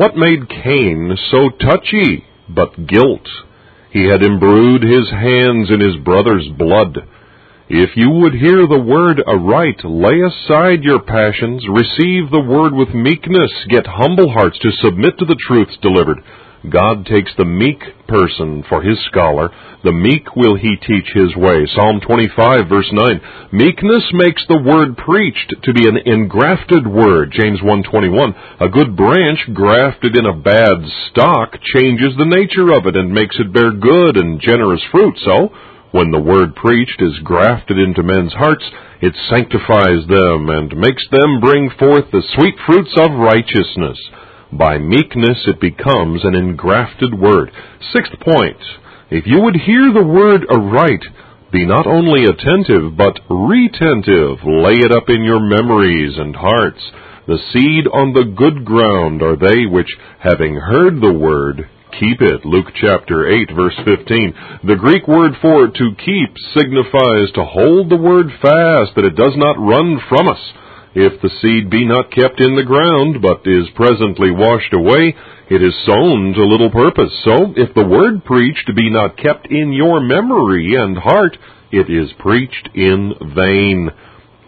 What 0.00 0.16
made 0.16 0.48
Cain 0.48 1.14
so 1.30 1.50
touchy 1.50 2.24
but 2.48 2.86
guilt? 2.86 3.28
He 3.92 4.08
had 4.08 4.22
imbrued 4.22 4.82
his 4.82 5.10
hands 5.10 5.68
in 5.70 5.78
his 5.78 6.02
brother's 6.02 6.48
blood. 6.56 7.06
If 7.68 7.90
you 7.96 8.08
would 8.08 8.32
hear 8.32 8.66
the 8.66 8.80
word 8.80 9.22
aright, 9.26 9.84
lay 9.84 10.22
aside 10.22 10.84
your 10.84 11.02
passions, 11.02 11.66
receive 11.68 12.30
the 12.30 12.40
word 12.40 12.72
with 12.72 12.94
meekness, 12.94 13.52
get 13.68 13.84
humble 13.86 14.32
hearts 14.32 14.58
to 14.60 14.70
submit 14.80 15.18
to 15.18 15.26
the 15.26 15.36
truths 15.46 15.76
delivered. 15.82 16.24
God 16.68 17.06
takes 17.06 17.32
the 17.38 17.48
meek 17.48 17.80
person 18.06 18.62
for 18.68 18.82
his 18.82 19.00
scholar. 19.08 19.48
The 19.82 19.96
meek 19.96 20.36
will 20.36 20.56
he 20.60 20.76
teach 20.76 21.08
his 21.16 21.32
way. 21.32 21.64
Psalm 21.72 22.04
25 22.04 22.68
verse 22.68 22.90
9. 22.92 23.48
Meekness 23.52 24.04
makes 24.12 24.44
the 24.44 24.60
word 24.60 25.00
preached 25.00 25.54
to 25.64 25.72
be 25.72 25.88
an 25.88 25.96
engrafted 26.04 26.84
word. 26.86 27.32
James 27.32 27.64
121. 27.64 28.34
A 28.60 28.68
good 28.68 28.94
branch 28.94 29.40
grafted 29.54 30.18
in 30.18 30.26
a 30.26 30.36
bad 30.36 30.84
stock 31.08 31.56
changes 31.72 32.12
the 32.20 32.28
nature 32.28 32.76
of 32.76 32.84
it 32.84 32.96
and 32.96 33.08
makes 33.08 33.40
it 33.40 33.56
bear 33.56 33.72
good 33.72 34.20
and 34.20 34.36
generous 34.36 34.84
fruit. 34.92 35.16
So, 35.24 35.48
when 35.92 36.12
the 36.12 36.20
word 36.20 36.54
preached 36.54 37.00
is 37.00 37.24
grafted 37.24 37.78
into 37.78 38.04
men's 38.04 38.36
hearts, 38.36 38.68
it 39.00 39.16
sanctifies 39.32 40.04
them 40.12 40.52
and 40.52 40.76
makes 40.76 41.08
them 41.08 41.40
bring 41.40 41.72
forth 41.80 42.04
the 42.12 42.22
sweet 42.36 42.54
fruits 42.68 42.92
of 43.00 43.16
righteousness. 43.16 43.96
By 44.52 44.78
meekness 44.78 45.46
it 45.46 45.60
becomes 45.60 46.24
an 46.24 46.34
engrafted 46.34 47.14
word. 47.14 47.50
Sixth 47.92 48.18
point. 48.20 48.58
If 49.10 49.26
you 49.26 49.40
would 49.40 49.56
hear 49.56 49.92
the 49.92 50.06
word 50.06 50.46
aright, 50.50 51.04
be 51.52 51.66
not 51.66 51.86
only 51.86 52.24
attentive, 52.24 52.96
but 52.96 53.20
retentive. 53.28 54.38
Lay 54.44 54.78
it 54.78 54.92
up 54.92 55.08
in 55.08 55.22
your 55.22 55.40
memories 55.40 56.18
and 56.18 56.34
hearts. 56.34 56.82
The 57.26 57.38
seed 57.52 57.86
on 57.92 58.12
the 58.12 58.24
good 58.24 58.64
ground 58.64 59.22
are 59.22 59.36
they 59.36 59.66
which, 59.66 59.90
having 60.18 60.56
heard 60.56 61.00
the 61.00 61.12
word, 61.12 61.68
keep 61.98 62.20
it. 62.20 62.44
Luke 62.44 62.72
chapter 62.74 63.28
8 63.28 63.50
verse 63.54 63.78
15. 63.84 64.34
The 64.64 64.76
Greek 64.76 65.06
word 65.06 65.32
for 65.40 65.68
to 65.68 65.94
keep 66.04 66.34
signifies 66.58 67.30
to 67.34 67.44
hold 67.44 67.90
the 67.90 68.02
word 68.02 68.26
fast, 68.42 68.94
that 68.96 69.04
it 69.04 69.14
does 69.14 69.34
not 69.36 69.58
run 69.58 70.00
from 70.08 70.26
us. 70.26 70.42
If 70.94 71.22
the 71.22 71.30
seed 71.40 71.70
be 71.70 71.86
not 71.86 72.10
kept 72.10 72.40
in 72.40 72.56
the 72.56 72.66
ground, 72.66 73.22
but 73.22 73.46
is 73.46 73.70
presently 73.76 74.32
washed 74.32 74.74
away, 74.74 75.14
it 75.48 75.62
is 75.62 75.86
sown 75.86 76.34
to 76.34 76.44
little 76.44 76.70
purpose. 76.70 77.14
So, 77.24 77.54
if 77.56 77.74
the 77.74 77.86
word 77.86 78.24
preached 78.24 78.70
be 78.74 78.90
not 78.90 79.16
kept 79.16 79.46
in 79.46 79.72
your 79.72 80.00
memory 80.00 80.74
and 80.74 80.98
heart, 80.98 81.36
it 81.70 81.88
is 81.88 82.10
preached 82.18 82.70
in 82.74 83.14
vain. 83.36 83.90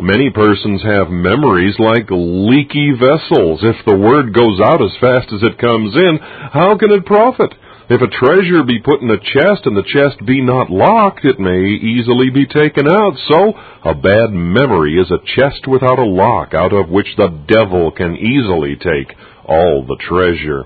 Many 0.00 0.30
persons 0.30 0.82
have 0.82 1.10
memories 1.10 1.76
like 1.78 2.10
leaky 2.10 2.90
vessels. 2.90 3.60
If 3.62 3.86
the 3.86 3.96
word 3.96 4.34
goes 4.34 4.58
out 4.58 4.82
as 4.82 4.98
fast 5.00 5.30
as 5.32 5.42
it 5.44 5.62
comes 5.62 5.94
in, 5.94 6.18
how 6.52 6.76
can 6.76 6.90
it 6.90 7.06
profit? 7.06 7.54
If 7.92 8.00
a 8.00 8.08
treasure 8.08 8.62
be 8.64 8.80
put 8.80 9.02
in 9.02 9.10
a 9.10 9.18
chest 9.18 9.66
and 9.66 9.76
the 9.76 9.82
chest 9.82 10.24
be 10.24 10.40
not 10.40 10.70
locked, 10.70 11.26
it 11.26 11.38
may 11.38 11.60
easily 11.60 12.30
be 12.30 12.46
taken 12.46 12.88
out. 12.88 13.12
So, 13.28 13.52
a 13.84 13.94
bad 13.94 14.32
memory 14.32 14.94
is 14.94 15.10
a 15.10 15.20
chest 15.36 15.68
without 15.68 15.98
a 15.98 16.08
lock, 16.08 16.54
out 16.54 16.72
of 16.72 16.88
which 16.88 17.08
the 17.18 17.28
devil 17.28 17.90
can 17.90 18.16
easily 18.16 18.76
take 18.76 19.14
all 19.44 19.84
the 19.84 19.98
treasure. 20.08 20.64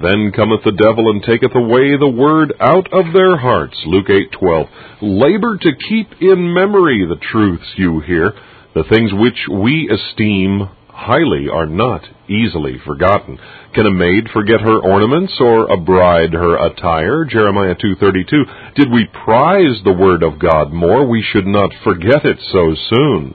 Then 0.00 0.30
cometh 0.30 0.62
the 0.62 0.70
devil 0.70 1.10
and 1.10 1.20
taketh 1.24 1.52
away 1.52 1.96
the 1.96 2.14
word 2.14 2.54
out 2.60 2.86
of 2.92 3.12
their 3.12 3.36
hearts. 3.36 3.82
Luke 3.84 4.08
8:12. 4.08 4.68
Labor 5.00 5.56
to 5.56 5.72
keep 5.88 6.22
in 6.22 6.54
memory 6.54 7.04
the 7.04 7.16
truths 7.16 7.74
you 7.74 7.98
hear, 7.98 8.36
the 8.74 8.84
things 8.84 9.12
which 9.12 9.48
we 9.50 9.90
esteem 9.90 10.68
highly 10.92 11.48
are 11.48 11.66
not 11.66 12.02
easily 12.28 12.78
forgotten. 12.86 13.38
Can 13.74 13.86
a 13.86 13.90
maid 13.90 14.28
forget 14.32 14.60
her 14.60 14.78
ornaments 14.78 15.32
or 15.40 15.66
a 15.66 15.76
bride 15.76 16.32
her 16.32 16.56
attire? 16.56 17.24
Jeremiah 17.24 17.74
2:32. 17.74 18.46
Did 18.74 18.90
we 18.90 19.06
prize 19.06 19.82
the 19.82 19.92
word 19.92 20.22
of 20.22 20.38
God 20.38 20.72
more, 20.72 21.04
we 21.04 21.22
should 21.22 21.46
not 21.46 21.72
forget 21.82 22.24
it 22.24 22.38
so 22.40 22.74
soon. 22.74 23.34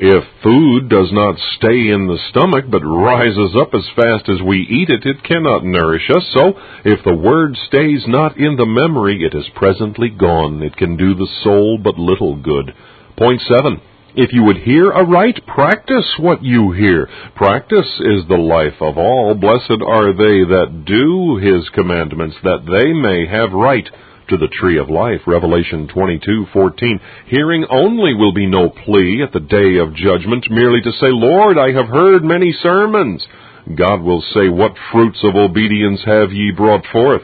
If 0.00 0.24
food 0.44 0.88
does 0.88 1.10
not 1.12 1.38
stay 1.56 1.90
in 1.90 2.06
the 2.06 2.18
stomach 2.30 2.66
but 2.68 2.86
rises 2.86 3.56
up 3.56 3.74
as 3.74 3.88
fast 3.96 4.28
as 4.28 4.40
we 4.40 4.60
eat 4.60 4.90
it, 4.90 5.04
it 5.04 5.24
cannot 5.24 5.64
nourish 5.64 6.08
us. 6.10 6.24
So, 6.34 6.54
if 6.84 7.02
the 7.02 7.16
word 7.16 7.56
stays 7.66 8.06
not 8.06 8.36
in 8.36 8.54
the 8.56 8.66
memory, 8.66 9.24
it 9.24 9.34
is 9.34 9.48
presently 9.56 10.08
gone. 10.08 10.62
It 10.62 10.76
can 10.76 10.96
do 10.96 11.14
the 11.14 11.26
soul 11.42 11.78
but 11.78 11.98
little 11.98 12.36
good. 12.36 12.74
Point 13.16 13.40
seven. 13.42 13.80
If 14.20 14.32
you 14.32 14.42
would 14.42 14.56
hear 14.56 14.90
aright, 14.90 15.46
practice 15.46 16.12
what 16.18 16.42
you 16.42 16.72
hear. 16.72 17.08
Practice 17.36 18.00
is 18.00 18.26
the 18.26 18.36
life 18.36 18.74
of 18.80 18.98
all. 18.98 19.36
Blessed 19.36 19.80
are 19.86 20.12
they 20.12 20.42
that 20.42 20.84
do 20.84 21.36
his 21.36 21.68
commandments, 21.68 22.36
that 22.42 22.66
they 22.66 22.92
may 22.92 23.26
have 23.26 23.52
right 23.52 23.88
to 24.28 24.36
the 24.36 24.48
tree 24.48 24.76
of 24.76 24.90
life. 24.90 25.20
Revelation 25.28 25.86
22:14. 25.86 26.98
Hearing 27.26 27.64
only 27.70 28.12
will 28.14 28.32
be 28.32 28.46
no 28.46 28.70
plea 28.70 29.22
at 29.22 29.30
the 29.32 29.38
day 29.38 29.76
of 29.76 29.94
judgment, 29.94 30.50
merely 30.50 30.80
to 30.80 30.90
say, 30.90 31.10
"Lord, 31.12 31.56
I 31.56 31.70
have 31.70 31.86
heard 31.86 32.24
many 32.24 32.50
sermons." 32.50 33.24
God 33.72 34.02
will 34.02 34.22
say, 34.34 34.48
"What 34.48 34.76
fruits 34.90 35.22
of 35.22 35.36
obedience 35.36 36.02
have 36.02 36.32
ye 36.32 36.50
brought 36.50 36.84
forth?" 36.86 37.22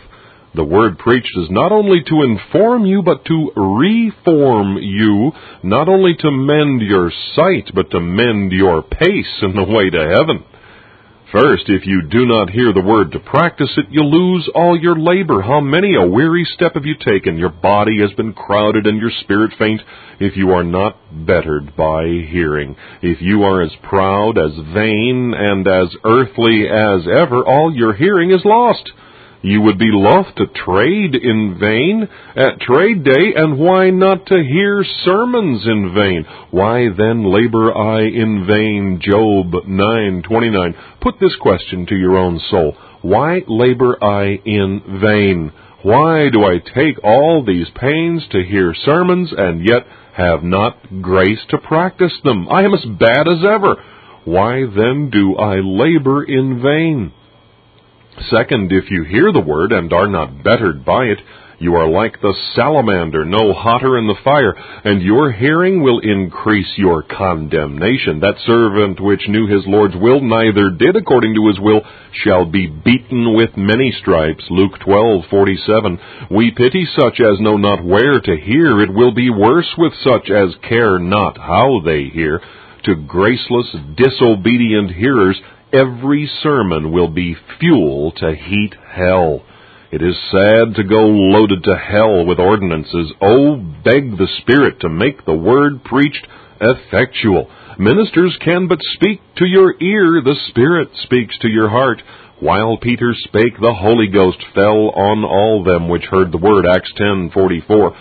The 0.54 0.64
word 0.64 0.98
preached 0.98 1.36
is 1.36 1.50
not 1.50 1.72
only 1.72 2.02
to 2.04 2.22
inform 2.22 2.86
you, 2.86 3.02
but 3.02 3.24
to 3.24 3.50
reform 3.56 4.76
you, 4.76 5.32
not 5.64 5.88
only 5.88 6.14
to 6.14 6.30
mend 6.30 6.80
your 6.80 7.10
sight, 7.34 7.72
but 7.74 7.90
to 7.90 8.00
mend 8.00 8.52
your 8.52 8.82
pace 8.82 9.42
in 9.42 9.56
the 9.56 9.64
way 9.64 9.90
to 9.90 10.14
heaven. 10.16 10.44
First, 11.32 11.64
if 11.66 11.84
you 11.84 12.02
do 12.02 12.26
not 12.26 12.50
hear 12.50 12.72
the 12.72 12.80
word 12.80 13.10
to 13.10 13.18
practice 13.18 13.72
it, 13.76 13.86
you 13.90 14.04
lose 14.04 14.48
all 14.54 14.80
your 14.80 14.96
labor. 14.96 15.42
How 15.42 15.58
many 15.58 15.96
a 15.96 16.06
weary 16.06 16.46
step 16.54 16.74
have 16.74 16.86
you 16.86 16.94
taken? 16.94 17.36
Your 17.36 17.48
body 17.48 18.00
has 18.02 18.12
been 18.12 18.32
crowded 18.32 18.86
and 18.86 19.00
your 19.00 19.10
spirit 19.22 19.50
faint 19.58 19.80
if 20.20 20.36
you 20.36 20.52
are 20.52 20.62
not 20.62 20.96
bettered 21.26 21.74
by 21.74 22.04
hearing. 22.04 22.76
If 23.02 23.20
you 23.20 23.42
are 23.42 23.62
as 23.62 23.72
proud, 23.82 24.38
as 24.38 24.52
vain, 24.72 25.34
and 25.36 25.66
as 25.66 25.88
earthly 26.04 26.68
as 26.68 27.08
ever, 27.08 27.44
all 27.44 27.74
your 27.74 27.94
hearing 27.94 28.30
is 28.30 28.44
lost. 28.44 28.92
You 29.44 29.60
would 29.60 29.78
be 29.78 29.90
loth 29.92 30.34
to 30.36 30.46
trade 30.46 31.14
in 31.14 31.58
vain 31.60 32.08
at 32.34 32.62
trade 32.62 33.04
day, 33.04 33.34
and 33.36 33.58
why 33.58 33.90
not 33.90 34.24
to 34.28 34.42
hear 34.42 34.82
sermons 35.04 35.66
in 35.66 35.92
vain? 35.94 36.24
Why 36.50 36.88
then 36.88 37.24
labor 37.24 37.76
I 37.76 38.04
in 38.04 38.46
vain? 38.46 39.00
Job 39.02 39.52
9:29. 39.68 40.74
Put 41.02 41.20
this 41.20 41.36
question 41.36 41.84
to 41.86 41.94
your 41.94 42.16
own 42.16 42.38
soul. 42.38 42.74
Why 43.02 43.42
labor 43.46 44.02
I 44.02 44.40
in 44.46 44.80
vain? 45.02 45.52
Why 45.82 46.30
do 46.30 46.42
I 46.42 46.56
take 46.60 47.04
all 47.04 47.42
these 47.42 47.68
pains 47.68 48.26
to 48.28 48.42
hear 48.42 48.72
sermons 48.72 49.30
and 49.36 49.68
yet 49.68 49.86
have 50.14 50.42
not 50.42 51.02
grace 51.02 51.44
to 51.50 51.58
practice 51.58 52.18
them? 52.24 52.48
I 52.50 52.62
am 52.62 52.72
as 52.72 52.86
bad 52.86 53.28
as 53.28 53.44
ever. 53.44 53.76
Why 54.24 54.64
then 54.64 55.10
do 55.10 55.36
I 55.36 55.56
labor 55.60 56.24
in 56.24 56.62
vain? 56.62 57.12
Second, 58.30 58.72
if 58.72 58.90
you 58.90 59.04
hear 59.04 59.32
the 59.32 59.40
word 59.40 59.72
and 59.72 59.92
are 59.92 60.08
not 60.08 60.42
bettered 60.42 60.84
by 60.84 61.04
it, 61.04 61.18
you 61.58 61.76
are 61.76 61.88
like 61.88 62.20
the 62.20 62.34
salamander, 62.54 63.24
no 63.24 63.52
hotter 63.52 63.96
in 63.96 64.06
the 64.06 64.18
fire, 64.24 64.54
and 64.84 65.02
your 65.02 65.30
hearing 65.32 65.82
will 65.82 66.00
increase 66.00 66.70
your 66.76 67.02
condemnation. 67.02 68.20
That 68.20 68.38
servant 68.44 69.00
which 69.00 69.28
knew 69.28 69.46
his 69.46 69.66
Lord's 69.66 69.94
will, 69.96 70.20
neither 70.20 70.70
did 70.70 70.96
according 70.96 71.34
to 71.34 71.46
his 71.46 71.60
will, 71.60 71.82
shall 72.12 72.44
be 72.44 72.66
beaten 72.66 73.34
with 73.34 73.56
many 73.56 73.92
stripes. 73.92 74.44
Luke 74.50 74.78
12:47. 74.80 75.98
We 76.30 76.50
pity 76.50 76.86
such 76.98 77.20
as 77.20 77.40
know 77.40 77.56
not 77.56 77.84
where 77.84 78.20
to 78.20 78.36
hear. 78.36 78.80
It 78.80 78.92
will 78.92 79.12
be 79.12 79.30
worse 79.30 79.72
with 79.78 79.94
such 80.02 80.30
as 80.30 80.54
care 80.56 80.98
not 80.98 81.38
how 81.38 81.80
they 81.84 82.04
hear. 82.04 82.40
To 82.84 82.94
graceless, 82.94 83.74
disobedient 83.96 84.90
hearers, 84.90 85.40
every 85.74 86.30
sermon 86.42 86.92
will 86.92 87.08
be 87.08 87.36
fuel 87.58 88.12
to 88.12 88.34
heat 88.34 88.74
hell. 88.92 89.42
It 89.90 90.02
is 90.02 90.16
sad 90.30 90.74
to 90.76 90.84
go 90.84 91.06
loaded 91.06 91.62
to 91.64 91.76
hell 91.76 92.24
with 92.24 92.38
ordinances. 92.38 93.12
Oh, 93.20 93.56
beg 93.56 94.16
the 94.16 94.28
Spirit 94.40 94.80
to 94.80 94.88
make 94.88 95.24
the 95.24 95.34
word 95.34 95.84
preached 95.84 96.26
effectual. 96.60 97.50
Ministers 97.78 98.36
can 98.44 98.68
but 98.68 98.78
speak 98.94 99.20
to 99.36 99.44
your 99.44 99.74
ear, 99.80 100.22
the 100.22 100.36
Spirit 100.48 100.88
speaks 101.02 101.36
to 101.40 101.48
your 101.48 101.68
heart. 101.68 102.02
While 102.40 102.76
Peter 102.76 103.14
spake, 103.14 103.58
the 103.60 103.74
Holy 103.74 104.08
Ghost 104.08 104.38
fell 104.54 104.90
on 104.90 105.24
all 105.24 105.64
them 105.64 105.88
which 105.88 106.04
heard 106.04 106.32
the 106.32 106.38
word. 106.38 106.66
Acts 106.66 106.92
10:44. 106.98 107.94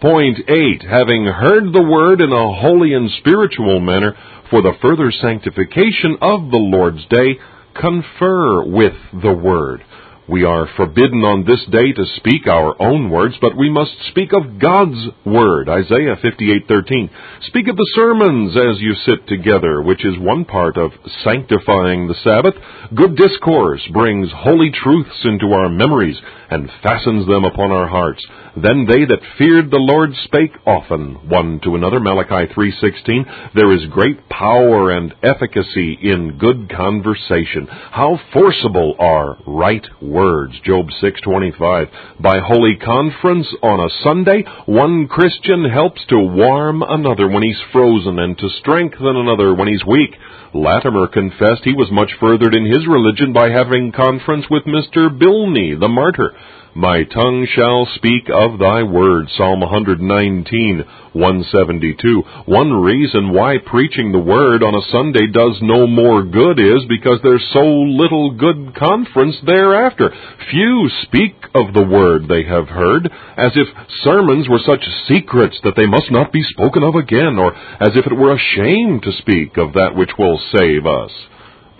Point 0.00 0.38
8. 0.48 0.82
Having 0.82 1.26
heard 1.26 1.72
the 1.72 1.82
word 1.82 2.20
in 2.20 2.32
a 2.32 2.52
holy 2.54 2.94
and 2.94 3.10
spiritual 3.18 3.80
manner, 3.80 4.16
for 4.50 4.62
the 4.62 4.74
further 4.82 5.12
sanctification 5.12 6.18
of 6.20 6.50
the 6.50 6.58
Lord's 6.58 7.06
day, 7.06 7.38
confer 7.74 8.64
with 8.64 8.94
the 9.22 9.32
Word. 9.32 9.84
We 10.30 10.44
are 10.44 10.68
forbidden 10.76 11.24
on 11.24 11.44
this 11.44 11.64
day 11.72 11.92
to 11.92 12.04
speak 12.18 12.46
our 12.46 12.80
own 12.80 13.10
words, 13.10 13.34
but 13.40 13.56
we 13.56 13.68
must 13.68 13.90
speak 14.10 14.32
of 14.32 14.60
God's 14.60 15.08
word. 15.24 15.68
Isaiah 15.68 16.14
58:13. 16.22 17.10
Speak 17.48 17.66
of 17.66 17.76
the 17.76 17.90
sermons 17.96 18.56
as 18.56 18.80
you 18.80 18.94
sit 18.94 19.26
together, 19.26 19.82
which 19.82 20.04
is 20.04 20.16
one 20.18 20.44
part 20.44 20.76
of 20.76 20.92
sanctifying 21.24 22.06
the 22.06 22.14
Sabbath. 22.14 22.54
Good 22.94 23.16
discourse 23.16 23.84
brings 23.88 24.30
holy 24.30 24.70
truths 24.70 25.24
into 25.24 25.52
our 25.52 25.68
memories 25.68 26.20
and 26.50 26.70
fastens 26.82 27.26
them 27.26 27.44
upon 27.44 27.70
our 27.70 27.86
hearts. 27.86 28.26
Then 28.56 28.86
they 28.86 29.04
that 29.04 29.22
feared 29.38 29.70
the 29.70 29.78
Lord 29.78 30.10
spake 30.24 30.52
often 30.66 31.28
one 31.28 31.60
to 31.60 31.76
another. 31.76 32.00
Malachi 32.00 32.52
3:16. 32.52 33.24
There 33.54 33.72
is 33.72 33.86
great 33.86 34.28
power 34.28 34.90
and 34.90 35.14
efficacy 35.22 35.92
in 36.02 36.38
good 36.38 36.68
conversation. 36.68 37.66
How 37.66 38.18
forcible 38.32 38.96
are 38.98 39.36
right 39.46 39.86
words. 40.02 40.58
Job 40.60 40.90
6:25. 41.00 41.88
By 42.18 42.40
holy 42.40 42.76
conference 42.76 43.46
on 43.62 43.80
a 43.80 43.90
Sunday, 44.02 44.44
one 44.66 45.06
Christian 45.06 45.64
helps 45.64 46.04
to 46.06 46.18
warm 46.18 46.82
another 46.82 47.28
when 47.28 47.42
he's 47.42 47.60
frozen 47.72 48.18
and 48.18 48.36
to 48.38 48.48
strengthen 48.48 49.16
another 49.16 49.54
when 49.54 49.68
he's 49.68 49.84
weak. 49.86 50.16
Latimer 50.52 51.06
confessed 51.06 51.62
he 51.64 51.74
was 51.74 51.90
much 51.92 52.10
furthered 52.18 52.54
in 52.54 52.64
his 52.64 52.86
religion 52.88 53.32
by 53.32 53.50
having 53.50 53.92
conference 53.92 54.46
with 54.50 54.64
Mr. 54.64 55.08
Bilney, 55.08 55.78
the 55.78 55.88
martyr. 55.88 56.32
My 56.74 57.02
tongue 57.02 57.48
shall 57.52 57.88
speak 57.96 58.30
of 58.32 58.60
thy 58.60 58.84
word. 58.84 59.26
Psalm 59.36 59.58
119, 59.58 60.84
172. 61.12 62.22
One 62.46 62.72
reason 62.72 63.32
why 63.32 63.56
preaching 63.58 64.12
the 64.12 64.20
word 64.20 64.62
on 64.62 64.76
a 64.76 64.86
Sunday 64.92 65.26
does 65.26 65.58
no 65.62 65.88
more 65.88 66.22
good 66.22 66.60
is 66.60 66.86
because 66.88 67.18
there's 67.24 67.44
so 67.52 67.66
little 67.66 68.30
good 68.30 68.76
conference 68.76 69.34
thereafter. 69.44 70.14
Few 70.52 70.88
speak 71.02 71.34
of 71.56 71.74
the 71.74 71.86
word 71.90 72.28
they 72.28 72.44
have 72.44 72.68
heard, 72.68 73.10
as 73.36 73.50
if 73.56 73.66
sermons 74.04 74.48
were 74.48 74.62
such 74.64 74.86
secrets 75.08 75.58
that 75.64 75.74
they 75.74 75.86
must 75.86 76.12
not 76.12 76.32
be 76.32 76.44
spoken 76.50 76.84
of 76.84 76.94
again, 76.94 77.36
or 77.36 77.52
as 77.52 77.96
if 77.96 78.06
it 78.06 78.14
were 78.14 78.32
a 78.32 78.46
shame 78.54 79.00
to 79.02 79.10
speak 79.18 79.56
of 79.56 79.72
that 79.72 79.96
which 79.96 80.10
will 80.16 80.38
save 80.54 80.86
us. 80.86 81.10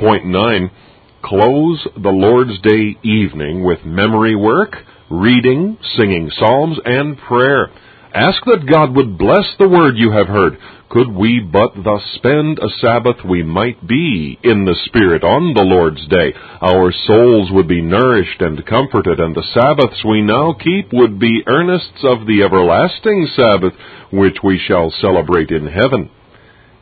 Point 0.00 0.26
9 0.26 0.70
close 1.22 1.86
the 1.96 2.10
Lord's 2.10 2.60
Day 2.62 2.96
evening 3.02 3.64
with 3.64 3.84
memory 3.84 4.36
work, 4.36 4.76
reading, 5.10 5.78
singing 5.96 6.30
psalms, 6.38 6.78
and 6.84 7.18
prayer. 7.18 7.70
Ask 8.12 8.44
that 8.46 8.66
God 8.68 8.96
would 8.96 9.18
bless 9.18 9.46
the 9.58 9.68
word 9.68 9.96
you 9.96 10.10
have 10.10 10.26
heard. 10.26 10.58
Could 10.90 11.14
we 11.14 11.38
but 11.38 11.70
thus 11.76 12.02
spend 12.16 12.58
a 12.58 12.68
Sabbath, 12.80 13.24
we 13.24 13.44
might 13.44 13.86
be 13.86 14.36
in 14.42 14.64
the 14.64 14.74
Spirit 14.86 15.22
on 15.22 15.54
the 15.54 15.62
Lord's 15.62 16.04
Day. 16.08 16.34
Our 16.60 16.92
souls 17.06 17.50
would 17.52 17.68
be 17.68 17.80
nourished 17.80 18.40
and 18.40 18.66
comforted, 18.66 19.20
and 19.20 19.36
the 19.36 19.46
Sabbaths 19.54 20.04
we 20.04 20.22
now 20.22 20.52
keep 20.54 20.92
would 20.92 21.20
be 21.20 21.44
earnests 21.46 22.02
of 22.02 22.26
the 22.26 22.42
everlasting 22.42 23.28
Sabbath, 23.36 23.74
which 24.12 24.38
we 24.42 24.58
shall 24.66 24.90
celebrate 25.00 25.50
in 25.50 25.68
heaven. 25.68 26.10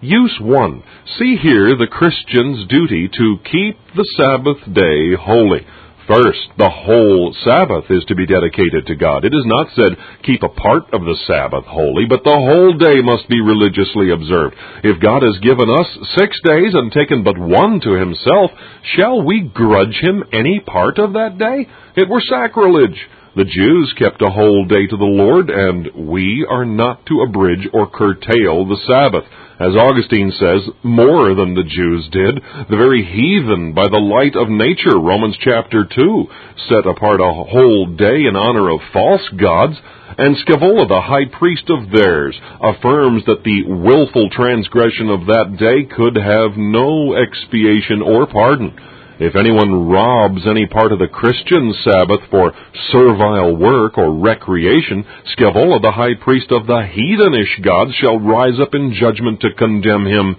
Use 0.00 0.38
1. 0.40 0.82
See 1.18 1.36
here 1.42 1.74
the 1.74 1.88
Christian's 1.90 2.68
duty 2.68 3.08
to 3.08 3.36
keep 3.50 3.76
the 3.96 4.06
Sabbath 4.16 4.62
day 4.72 5.18
holy. 5.18 5.66
First, 6.06 6.54
the 6.56 6.70
whole 6.70 7.34
Sabbath 7.42 7.90
is 7.90 8.04
to 8.06 8.14
be 8.14 8.24
dedicated 8.24 8.86
to 8.86 8.94
God. 8.94 9.24
It 9.24 9.34
is 9.34 9.42
not 9.44 9.66
said, 9.74 9.98
keep 10.22 10.44
a 10.44 10.54
part 10.54 10.94
of 10.94 11.02
the 11.02 11.18
Sabbath 11.26 11.64
holy, 11.66 12.06
but 12.08 12.22
the 12.22 12.30
whole 12.30 12.78
day 12.78 13.02
must 13.02 13.28
be 13.28 13.40
religiously 13.42 14.12
observed. 14.12 14.54
If 14.84 15.02
God 15.02 15.22
has 15.26 15.36
given 15.42 15.68
us 15.68 15.90
six 16.16 16.38
days 16.46 16.74
and 16.74 16.92
taken 16.92 17.24
but 17.24 17.36
one 17.36 17.80
to 17.80 17.98
himself, 17.98 18.52
shall 18.94 19.20
we 19.26 19.50
grudge 19.52 19.98
him 20.00 20.22
any 20.32 20.60
part 20.60 20.98
of 20.98 21.14
that 21.14 21.38
day? 21.38 21.66
It 22.00 22.08
were 22.08 22.22
sacrilege. 22.22 22.96
The 23.34 23.44
Jews 23.44 23.92
kept 23.98 24.22
a 24.22 24.30
whole 24.30 24.64
day 24.64 24.86
to 24.86 24.96
the 24.96 25.10
Lord, 25.10 25.50
and 25.50 26.08
we 26.08 26.46
are 26.48 26.64
not 26.64 27.04
to 27.06 27.22
abridge 27.22 27.68
or 27.74 27.90
curtail 27.90 28.64
the 28.64 28.78
Sabbath 28.86 29.24
as 29.58 29.74
Augustine 29.74 30.32
says, 30.38 30.70
more 30.84 31.34
than 31.34 31.54
the 31.54 31.64
Jews 31.66 32.08
did. 32.12 32.40
The 32.70 32.76
very 32.76 33.04
heathen, 33.04 33.74
by 33.74 33.88
the 33.88 33.98
light 33.98 34.36
of 34.36 34.48
nature, 34.48 34.98
Romans 34.98 35.36
chapter 35.40 35.84
2, 35.84 36.26
set 36.68 36.86
apart 36.86 37.20
a 37.20 37.32
whole 37.32 37.86
day 37.86 38.24
in 38.26 38.36
honor 38.36 38.70
of 38.70 38.80
false 38.92 39.26
gods, 39.36 39.74
and 40.16 40.36
Scaevola, 40.36 40.88
the 40.88 41.00
high 41.00 41.26
priest 41.26 41.68
of 41.68 41.90
theirs, 41.90 42.38
affirms 42.62 43.24
that 43.26 43.42
the 43.44 43.64
wilful 43.66 44.30
transgression 44.30 45.10
of 45.10 45.26
that 45.26 45.56
day 45.58 45.84
could 45.90 46.16
have 46.16 46.56
no 46.56 47.14
expiation 47.14 48.00
or 48.00 48.26
pardon. 48.26 48.74
If 49.20 49.34
anyone 49.34 49.88
robs 49.88 50.46
any 50.46 50.66
part 50.66 50.92
of 50.92 51.00
the 51.00 51.08
Christian 51.08 51.74
Sabbath 51.82 52.20
for 52.30 52.52
servile 52.92 53.56
work 53.56 53.98
or 53.98 54.12
recreation, 54.12 55.04
Scaevola, 55.34 55.82
the 55.82 55.90
high 55.90 56.14
priest 56.14 56.52
of 56.52 56.68
the 56.68 56.86
heathenish 56.86 57.60
gods, 57.64 57.94
shall 57.94 58.20
rise 58.20 58.60
up 58.60 58.74
in 58.74 58.94
judgment 58.94 59.40
to 59.40 59.54
condemn 59.58 60.06
him. 60.06 60.36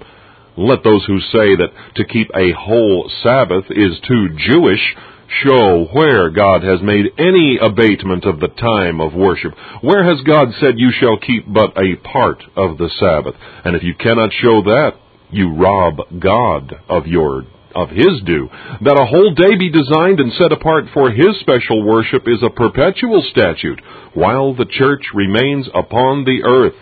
Let 0.55 0.85
those 0.85 1.03
who 1.05 1.19
say 1.19 1.57
that 1.57 1.73
to 1.95 2.05
keep 2.05 2.29
a 2.33 2.53
whole 2.57 3.11
Sabbath 3.21 3.65
is 3.69 3.99
too 4.07 4.29
Jewish 4.47 4.95
show 5.43 5.85
where 5.91 6.29
God 6.29 6.63
has 6.63 6.81
made 6.81 7.11
any 7.17 7.59
abatement 7.61 8.23
of 8.23 8.39
the 8.39 8.47
time 8.47 9.01
of 9.01 9.13
worship. 9.13 9.53
Where 9.81 10.05
has 10.05 10.23
God 10.23 10.49
said 10.61 10.79
you 10.79 10.91
shall 10.97 11.17
keep 11.17 11.43
but 11.51 11.77
a 11.77 11.97
part 11.97 12.41
of 12.55 12.77
the 12.77 12.89
Sabbath? 12.97 13.35
And 13.65 13.75
if 13.75 13.83
you 13.83 13.93
cannot 13.93 14.31
show 14.41 14.61
that, 14.63 14.93
you 15.31 15.53
rob 15.53 15.97
God 16.17 16.75
of 16.87 17.07
your 17.07 17.43
of 17.79 17.89
his 17.89 18.21
due. 18.25 18.49
That 18.81 18.99
a 18.99 19.05
whole 19.05 19.33
day 19.33 19.55
be 19.57 19.71
designed 19.71 20.19
and 20.19 20.33
set 20.33 20.51
apart 20.51 20.85
for 20.93 21.11
his 21.11 21.39
special 21.39 21.83
worship 21.83 22.27
is 22.27 22.43
a 22.43 22.49
perpetual 22.49 23.23
statute, 23.31 23.81
while 24.13 24.53
the 24.53 24.67
church 24.69 25.03
remains 25.13 25.67
upon 25.73 26.25
the 26.25 26.43
earth. 26.43 26.77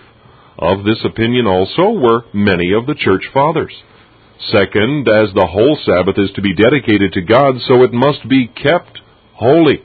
Of 0.58 0.84
this 0.84 1.00
opinion 1.06 1.46
also 1.46 1.90
were 1.90 2.26
many 2.34 2.74
of 2.74 2.88
the 2.88 2.96
church 2.96 3.24
fathers. 3.32 3.74
Second, 4.52 5.08
as 5.08 5.34
the 5.34 5.50
whole 5.50 5.78
Sabbath 5.86 6.18
is 6.18 6.32
to 6.36 6.42
be 6.42 6.54
dedicated 6.54 7.14
to 7.14 7.22
God, 7.22 7.56
so 7.68 7.84
it 7.84 7.94
must 7.94 8.28
be 8.28 8.48
kept 8.48 9.02
holy 9.34 9.82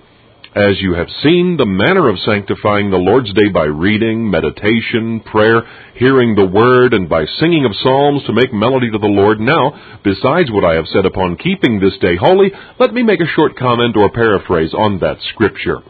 as 0.55 0.81
you 0.81 0.93
have 0.93 1.09
seen 1.23 1.57
the 1.57 1.65
manner 1.65 2.09
of 2.09 2.19
sanctifying 2.19 2.91
the 2.91 3.01
Lord's 3.01 3.33
Day 3.33 3.49
by 3.49 3.65
reading, 3.65 4.31
meditation, 4.31 5.21
prayer, 5.21 5.63
hearing 5.97 6.35
the 6.35 6.47
Word, 6.47 6.93
and 6.93 7.09
by 7.09 7.25
singing 7.41 7.65
of 7.65 7.73
psalms 7.83 8.23
to 8.27 8.35
make 8.35 8.53
melody 8.53 8.91
to 8.91 8.99
the 8.99 9.07
Lord. 9.07 9.41
Now, 9.41 9.73
besides 10.05 10.51
what 10.53 10.65
I 10.65 10.75
have 10.75 10.85
said 10.93 11.07
upon 11.07 11.37
keeping 11.37 11.81
this 11.81 11.97
day 12.01 12.17
holy, 12.21 12.53
let 12.79 12.93
me 12.93 13.03
make 13.03 13.21
a 13.21 13.33
short 13.35 13.57
comment 13.57 13.97
or 13.97 14.11
paraphrase 14.11 14.75
on 14.75 15.01
that 15.01 15.17
scripture. 15.33 15.81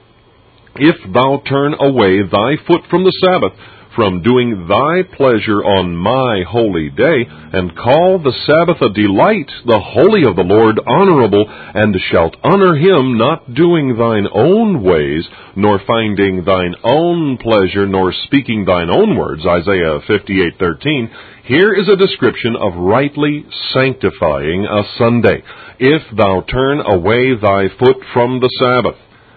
If 0.76 0.96
thou 1.12 1.42
turn 1.48 1.74
away 1.74 2.22
thy 2.22 2.54
foot 2.64 2.86
from 2.88 3.02
the 3.02 3.12
Sabbath, 3.18 3.58
from 3.94 4.22
doing 4.22 4.66
thy 4.68 5.02
pleasure 5.16 5.62
on 5.62 5.96
my 5.96 6.42
holy 6.48 6.90
day, 6.90 7.26
and 7.52 7.76
call 7.76 8.18
the 8.18 8.32
Sabbath 8.46 8.80
a 8.80 8.92
delight, 8.92 9.50
the 9.66 9.80
holy 9.80 10.24
of 10.24 10.36
the 10.36 10.42
Lord 10.42 10.80
honorable, 10.86 11.44
and 11.48 11.94
shalt 12.10 12.36
honor 12.42 12.74
him, 12.76 13.18
not 13.18 13.54
doing 13.54 13.96
thine 13.96 14.26
own 14.32 14.82
ways, 14.82 15.28
nor 15.56 15.80
finding 15.86 16.44
thine 16.44 16.74
own 16.84 17.36
pleasure, 17.38 17.86
nor 17.86 18.12
speaking 18.24 18.64
thine 18.64 18.88
own 18.90 19.16
words, 19.16 19.44
Isaiah 19.46 20.00
58:13. 20.08 21.10
Here 21.44 21.74
is 21.74 21.88
a 21.88 21.96
description 21.96 22.56
of 22.56 22.76
rightly 22.76 23.44
sanctifying 23.72 24.64
a 24.64 24.84
Sunday. 24.96 25.42
If 25.78 26.02
thou 26.16 26.42
turn 26.48 26.80
away 26.80 27.34
thy 27.34 27.68
foot 27.78 27.96
from 28.12 28.40
the 28.40 28.48
Sabbath, 28.60 28.96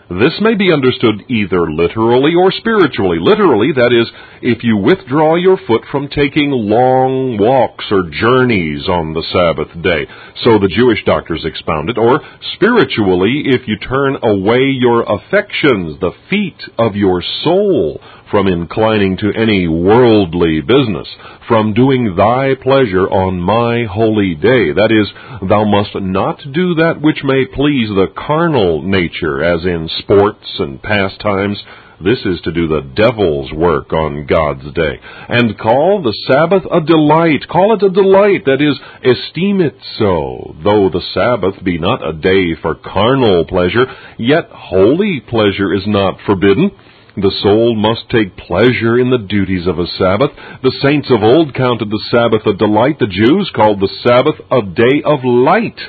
this 0.09 0.37
may 0.39 0.53
be 0.53 0.71
understood 0.71 1.23
either 1.29 1.71
literally 1.71 2.35
or 2.35 2.51
spiritually. 2.51 3.17
Literally, 3.19 3.71
that 3.73 3.91
is, 3.91 4.11
if 4.41 4.63
you 4.63 4.77
withdraw 4.77 5.35
your 5.35 5.57
foot 5.65 5.81
from 5.91 6.07
taking 6.09 6.51
long 6.51 7.37
walks 7.39 7.85
or 7.89 8.09
journeys 8.11 8.87
on 8.87 9.13
the 9.13 9.25
Sabbath 9.33 9.73
day, 9.81 10.05
so 10.43 10.59
the 10.59 10.69
Jewish 10.69 11.03
doctors 11.05 11.43
expound 11.43 11.89
it, 11.89 11.97
or 11.97 12.21
spiritually, 12.53 13.43
if 13.45 13.67
you 13.67 13.77
turn 13.79 14.17
away 14.21 14.69
your 14.77 15.01
affections, 15.01 15.99
the 15.99 16.13
feet 16.29 16.61
of 16.77 16.95
your 16.95 17.23
soul, 17.43 17.99
from 18.35 18.47
inclining 18.49 19.15
to 19.15 19.31
any 19.31 19.65
worldly 19.65 20.59
business, 20.59 21.07
from 21.47 21.73
doing 21.73 22.17
thy 22.17 22.53
pleasure 22.61 23.07
on 23.07 23.39
my 23.39 23.85
holy 23.89 24.35
day. 24.35 24.73
That 24.75 24.91
is, 24.91 25.07
thou 25.47 25.63
must 25.63 25.95
not 25.95 26.39
do 26.51 26.75
that 26.75 26.99
which 27.01 27.23
may 27.23 27.45
please 27.45 27.87
the 27.87 28.11
carnal 28.13 28.81
nature, 28.81 29.41
as 29.41 29.63
in 29.63 29.89
sports 29.99 30.43
and 30.59 30.83
pastimes. 30.83 31.63
This 32.03 32.19
is 32.25 32.41
to 32.41 32.51
do 32.51 32.67
the 32.67 32.81
devil's 32.81 33.53
work 33.53 33.93
on 33.93 34.27
God's 34.27 34.65
day. 34.73 34.99
And 35.29 35.57
call 35.57 36.03
the 36.03 36.17
Sabbath 36.27 36.63
a 36.69 36.81
delight. 36.81 37.47
Call 37.47 37.73
it 37.73 37.83
a 37.83 37.89
delight. 37.89 38.43
That 38.43 38.59
is, 38.59 38.77
esteem 38.99 39.61
it 39.61 39.77
so. 39.97 40.57
Though 40.61 40.89
the 40.89 41.07
Sabbath 41.13 41.63
be 41.63 41.77
not 41.77 42.05
a 42.05 42.11
day 42.11 42.59
for 42.61 42.75
carnal 42.75 43.45
pleasure, 43.45 43.85
yet 44.19 44.49
holy 44.51 45.23
pleasure 45.25 45.73
is 45.73 45.87
not 45.87 46.19
forbidden. 46.25 46.71
The 47.17 47.31
soul 47.41 47.75
must 47.75 48.09
take 48.09 48.35
pleasure 48.35 48.99
in 48.99 49.09
the 49.09 49.17
duties 49.17 49.67
of 49.67 49.79
a 49.79 49.87
Sabbath. 49.87 50.31
The 50.63 50.75
saints 50.83 51.09
of 51.09 51.23
old 51.23 51.53
counted 51.53 51.89
the 51.89 52.03
Sabbath 52.11 52.45
a 52.45 52.53
delight. 52.53 52.99
The 52.99 53.07
Jews 53.07 53.49
called 53.55 53.79
the 53.79 53.91
Sabbath 54.03 54.35
a 54.51 54.61
day 54.61 55.01
of 55.03 55.23
light. 55.23 55.79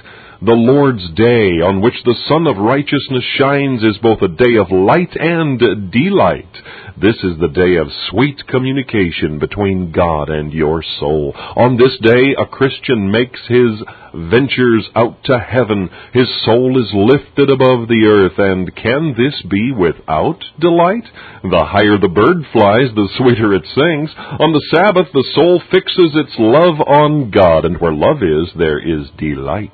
The 0.42 0.52
Lord's 0.52 1.08
day, 1.16 1.64
on 1.64 1.80
which 1.80 1.96
the 2.04 2.14
sun 2.28 2.46
of 2.46 2.58
righteousness 2.58 3.24
shines, 3.38 3.82
is 3.82 3.96
both 4.02 4.20
a 4.20 4.28
day 4.28 4.56
of 4.60 4.70
light 4.70 5.16
and 5.16 5.90
delight. 5.90 6.52
This 7.00 7.16
is 7.24 7.40
the 7.40 7.48
day 7.48 7.76
of 7.76 7.88
sweet 8.10 8.46
communication 8.46 9.38
between 9.38 9.92
God 9.92 10.28
and 10.28 10.52
your 10.52 10.84
soul. 11.00 11.32
On 11.56 11.78
this 11.78 11.96
day, 12.02 12.36
a 12.36 12.44
Christian 12.44 13.10
makes 13.10 13.40
his 13.48 13.80
ventures 14.12 14.84
out 14.94 15.24
to 15.24 15.38
heaven. 15.38 15.88
His 16.12 16.28
soul 16.44 16.76
is 16.84 16.92
lifted 16.92 17.48
above 17.48 17.88
the 17.88 18.04
earth, 18.04 18.36
and 18.36 18.76
can 18.76 19.14
this 19.16 19.40
be 19.48 19.72
without 19.72 20.44
delight? 20.60 21.04
The 21.44 21.64
higher 21.64 21.96
the 21.96 22.12
bird 22.12 22.44
flies, 22.52 22.92
the 22.94 23.08
sweeter 23.16 23.54
it 23.54 23.64
sings. 23.72 24.10
On 24.38 24.52
the 24.52 24.66
Sabbath, 24.68 25.08
the 25.14 25.24
soul 25.34 25.62
fixes 25.70 26.12
its 26.12 26.36
love 26.38 26.78
on 26.86 27.30
God, 27.30 27.64
and 27.64 27.80
where 27.80 27.94
love 27.94 28.22
is, 28.22 28.52
there 28.54 28.78
is 28.78 29.08
delight. 29.16 29.72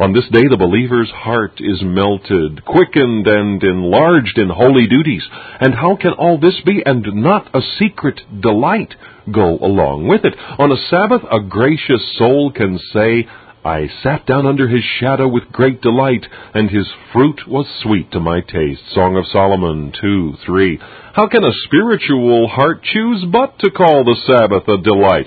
On 0.00 0.14
this 0.14 0.24
day, 0.32 0.48
the 0.48 0.56
believer's 0.56 1.10
heart 1.10 1.60
is 1.60 1.82
melted, 1.82 2.64
quickened, 2.64 3.26
and 3.26 3.62
enlarged 3.62 4.38
in 4.38 4.48
holy 4.48 4.86
duties. 4.86 5.22
And 5.60 5.74
how 5.74 5.94
can 6.00 6.14
all 6.14 6.40
this 6.40 6.58
be 6.64 6.82
and 6.86 7.04
not 7.16 7.54
a 7.54 7.60
secret 7.78 8.18
delight 8.40 8.94
go 9.30 9.58
along 9.58 10.08
with 10.08 10.24
it? 10.24 10.34
On 10.58 10.72
a 10.72 10.82
Sabbath, 10.88 11.20
a 11.30 11.40
gracious 11.46 12.16
soul 12.16 12.50
can 12.50 12.78
say, 12.94 13.28
I 13.62 13.88
sat 14.02 14.24
down 14.24 14.46
under 14.46 14.68
his 14.68 14.82
shadow 14.98 15.28
with 15.28 15.52
great 15.52 15.82
delight, 15.82 16.24
and 16.54 16.70
his 16.70 16.88
fruit 17.12 17.46
was 17.46 17.66
sweet 17.82 18.10
to 18.12 18.20
my 18.20 18.40
taste. 18.40 18.80
Song 18.94 19.18
of 19.18 19.26
Solomon 19.26 19.92
2, 20.00 20.36
3. 20.46 20.80
How 21.12 21.28
can 21.28 21.44
a 21.44 21.52
spiritual 21.66 22.48
heart 22.48 22.82
choose 22.82 23.26
but 23.30 23.58
to 23.58 23.70
call 23.70 24.04
the 24.04 24.16
Sabbath 24.26 24.66
a 24.66 24.78
delight? 24.78 25.26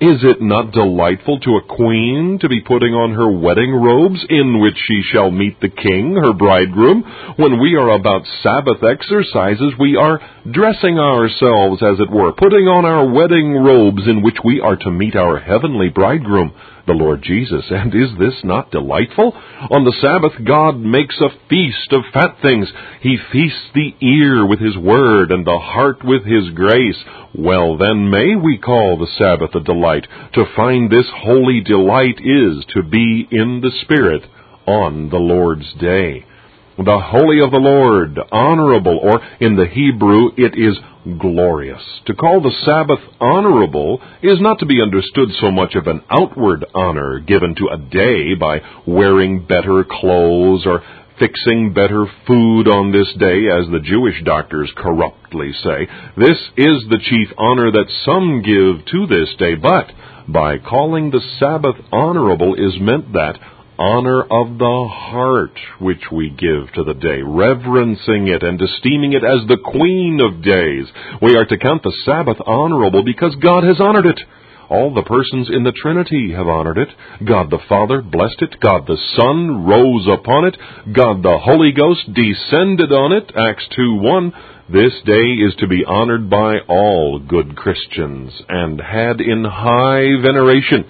Is 0.00 0.22
it 0.22 0.40
not 0.40 0.70
delightful 0.70 1.40
to 1.40 1.56
a 1.56 1.74
queen 1.74 2.38
to 2.40 2.48
be 2.48 2.60
putting 2.60 2.94
on 2.94 3.14
her 3.14 3.28
wedding 3.28 3.74
robes 3.74 4.24
in 4.30 4.60
which 4.60 4.76
she 4.86 5.02
shall 5.02 5.32
meet 5.32 5.60
the 5.60 5.68
king, 5.68 6.14
her 6.14 6.32
bridegroom? 6.32 7.02
When 7.34 7.58
we 7.58 7.74
are 7.74 7.90
about 7.90 8.22
Sabbath 8.40 8.78
exercises, 8.80 9.74
we 9.76 9.96
are 9.96 10.20
dressing 10.48 11.00
ourselves, 11.00 11.82
as 11.82 11.98
it 11.98 12.12
were, 12.14 12.30
putting 12.30 12.70
on 12.70 12.84
our 12.84 13.10
wedding 13.10 13.50
robes 13.58 14.06
in 14.06 14.22
which 14.22 14.38
we 14.44 14.60
are 14.60 14.76
to 14.76 14.90
meet 14.92 15.16
our 15.16 15.40
heavenly 15.40 15.88
bridegroom 15.88 16.54
the 16.88 16.94
Lord 16.94 17.22
Jesus. 17.22 17.64
And 17.70 17.94
is 17.94 18.10
this 18.18 18.34
not 18.42 18.72
delightful? 18.72 19.32
On 19.70 19.84
the 19.84 19.94
Sabbath, 20.02 20.44
God 20.44 20.80
makes 20.80 21.16
a 21.20 21.30
feast 21.48 21.92
of 21.92 22.02
fat 22.12 22.38
things. 22.42 22.68
He 23.00 23.16
feasts 23.30 23.70
the 23.74 23.94
ear 24.00 24.44
with 24.44 24.58
His 24.58 24.76
word 24.76 25.30
and 25.30 25.46
the 25.46 25.58
heart 25.58 26.04
with 26.04 26.24
His 26.24 26.50
grace. 26.50 26.98
Well, 27.32 27.78
then 27.78 28.10
may 28.10 28.34
we 28.34 28.58
call 28.58 28.98
the 28.98 29.06
Sabbath 29.16 29.54
a 29.54 29.60
delight. 29.60 30.08
To 30.34 30.44
find 30.56 30.90
this 30.90 31.06
holy 31.14 31.60
delight 31.60 32.18
is 32.18 32.64
to 32.74 32.82
be 32.82 33.28
in 33.30 33.60
the 33.60 33.72
Spirit 33.82 34.22
on 34.66 35.10
the 35.10 35.18
Lord's 35.18 35.72
day 35.80 36.24
the 36.78 37.00
holy 37.00 37.40
of 37.40 37.50
the 37.50 37.58
Lord, 37.58 38.18
honorable, 38.30 38.98
or 39.02 39.20
in 39.40 39.56
the 39.56 39.66
Hebrew 39.66 40.30
it 40.36 40.54
is 40.56 40.78
glorious. 41.18 41.82
To 42.06 42.14
call 42.14 42.40
the 42.40 42.54
Sabbath 42.64 43.00
honorable 43.20 44.00
is 44.22 44.40
not 44.40 44.60
to 44.60 44.66
be 44.66 44.80
understood 44.80 45.30
so 45.40 45.50
much 45.50 45.74
of 45.74 45.88
an 45.88 46.02
outward 46.08 46.64
honor 46.74 47.18
given 47.18 47.56
to 47.56 47.68
a 47.72 47.78
day 47.78 48.34
by 48.34 48.60
wearing 48.86 49.44
better 49.44 49.84
clothes 49.84 50.66
or 50.66 50.82
fixing 51.18 51.72
better 51.74 52.06
food 52.28 52.68
on 52.68 52.92
this 52.92 53.12
day, 53.18 53.48
as 53.50 53.66
the 53.72 53.82
Jewish 53.82 54.22
doctors 54.24 54.72
corruptly 54.76 55.52
say. 55.64 55.88
This 56.16 56.38
is 56.56 56.86
the 56.88 57.00
chief 57.02 57.28
honor 57.36 57.72
that 57.72 57.90
some 58.04 58.42
give 58.42 58.86
to 58.86 59.06
this 59.08 59.34
day, 59.36 59.56
but 59.56 59.90
by 60.28 60.58
calling 60.58 61.10
the 61.10 61.22
Sabbath 61.40 61.74
honorable 61.90 62.54
is 62.54 62.78
meant 62.80 63.12
that 63.14 63.38
honor 63.78 64.22
of 64.22 64.58
the 64.58 64.88
heart 64.90 65.58
which 65.78 66.10
we 66.10 66.30
give 66.30 66.72
to 66.74 66.84
the 66.84 66.94
day, 66.94 67.22
reverencing 67.22 68.28
it 68.28 68.42
and 68.42 68.60
esteeming 68.60 69.12
it 69.12 69.24
as 69.24 69.46
the 69.46 69.58
queen 69.64 70.20
of 70.20 70.42
days. 70.42 70.86
We 71.22 71.36
are 71.36 71.46
to 71.46 71.58
count 71.58 71.82
the 71.82 71.96
Sabbath 72.04 72.38
honorable 72.44 73.04
because 73.04 73.36
God 73.36 73.64
has 73.64 73.80
honored 73.80 74.06
it. 74.06 74.20
All 74.68 74.92
the 74.92 75.02
persons 75.02 75.48
in 75.50 75.64
the 75.64 75.72
Trinity 75.72 76.32
have 76.34 76.46
honored 76.46 76.76
it. 76.76 76.88
God 77.24 77.50
the 77.50 77.62
Father 77.68 78.02
blessed 78.02 78.42
it. 78.42 78.60
God 78.60 78.86
the 78.86 78.98
Son 79.16 79.64
rose 79.64 80.06
upon 80.06 80.44
it. 80.44 80.56
God 80.92 81.22
the 81.22 81.38
Holy 81.38 81.72
Ghost 81.72 82.12
descended 82.12 82.92
on 82.92 83.12
it. 83.12 83.32
Acts 83.34 83.66
2 83.74 83.94
1. 83.94 84.32
This 84.70 84.92
day 85.06 85.40
is 85.40 85.54
to 85.60 85.66
be 85.66 85.86
honored 85.86 86.28
by 86.28 86.58
all 86.68 87.18
good 87.18 87.56
Christians 87.56 88.32
and 88.50 88.78
had 88.78 89.22
in 89.22 89.44
high 89.44 90.20
veneration. 90.20 90.84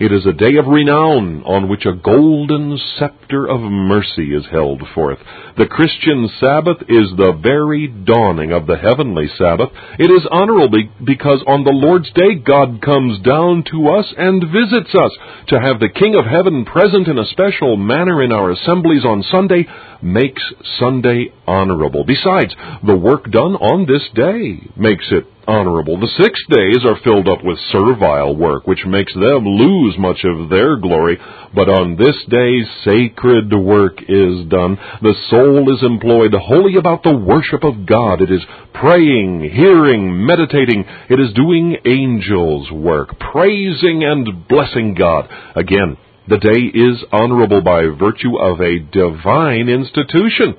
It 0.00 0.10
is 0.10 0.26
a 0.26 0.32
day 0.32 0.56
of 0.56 0.66
renown 0.66 1.42
on 1.44 1.68
which 1.68 1.84
a 1.86 1.92
golden 1.92 2.78
scepter 2.98 3.46
of 3.46 3.60
mercy 3.60 4.34
is 4.34 4.46
held 4.50 4.82
forth. 4.94 5.18
The 5.56 5.66
Christian 5.66 6.28
Sabbath 6.40 6.78
is 6.88 7.12
the 7.16 7.38
very 7.40 7.88
dawning 7.88 8.52
of 8.52 8.66
the 8.66 8.76
heavenly 8.76 9.28
Sabbath. 9.36 9.68
It 9.98 10.10
is 10.10 10.26
honorable 10.30 10.70
because 11.04 11.44
on 11.46 11.64
the 11.64 11.70
Lord's 11.70 12.10
day 12.12 12.34
God 12.34 12.80
comes 12.80 13.20
down 13.20 13.64
to 13.70 13.88
us 13.90 14.12
and 14.16 14.42
visits 14.50 14.94
us. 14.94 15.12
To 15.48 15.60
have 15.60 15.78
the 15.78 15.92
King 15.92 16.16
of 16.16 16.24
Heaven 16.24 16.64
present 16.64 17.06
in 17.06 17.18
a 17.18 17.26
special 17.26 17.76
manner 17.76 18.22
in 18.22 18.32
our 18.32 18.50
assemblies 18.50 19.04
on 19.04 19.22
Sunday 19.22 19.66
makes 20.02 20.42
Sunday 20.80 21.32
honorable. 21.46 22.04
Besides, 22.04 22.54
the 22.84 22.96
work 22.96 23.30
done 23.30 23.54
on 23.56 23.86
this 23.86 24.08
day 24.14 24.68
makes 24.76 25.06
it 25.10 25.26
honorable. 25.46 25.98
The 25.98 26.12
six 26.22 26.40
days 26.48 26.84
are 26.84 27.00
filled 27.02 27.28
up 27.28 27.44
with 27.44 27.58
servile 27.70 28.36
work, 28.36 28.66
which 28.66 28.84
makes 28.86 29.12
them 29.14 29.44
lose 29.44 29.96
much 29.98 30.24
of 30.24 30.48
their 30.48 30.76
glory. 30.76 31.18
But 31.54 31.68
on 31.68 31.96
this 31.96 32.16
day, 32.28 32.62
sacred 32.84 33.52
work 33.52 34.00
is 34.08 34.46
done. 34.48 34.78
The 35.02 35.14
soul 35.30 35.72
is 35.74 35.82
employed 35.82 36.34
wholly 36.34 36.76
about 36.76 37.02
the 37.02 37.16
worship 37.16 37.64
of 37.64 37.86
God. 37.86 38.22
It 38.22 38.30
is 38.30 38.42
praying, 38.72 39.50
hearing, 39.52 40.24
meditating. 40.24 40.84
It 41.10 41.20
is 41.20 41.32
doing 41.34 41.76
angels' 41.84 42.70
work, 42.70 43.18
praising 43.18 44.04
and 44.04 44.48
blessing 44.48 44.94
God. 44.94 45.28
Again, 45.54 45.96
the 46.28 46.38
day 46.38 46.70
is 46.72 47.02
honorable 47.10 47.62
by 47.62 47.82
virtue 47.98 48.38
of 48.38 48.60
a 48.60 48.78
divine 48.78 49.68
institution. 49.68 50.56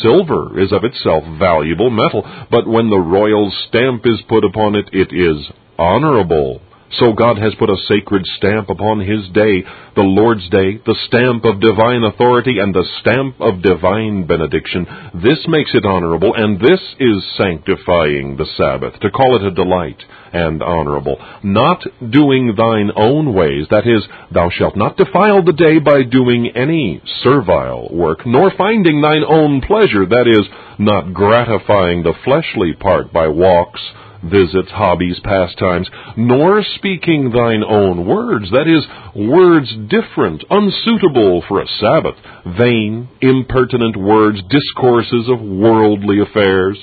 Silver 0.00 0.58
is 0.60 0.72
of 0.72 0.84
itself 0.84 1.24
valuable 1.38 1.90
metal, 1.90 2.22
but 2.50 2.66
when 2.66 2.88
the 2.88 2.98
royal 2.98 3.52
stamp 3.68 4.06
is 4.06 4.20
put 4.28 4.44
upon 4.44 4.74
it, 4.74 4.88
it 4.92 5.12
is 5.12 5.50
honorable. 5.78 6.62
So 7.00 7.12
God 7.14 7.38
has 7.38 7.54
put 7.58 7.70
a 7.70 7.82
sacred 7.88 8.26
stamp 8.36 8.68
upon 8.68 9.00
His 9.00 9.28
day, 9.32 9.64
the 9.96 10.02
Lord's 10.02 10.48
day, 10.50 10.76
the 10.84 10.96
stamp 11.06 11.44
of 11.44 11.60
divine 11.60 12.04
authority 12.04 12.58
and 12.58 12.74
the 12.74 12.84
stamp 13.00 13.40
of 13.40 13.62
divine 13.62 14.26
benediction. 14.26 14.86
This 15.14 15.38
makes 15.48 15.70
it 15.74 15.86
honorable, 15.86 16.34
and 16.34 16.60
this 16.60 16.80
is 17.00 17.24
sanctifying 17.38 18.36
the 18.36 18.46
Sabbath, 18.56 19.00
to 19.00 19.10
call 19.10 19.36
it 19.36 19.42
a 19.42 19.54
delight 19.54 20.02
and 20.32 20.62
honorable. 20.62 21.16
Not 21.42 21.82
doing 22.10 22.54
thine 22.56 22.90
own 22.94 23.32
ways, 23.32 23.66
that 23.70 23.86
is, 23.86 24.06
thou 24.30 24.50
shalt 24.50 24.76
not 24.76 24.96
defile 24.96 25.42
the 25.42 25.52
day 25.52 25.78
by 25.78 26.02
doing 26.02 26.52
any 26.54 27.00
servile 27.22 27.88
work, 27.90 28.26
nor 28.26 28.52
finding 28.56 29.00
thine 29.00 29.24
own 29.26 29.62
pleasure, 29.62 30.04
that 30.06 30.28
is, 30.28 30.46
not 30.78 31.14
gratifying 31.14 32.02
the 32.02 32.14
fleshly 32.24 32.74
part 32.74 33.12
by 33.12 33.28
walks, 33.28 33.80
visits, 34.22 34.70
hobbies, 34.70 35.18
pastimes, 35.24 35.88
nor 36.16 36.62
speaking 36.76 37.30
thine 37.30 37.62
own 37.64 38.06
words, 38.06 38.50
that 38.50 38.68
is, 38.68 38.86
words 39.14 39.72
different, 39.88 40.44
unsuitable 40.48 41.42
for 41.48 41.60
a 41.60 41.66
Sabbath, 41.80 42.16
vain, 42.58 43.08
impertinent 43.20 43.96
words, 43.96 44.40
discourses 44.48 45.28
of 45.28 45.40
worldly 45.40 46.20
affairs. 46.20 46.78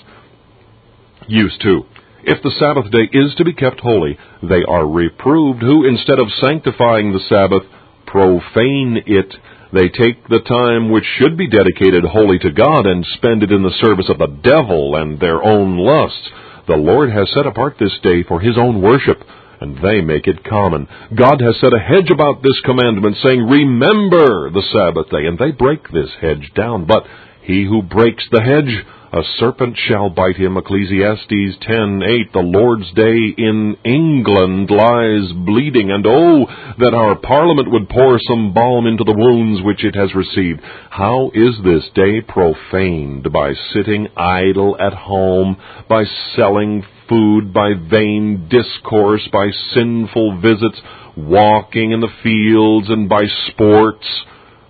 Used 1.28 1.62
to. 1.62 1.84
If 2.24 2.44
the 2.44 2.52
Sabbath 2.60 2.92
day 2.92 3.08
is 3.12 3.34
to 3.36 3.46
be 3.46 3.54
kept 3.54 3.80
holy, 3.80 4.18
they 4.44 4.64
are 4.68 4.88
reproved 4.88 5.62
who, 5.62 5.88
instead 5.88 6.20
of 6.20 6.28
sanctifying 6.42 7.14
the 7.14 7.24
Sabbath, 7.30 7.64
profane 8.06 9.02
it. 9.06 9.34
They 9.72 9.88
take 9.88 10.28
the 10.28 10.42
time 10.42 10.90
which 10.90 11.06
should 11.18 11.38
be 11.38 11.48
dedicated 11.48 12.04
wholly 12.04 12.40
to 12.40 12.52
God 12.52 12.88
and 12.88 13.06
spend 13.16 13.44
it 13.44 13.52
in 13.52 13.62
the 13.62 13.78
service 13.82 14.10
of 14.10 14.18
the 14.18 14.28
devil 14.28 14.96
and 14.96 15.20
their 15.20 15.44
own 15.44 15.78
lusts. 15.78 16.30
The 16.70 16.76
Lord 16.76 17.10
has 17.10 17.28
set 17.34 17.48
apart 17.48 17.78
this 17.80 17.98
day 18.04 18.22
for 18.22 18.40
his 18.40 18.56
own 18.56 18.80
worship, 18.80 19.18
and 19.60 19.82
they 19.84 20.02
make 20.02 20.28
it 20.28 20.44
common. 20.44 20.88
God 21.18 21.42
has 21.42 21.60
set 21.60 21.74
a 21.74 21.80
hedge 21.80 22.12
about 22.12 22.44
this 22.44 22.62
commandment, 22.64 23.18
saying, 23.24 23.42
Remember 23.42 24.52
the 24.52 24.62
Sabbath 24.72 25.10
day, 25.10 25.26
and 25.26 25.40
they 25.40 25.50
break 25.50 25.90
this 25.90 26.12
hedge 26.22 26.52
down. 26.54 26.86
But 26.86 27.08
he 27.42 27.66
who 27.66 27.82
breaks 27.82 28.24
the 28.32 28.44
hedge 28.44 28.86
a 29.12 29.24
serpent 29.40 29.76
shall 29.88 30.10
bite 30.10 30.36
him. 30.36 30.56
Ecclesiastes 30.56 31.58
10:8. 31.62 32.32
The 32.32 32.42
Lord's 32.42 32.92
day 32.92 33.34
in 33.38 33.76
England 33.84 34.70
lies 34.70 35.32
bleeding, 35.34 35.90
and 35.90 36.06
oh, 36.06 36.46
that 36.78 36.94
our 36.94 37.16
Parliament 37.16 37.72
would 37.72 37.90
pour 37.90 38.20
some 38.20 38.54
balm 38.54 38.86
into 38.86 39.04
the 39.04 39.18
wounds 39.18 39.64
which 39.64 39.84
it 39.84 39.96
has 39.96 40.14
received. 40.14 40.62
How 40.92 41.32
is 41.34 41.60
this 41.64 41.90
day 41.96 42.22
profaned? 42.22 43.32
By 43.32 43.54
sitting 43.74 44.10
idle 44.16 44.78
at 44.80 44.94
home, 44.94 45.58
by 45.88 46.04
selling 46.36 46.86
food, 47.08 47.52
by 47.52 47.74
vain 47.74 48.48
discourse, 48.48 49.28
by 49.30 49.50
sinful 49.74 50.38
visits, 50.38 50.80
walking 51.18 51.92
in 51.92 52.02
the 52.02 52.14
fields, 52.22 52.90
and 52.92 53.10
by 53.10 53.26
sports 53.48 54.06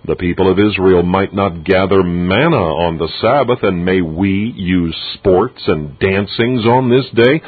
the 0.04 0.16
people 0.16 0.50
of 0.50 0.58
Israel 0.58 1.02
might 1.02 1.34
not 1.34 1.64
gather 1.64 2.02
manna 2.02 2.56
on 2.56 2.98
the 2.98 3.08
Sabbath, 3.20 3.62
and 3.62 3.84
may 3.84 4.00
we 4.00 4.52
use 4.56 4.96
sports 5.14 5.62
and 5.66 5.98
dancings 5.98 6.64
on 6.64 6.88
this 6.88 7.06
day? 7.14 7.42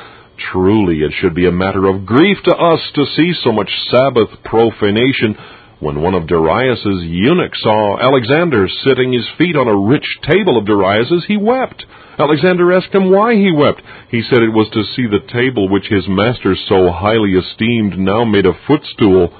Truly, 0.52 1.00
it 1.00 1.12
should 1.18 1.34
be 1.34 1.46
a 1.46 1.52
matter 1.52 1.86
of 1.86 2.04
grief 2.04 2.38
to 2.44 2.54
us 2.54 2.80
to 2.94 3.06
see 3.16 3.32
so 3.42 3.52
much 3.52 3.70
Sabbath 3.90 4.28
profanation. 4.44 5.36
When 5.80 6.00
one 6.00 6.14
of 6.14 6.28
Darius's 6.28 7.02
eunuchs 7.04 7.60
saw 7.62 7.98
Alexander 7.98 8.68
sitting 8.84 9.12
his 9.12 9.28
feet 9.36 9.56
on 9.56 9.66
a 9.66 9.88
rich 9.88 10.06
table 10.30 10.56
of 10.56 10.66
Darius's, 10.66 11.24
he 11.26 11.36
wept. 11.36 11.84
Alexander 12.18 12.72
asked 12.72 12.94
him 12.94 13.10
why 13.10 13.34
he 13.34 13.50
wept. 13.50 13.82
He 14.10 14.22
said 14.22 14.42
it 14.42 14.52
was 14.52 14.68
to 14.74 14.84
see 14.94 15.06
the 15.08 15.26
table 15.32 15.68
which 15.68 15.86
his 15.88 16.06
master 16.06 16.54
so 16.68 16.92
highly 16.92 17.32
esteemed 17.32 17.98
now 17.98 18.24
made 18.24 18.46
a 18.46 18.58
footstool. 18.66 19.32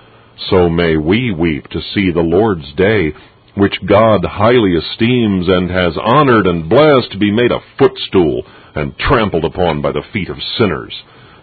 So 0.50 0.68
may 0.68 0.96
we 0.96 1.32
weep 1.32 1.68
to 1.68 1.80
see 1.94 2.10
the 2.10 2.20
Lord's 2.20 2.72
day, 2.74 3.12
which 3.54 3.74
God 3.86 4.24
highly 4.24 4.74
esteems 4.74 5.46
and 5.48 5.70
has 5.70 5.96
honored 6.02 6.46
and 6.46 6.68
blessed, 6.68 7.18
be 7.20 7.30
made 7.30 7.52
a 7.52 7.60
footstool 7.78 8.44
and 8.74 8.96
trampled 8.98 9.44
upon 9.44 9.82
by 9.82 9.92
the 9.92 10.02
feet 10.12 10.30
of 10.30 10.36
sinners. 10.58 10.94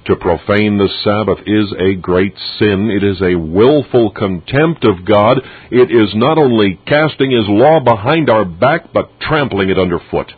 To 0.05 0.15
profane 0.15 0.77
the 0.77 0.89
Sabbath 1.03 1.39
is 1.45 1.71
a 1.77 1.93
great 1.93 2.33
sin. 2.57 2.89
It 2.89 3.03
is 3.03 3.21
a 3.21 3.37
wilful 3.37 4.11
contempt 4.11 4.83
of 4.83 5.05
God. 5.05 5.37
It 5.69 5.91
is 5.91 6.15
not 6.15 6.39
only 6.39 6.79
casting 6.87 7.29
His 7.29 7.47
law 7.47 7.79
behind 7.79 8.29
our 8.29 8.45
back, 8.45 8.91
but 8.91 9.19
trampling 9.19 9.69
it 9.69 9.77
underfoot. 9.77 10.31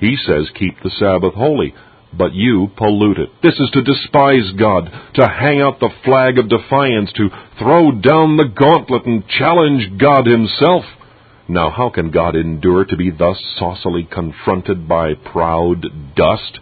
He 0.00 0.16
says, 0.26 0.50
keep 0.58 0.74
the 0.82 0.90
Sabbath 0.98 1.34
holy, 1.34 1.72
but 2.16 2.34
you 2.34 2.70
pollute 2.76 3.18
it. 3.18 3.30
This 3.42 3.58
is 3.58 3.70
to 3.72 3.82
despise 3.82 4.52
God, 4.58 4.90
to 5.14 5.28
hang 5.28 5.60
out 5.60 5.80
the 5.80 5.90
flag 6.04 6.38
of 6.38 6.48
defiance, 6.48 7.12
to 7.16 7.28
throw 7.58 7.92
down 7.92 8.36
the 8.36 8.52
gauntlet 8.54 9.06
and 9.06 9.26
challenge 9.28 9.98
God 9.98 10.26
Himself. 10.26 10.84
Now, 11.48 11.70
how 11.70 11.90
can 11.90 12.10
God 12.10 12.36
endure 12.36 12.84
to 12.84 12.96
be 12.96 13.10
thus 13.10 13.38
saucily 13.58 14.08
confronted 14.10 14.88
by 14.88 15.14
proud 15.14 16.14
dust? 16.14 16.58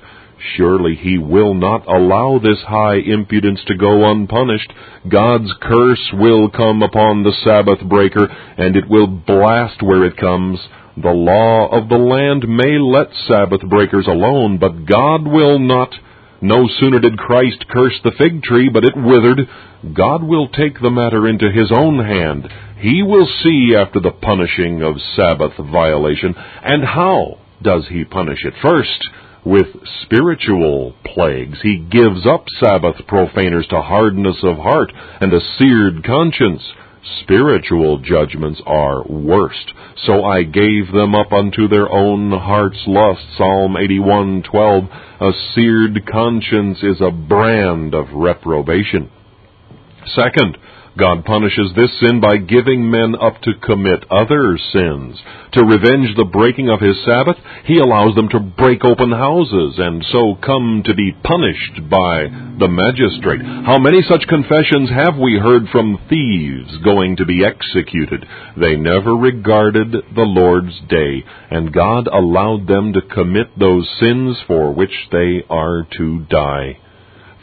Surely 0.57 0.95
he 0.95 1.19
will 1.19 1.53
not 1.53 1.87
allow 1.87 2.39
this 2.39 2.61
high 2.67 2.97
impudence 2.97 3.61
to 3.67 3.77
go 3.77 4.11
unpunished. 4.11 4.73
God's 5.07 5.53
curse 5.61 6.11
will 6.15 6.49
come 6.49 6.83
upon 6.83 7.23
the 7.23 7.35
Sabbath 7.45 7.87
breaker, 7.87 8.27
and 8.57 8.75
it 8.75 8.89
will 8.89 9.07
blast 9.07 9.83
where 9.83 10.05
it 10.05 10.17
comes. 10.17 10.59
The 10.97 11.11
law 11.11 11.69
of 11.69 11.89
the 11.89 11.99
land 11.99 12.49
may 12.49 12.79
let 12.79 13.15
Sabbath 13.29 13.63
breakers 13.69 14.07
alone, 14.07 14.59
but 14.59 14.87
God 14.87 15.27
will 15.27 15.59
not. 15.59 15.95
No 16.43 16.69
sooner 16.69 16.99
did 16.99 17.19
Christ 17.19 17.67
curse 17.69 17.99
the 18.03 18.13
fig 18.19 18.43
tree, 18.43 18.69
but 18.73 18.85
it 18.85 18.97
withered. 18.97 19.49
God 19.95 20.23
will 20.23 20.49
take 20.49 20.81
the 20.81 20.91
matter 20.91 21.29
into 21.29 21.51
his 21.51 21.71
own 21.71 22.05
hand. 22.05 22.49
He 22.79 23.03
will 23.03 23.29
see 23.43 23.75
after 23.77 24.01
the 24.01 24.11
punishing 24.11 24.83
of 24.83 25.01
Sabbath 25.15 25.53
violation. 25.59 26.35
And 26.63 26.85
how 26.85 27.39
does 27.63 27.87
he 27.89 28.05
punish 28.05 28.45
it? 28.45 28.55
First, 28.63 29.09
with 29.45 29.69
spiritual 30.03 30.95
plagues. 31.05 31.59
He 31.63 31.79
gives 31.79 32.27
up 32.27 32.45
Sabbath 32.63 32.97
profaners 33.07 33.67
to 33.69 33.81
hardness 33.81 34.37
of 34.43 34.57
heart 34.57 34.93
and 35.21 35.33
a 35.33 35.41
seared 35.59 36.05
conscience. 36.05 36.63
Spiritual 37.23 37.99
judgments 37.99 38.61
are 38.67 39.03
worst. 39.05 39.73
So 40.05 40.25
I 40.25 40.43
gave 40.43 40.93
them 40.93 41.15
up 41.15 41.33
unto 41.33 41.67
their 41.67 41.91
own 41.91 42.31
heart's 42.31 42.83
lust. 42.87 43.23
Psalm 43.37 43.75
81:12. 43.77 44.89
A 45.21 45.33
seared 45.55 46.07
conscience 46.07 46.83
is 46.83 47.01
a 47.01 47.11
brand 47.11 47.95
of 47.95 48.13
reprobation. 48.13 49.11
Second, 50.15 50.59
God 50.99 51.25
punishes 51.25 51.73
this 51.77 51.91
sin 52.01 52.21
by 52.21 52.37
giving 52.37 52.91
men 52.91 53.15
up 53.15 53.41
to 53.43 53.55
commit 53.63 54.05
other 54.11 54.59
sins. 54.73 55.19
To 55.53 55.65
revenge 55.65 56.17
the 56.17 56.29
breaking 56.31 56.69
of 56.69 56.81
his 56.81 56.97
Sabbath, 57.05 57.37
he 57.65 57.79
allows 57.79 58.15
them 58.15 58.29
to 58.31 58.41
break 58.41 58.85
open 58.85 59.11
houses 59.13 59.79
and 59.79 60.05
so 60.11 60.37
come 60.45 60.83
to 60.85 60.95
be 60.95 61.13
punished 61.23 61.89
by 61.89 62.27
the 62.59 62.69
magistrate. 62.69 63.41
How 63.43 63.79
many 63.79 64.03
such 64.03 64.27
confessions 64.29 64.91
have 64.91 65.17
we 65.17 65.39
heard 65.39 65.69
from 65.71 65.99
thieves 66.09 66.79
going 66.85 67.17
to 67.17 67.25
be 67.25 67.45
executed? 67.45 68.27
They 68.57 68.77
never 68.77 69.15
regarded 69.15 69.93
the 69.93 70.27
Lord's 70.27 70.81
day, 70.89 71.25
and 71.51 71.73
God 71.73 72.09
allowed 72.09 72.67
them 72.67 72.93
to 72.95 73.03
commit 73.03 73.59
those 73.59 73.89
sins 74.01 74.37
for 74.47 74.73
which 74.73 74.95
they 75.13 75.45
are 75.49 75.87
to 75.99 76.27
die. 76.29 76.79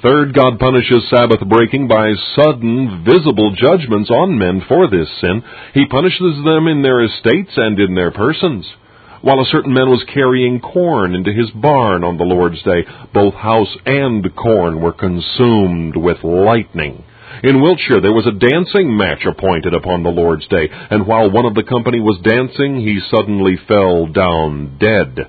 Third, 0.04 0.36
God 0.36 0.60
punishes 0.60 1.10
Sabbath 1.10 1.40
breaking 1.50 1.88
by 1.88 2.14
sudden, 2.36 3.04
visible 3.04 3.56
judgments 3.56 4.12
on 4.12 4.38
men 4.38 4.62
for 4.68 4.88
this 4.88 5.10
sin. 5.20 5.42
He 5.74 5.88
punishes 5.88 6.44
them 6.46 6.68
in 6.68 6.84
their 6.84 7.04
estates 7.04 7.54
and 7.56 7.80
in 7.80 7.96
their 7.96 8.12
persons. 8.12 8.68
While 9.22 9.40
a 9.42 9.50
certain 9.52 9.74
man 9.74 9.90
was 9.90 10.06
carrying 10.14 10.60
corn 10.60 11.16
into 11.16 11.34
his 11.34 11.50
barn 11.50 12.04
on 12.04 12.18
the 12.18 12.24
Lord's 12.24 12.62
day, 12.62 12.86
both 13.12 13.34
house 13.34 13.76
and 13.88 14.36
corn 14.36 14.82
were 14.82 14.94
consumed 14.94 15.98
with 15.98 16.24
lightning. 16.24 17.04
In 17.44 17.62
Wiltshire 17.62 18.00
there 18.00 18.14
was 18.14 18.28
a 18.28 18.32
dancing 18.38 18.96
match 18.96 19.26
appointed 19.26 19.74
upon 19.74 20.04
the 20.04 20.10
Lord's 20.10 20.48
day, 20.48 20.70
and 20.72 21.08
while 21.08 21.32
one 21.32 21.46
of 21.46 21.56
the 21.56 21.64
company 21.64 22.00
was 22.00 22.20
dancing, 22.24 22.80
he 22.80 23.00
suddenly 23.10 23.58
fell 23.68 24.06
down 24.06 24.78
dead. 24.80 25.28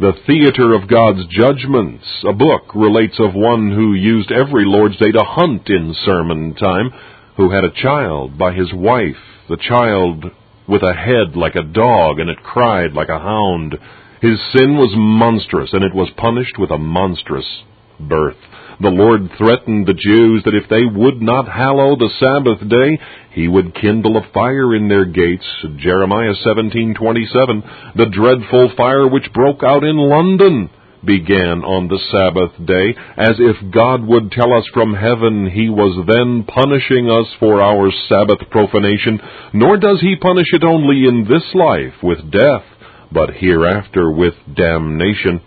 The 0.00 0.14
Theater 0.26 0.72
of 0.72 0.88
God's 0.88 1.26
Judgments, 1.26 2.06
a 2.26 2.32
book, 2.32 2.74
relates 2.74 3.20
of 3.20 3.34
one 3.34 3.70
who 3.70 3.92
used 3.92 4.32
every 4.32 4.64
Lord's 4.64 4.96
Day 4.96 5.12
to 5.12 5.22
hunt 5.22 5.68
in 5.68 5.94
sermon 6.06 6.54
time, 6.54 6.90
who 7.36 7.50
had 7.50 7.64
a 7.64 7.82
child 7.82 8.38
by 8.38 8.54
his 8.54 8.72
wife, 8.72 9.20
the 9.50 9.58
child 9.58 10.24
with 10.66 10.82
a 10.82 10.94
head 10.94 11.36
like 11.36 11.54
a 11.54 11.62
dog, 11.62 12.18
and 12.18 12.30
it 12.30 12.42
cried 12.42 12.94
like 12.94 13.10
a 13.10 13.18
hound. 13.18 13.76
His 14.22 14.38
sin 14.56 14.78
was 14.78 14.94
monstrous, 14.96 15.74
and 15.74 15.84
it 15.84 15.94
was 15.94 16.08
punished 16.16 16.56
with 16.58 16.70
a 16.70 16.78
monstrous 16.78 17.62
birth. 18.00 18.40
The 18.82 18.88
Lord 18.88 19.28
threatened 19.36 19.86
the 19.86 19.92
Jews 19.92 20.42
that 20.44 20.54
if 20.54 20.66
they 20.70 20.86
would 20.86 21.20
not 21.20 21.46
hallow 21.46 21.96
the 21.96 22.08
Sabbath 22.18 22.66
day, 22.66 22.98
he 23.32 23.46
would 23.46 23.74
kindle 23.74 24.16
a 24.16 24.26
fire 24.32 24.74
in 24.74 24.88
their 24.88 25.04
gates. 25.04 25.44
Jeremiah 25.76 26.32
17:27. 26.42 27.62
The 27.96 28.06
dreadful 28.06 28.70
fire 28.78 29.06
which 29.06 29.32
broke 29.34 29.62
out 29.62 29.84
in 29.84 29.98
London 29.98 30.70
began 31.04 31.62
on 31.62 31.88
the 31.88 31.98
Sabbath 32.10 32.52
day, 32.64 32.94
as 33.16 33.36
if 33.38 33.70
God 33.70 34.04
would 34.06 34.32
tell 34.32 34.54
us 34.54 34.66
from 34.72 34.94
heaven 34.94 35.50
he 35.50 35.68
was 35.68 36.06
then 36.06 36.44
punishing 36.44 37.10
us 37.10 37.26
for 37.38 37.60
our 37.60 37.90
Sabbath 38.08 38.48
profanation, 38.50 39.20
nor 39.52 39.76
does 39.76 40.00
he 40.00 40.16
punish 40.16 40.52
it 40.52 40.64
only 40.64 41.06
in 41.06 41.24
this 41.24 41.54
life 41.54 42.02
with 42.02 42.30
death, 42.30 42.64
but 43.12 43.34
hereafter 43.34 44.10
with 44.10 44.34
damnation. 44.54 45.40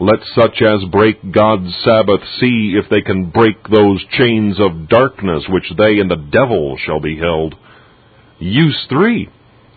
Let 0.00 0.20
such 0.34 0.62
as 0.62 0.88
break 0.90 1.30
God's 1.30 1.76
Sabbath 1.84 2.22
see 2.40 2.74
if 2.82 2.88
they 2.88 3.02
can 3.02 3.28
break 3.28 3.68
those 3.68 4.02
chains 4.18 4.58
of 4.58 4.88
darkness 4.88 5.44
which 5.46 5.70
they 5.76 6.00
and 6.00 6.10
the 6.10 6.16
devil 6.16 6.78
shall 6.78 7.00
be 7.00 7.18
held. 7.18 7.54
Use 8.38 8.86
3. 8.88 9.28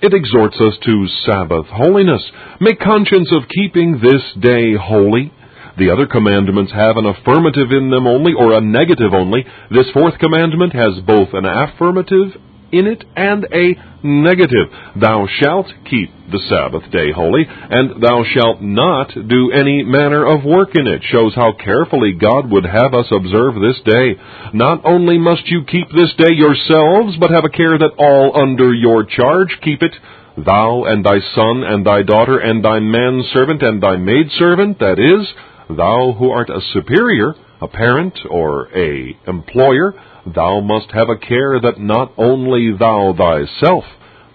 It 0.01 0.13
exhorts 0.13 0.55
us 0.62 0.77
to 0.86 1.07
Sabbath 1.25 1.65
holiness. 1.67 2.23
Make 2.62 2.79
conscience 2.79 3.33
of 3.33 3.49
keeping 3.53 3.99
this 4.01 4.23
day 4.39 4.75
holy. 4.79 5.33
The 5.77 5.89
other 5.89 6.07
commandments 6.07 6.71
have 6.71 6.95
an 6.95 7.05
affirmative 7.05 7.71
in 7.71 7.89
them 7.89 8.07
only, 8.07 8.31
or 8.31 8.53
a 8.53 8.62
negative 8.62 9.13
only. 9.13 9.45
This 9.71 9.89
fourth 9.91 10.19
commandment 10.19 10.71
has 10.71 11.03
both 11.05 11.29
an 11.33 11.43
affirmative 11.45 12.39
in 12.73 12.88
it 12.88 13.03
and 13.15 13.45
a 13.45 13.75
negative. 14.03 14.67
Thou 14.99 15.27
shalt 15.39 15.67
keep 15.89 16.09
the 16.31 16.41
Sabbath 16.49 16.91
day 16.91 17.12
holy, 17.12 17.45
and 17.47 18.01
thou 18.01 18.23
shalt 18.33 18.62
not 18.62 19.13
do 19.13 19.51
any 19.51 19.83
manner 19.83 20.25
of 20.25 20.43
work 20.43 20.75
in 20.75 20.88
it. 20.88 21.03
Shows 21.12 21.36
how 21.36 21.53
carefully 21.53 22.13
God 22.13 22.51
would 22.51 22.65
have 22.65 22.93
us 22.93 23.07
observe 23.12 23.55
this 23.55 23.79
day. 23.86 24.15
Not 24.53 24.81
only 24.83 25.17
must 25.17 25.47
you 25.47 25.63
keep 25.63 25.88
this 25.89 26.13
day 26.17 26.33
yourselves, 26.33 27.15
but 27.19 27.31
have 27.31 27.45
a 27.45 27.49
care 27.49 27.77
that 27.77 27.95
all 27.97 28.36
under 28.36 28.73
your 28.73 29.05
charge 29.05 29.59
keep 29.62 29.81
it. 29.81 29.93
Thou 30.36 30.86
and 30.86 31.05
thy 31.05 31.19
son 31.36 31.63
and 31.63 31.86
thy 31.86 32.01
daughter 32.01 32.39
and 32.39 32.65
thy 32.65 32.79
manservant 32.79 33.62
and 33.62 33.81
thy 33.81 33.97
maidservant, 33.97 34.79
that 34.79 34.97
is, 34.97 35.27
thou 35.69 36.13
who 36.17 36.31
art 36.31 36.49
a 36.49 36.59
superior, 36.73 37.36
a 37.62 37.67
parent 37.67 38.17
or 38.29 38.67
a 38.75 39.15
employer, 39.27 39.93
thou 40.25 40.59
must 40.62 40.91
have 40.91 41.09
a 41.09 41.17
care 41.17 41.59
that 41.59 41.79
not 41.79 42.13
only 42.17 42.71
thou 42.77 43.13
thyself, 43.17 43.83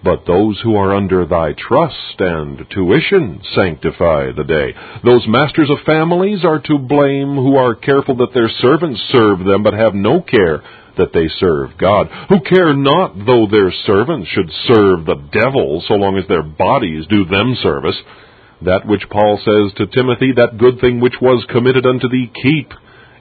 but 0.03 0.25
those 0.25 0.59
who 0.63 0.75
are 0.75 0.95
under 0.95 1.25
thy 1.25 1.53
trust 1.53 2.15
and 2.19 2.65
tuition 2.69 3.41
sanctify 3.53 4.31
the 4.31 4.45
day. 4.45 4.73
Those 5.03 5.27
masters 5.27 5.69
of 5.69 5.85
families 5.85 6.45
are 6.45 6.59
to 6.59 6.77
blame 6.77 7.35
who 7.35 7.57
are 7.57 7.75
careful 7.75 8.15
that 8.17 8.33
their 8.33 8.49
servants 8.61 9.01
serve 9.11 9.39
them, 9.39 9.63
but 9.63 9.73
have 9.73 9.93
no 9.93 10.21
care 10.21 10.63
that 10.97 11.13
they 11.13 11.27
serve 11.39 11.77
God, 11.77 12.07
who 12.29 12.39
care 12.41 12.73
not 12.73 13.15
though 13.25 13.47
their 13.49 13.71
servants 13.85 14.29
should 14.29 14.51
serve 14.67 15.05
the 15.05 15.21
devil 15.31 15.83
so 15.87 15.95
long 15.95 16.17
as 16.17 16.27
their 16.27 16.43
bodies 16.43 17.05
do 17.09 17.25
them 17.25 17.55
service. 17.61 17.95
That 18.61 18.85
which 18.85 19.03
Paul 19.09 19.39
says 19.39 19.73
to 19.77 19.87
Timothy, 19.87 20.33
that 20.35 20.57
good 20.57 20.81
thing 20.81 20.99
which 20.99 21.15
was 21.21 21.45
committed 21.49 21.85
unto 21.85 22.09
thee, 22.09 22.31
keep 22.43 22.71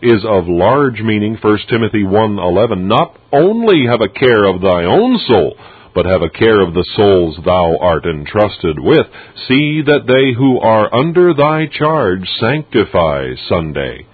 is 0.02 0.24
of 0.24 0.48
large 0.48 1.00
meaning, 1.00 1.36
1 1.36 1.58
Timothy 1.68 2.04
1:11, 2.04 2.86
not 2.86 3.16
only 3.32 3.86
have 3.86 4.00
a 4.00 4.08
care 4.08 4.44
of 4.44 4.60
thy 4.60 4.84
own 4.84 5.18
soul, 5.18 5.56
but 5.94 6.06
have 6.06 6.22
a 6.22 6.30
care 6.30 6.60
of 6.60 6.74
the 6.74 6.84
souls 6.94 7.36
thou 7.44 7.76
art 7.80 8.06
entrusted 8.06 8.78
with. 8.78 9.06
See 9.48 9.82
that 9.82 10.06
they 10.06 10.32
who 10.32 10.60
are 10.60 10.94
under 10.94 11.34
thy 11.34 11.66
charge 11.66 12.28
sanctify 12.38 13.34
Sunday. 13.48 14.06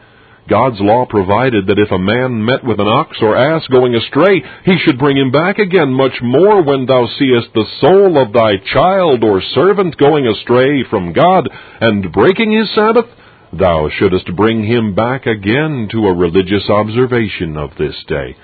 God's 0.49 0.81
law 0.81 1.07
provided 1.07 1.67
that 1.67 1.79
if 1.79 1.91
a 1.91 1.99
man 1.99 2.45
met 2.45 2.65
with 2.65 2.79
an 2.79 2.87
ox 2.87 3.17
or 3.23 3.37
ass 3.37 3.67
going 3.69 3.95
astray, 3.95 4.43
he 4.65 4.79
should 4.79 4.99
bring 4.99 5.17
him 5.17 5.31
back 5.31 5.59
again 5.59 5.93
much 5.93 6.21
more 6.23 6.63
when 6.63 6.85
thou 6.85 7.07
seest 7.07 7.49
the 7.55 7.65
soul 7.81 8.21
of 8.21 8.33
thy 8.33 8.57
child 8.73 9.25
or 9.25 9.41
servant 9.55 9.97
going 9.97 10.27
astray 10.27 10.85
from 10.91 11.15
God, 11.15 11.49
and 11.81 12.13
breaking 12.13 12.53
his 12.53 12.71
Sabbath, 12.75 13.07
thou 13.59 13.89
shouldest 13.89 14.35
bring 14.37 14.65
him 14.65 14.95
back 14.95 15.27
again 15.27 15.89
to 15.93 16.07
a 16.07 16.15
religious 16.15 16.69
observation 16.69 17.57
of 17.57 17.71
this 17.79 17.95
day. 18.07 18.37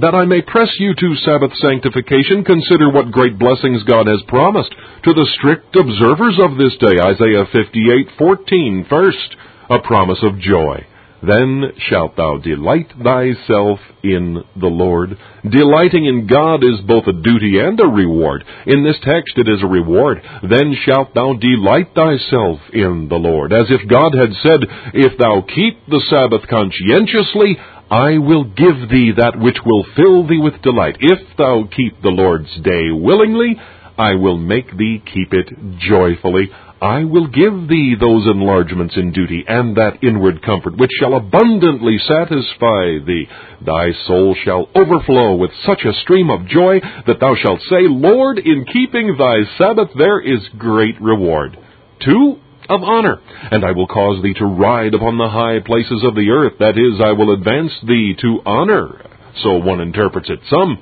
That 0.00 0.14
I 0.14 0.24
may 0.24 0.42
press 0.42 0.70
you 0.78 0.94
to 0.94 1.16
Sabbath 1.24 1.52
sanctification, 1.56 2.44
consider 2.44 2.90
what 2.90 3.12
great 3.12 3.38
blessings 3.38 3.84
God 3.84 4.08
has 4.08 4.22
promised 4.26 4.74
to 5.04 5.12
the 5.12 5.26
strict 5.38 5.76
observers 5.76 6.38
of 6.40 6.58
this 6.58 6.76
day. 6.78 6.98
Isaiah 7.00 7.46
58:14 7.52 8.88
first, 8.88 9.36
a 9.70 9.78
promise 9.78 10.22
of 10.22 10.40
joy. 10.40 10.84
Then 11.26 11.72
shalt 11.88 12.16
thou 12.16 12.38
delight 12.38 12.92
thyself 13.02 13.78
in 14.02 14.42
the 14.56 14.66
Lord. 14.66 15.16
Delighting 15.48 16.06
in 16.06 16.26
God 16.26 16.64
is 16.64 16.80
both 16.86 17.06
a 17.06 17.12
duty 17.12 17.58
and 17.58 17.78
a 17.80 17.86
reward. 17.86 18.44
In 18.66 18.84
this 18.84 18.96
text 19.02 19.36
it 19.36 19.48
is 19.48 19.62
a 19.62 19.66
reward. 19.66 20.20
Then 20.42 20.74
shalt 20.84 21.14
thou 21.14 21.34
delight 21.34 21.94
thyself 21.94 22.60
in 22.72 23.08
the 23.08 23.16
Lord. 23.16 23.52
As 23.52 23.66
if 23.70 23.88
God 23.88 24.14
had 24.14 24.32
said, 24.42 24.60
If 24.94 25.18
thou 25.18 25.42
keep 25.42 25.86
the 25.86 26.02
Sabbath 26.10 26.48
conscientiously, 26.48 27.56
I 27.90 28.18
will 28.18 28.44
give 28.44 28.88
thee 28.90 29.12
that 29.16 29.38
which 29.38 29.58
will 29.64 29.84
fill 29.94 30.26
thee 30.26 30.38
with 30.38 30.62
delight. 30.62 30.96
If 31.00 31.36
thou 31.36 31.68
keep 31.74 32.02
the 32.02 32.08
Lord's 32.08 32.54
day 32.62 32.90
willingly, 32.90 33.56
I 33.96 34.14
will 34.14 34.38
make 34.38 34.76
thee 34.76 35.02
keep 35.04 35.32
it 35.32 35.48
joyfully. 35.78 36.50
I 36.80 37.04
will 37.04 37.28
give 37.28 37.68
thee 37.68 37.94
those 37.98 38.26
enlargements 38.26 38.94
in 38.96 39.12
duty 39.12 39.44
and 39.46 39.76
that 39.76 40.02
inward 40.02 40.42
comfort 40.42 40.76
which 40.76 40.90
shall 40.98 41.14
abundantly 41.14 41.98
satisfy 41.98 42.98
thee. 43.06 43.26
Thy 43.64 43.92
soul 44.06 44.36
shall 44.44 44.68
overflow 44.74 45.36
with 45.36 45.50
such 45.64 45.84
a 45.84 45.98
stream 46.02 46.30
of 46.30 46.46
joy 46.46 46.80
that 47.06 47.20
thou 47.20 47.36
shalt 47.36 47.60
say, 47.70 47.88
Lord, 47.88 48.38
in 48.38 48.66
keeping 48.70 49.16
thy 49.16 49.44
Sabbath 49.56 49.90
there 49.96 50.20
is 50.20 50.40
great 50.58 51.00
reward. 51.00 51.56
Two, 52.04 52.38
of 52.68 52.82
honor, 52.82 53.20
and 53.50 53.64
I 53.64 53.72
will 53.72 53.86
cause 53.86 54.22
thee 54.22 54.34
to 54.38 54.46
ride 54.46 54.94
upon 54.94 55.18
the 55.18 55.28
high 55.28 55.60
places 55.64 56.02
of 56.02 56.14
the 56.14 56.30
earth. 56.30 56.54
That 56.58 56.78
is, 56.78 57.00
I 57.00 57.12
will 57.12 57.32
advance 57.34 57.72
thee 57.86 58.14
to 58.20 58.40
honor. 58.46 59.10
So 59.42 59.58
one 59.58 59.80
interprets 59.80 60.30
it. 60.30 60.40
Some 60.48 60.78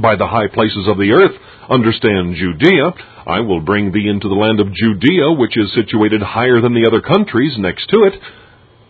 by 0.00 0.16
the 0.16 0.26
high 0.26 0.48
places 0.52 0.86
of 0.88 0.98
the 0.98 1.10
earth. 1.10 1.32
Understand 1.68 2.36
Judea. 2.36 2.92
I 3.26 3.40
will 3.40 3.60
bring 3.60 3.92
thee 3.92 4.08
into 4.08 4.28
the 4.28 4.34
land 4.34 4.60
of 4.60 4.72
Judea, 4.72 5.32
which 5.32 5.56
is 5.56 5.72
situated 5.74 6.22
higher 6.22 6.60
than 6.60 6.74
the 6.74 6.86
other 6.86 7.00
countries 7.00 7.54
next 7.58 7.88
to 7.90 8.04
it. 8.04 8.14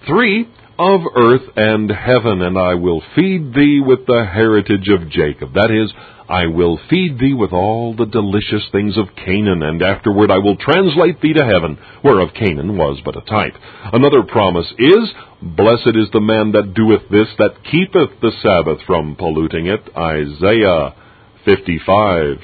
Three, 0.07 0.49
of 0.79 1.03
earth 1.15 1.49
and 1.57 1.91
heaven, 1.91 2.43
and 2.43 2.59
I 2.59 2.75
will 2.75 3.03
feed 3.15 3.55
thee 3.55 3.81
with 3.85 4.07
the 4.07 4.25
heritage 4.25 4.89
of 4.89 5.09
Jacob. 5.09 5.55
That 5.55 5.71
is, 5.71 5.93
I 6.29 6.47
will 6.47 6.81
feed 6.91 7.19
thee 7.19 7.35
with 7.35 7.53
all 7.53 7.95
the 7.95 8.07
delicious 8.07 8.67
things 8.73 8.97
of 8.97 9.15
Canaan, 9.15 9.63
and 9.63 9.83
afterward 9.83 10.31
I 10.31 10.39
will 10.39 10.57
translate 10.57 11.21
thee 11.21 11.35
to 11.35 11.45
heaven, 11.45 11.79
whereof 12.03 12.31
Canaan 12.35 12.77
was 12.77 13.01
but 13.05 13.17
a 13.17 13.21
type. 13.21 13.55
Another 13.93 14.23
promise 14.23 14.73
is, 14.79 15.13
Blessed 15.43 15.95
is 15.95 16.09
the 16.13 16.21
man 16.21 16.53
that 16.53 16.75
doeth 16.75 17.09
this, 17.11 17.29
that 17.39 17.63
keepeth 17.71 18.21
the 18.21 18.33
Sabbath 18.43 18.79
from 18.87 19.15
polluting 19.17 19.67
it. 19.67 19.83
Isaiah 19.97 20.95
55, 21.45 22.39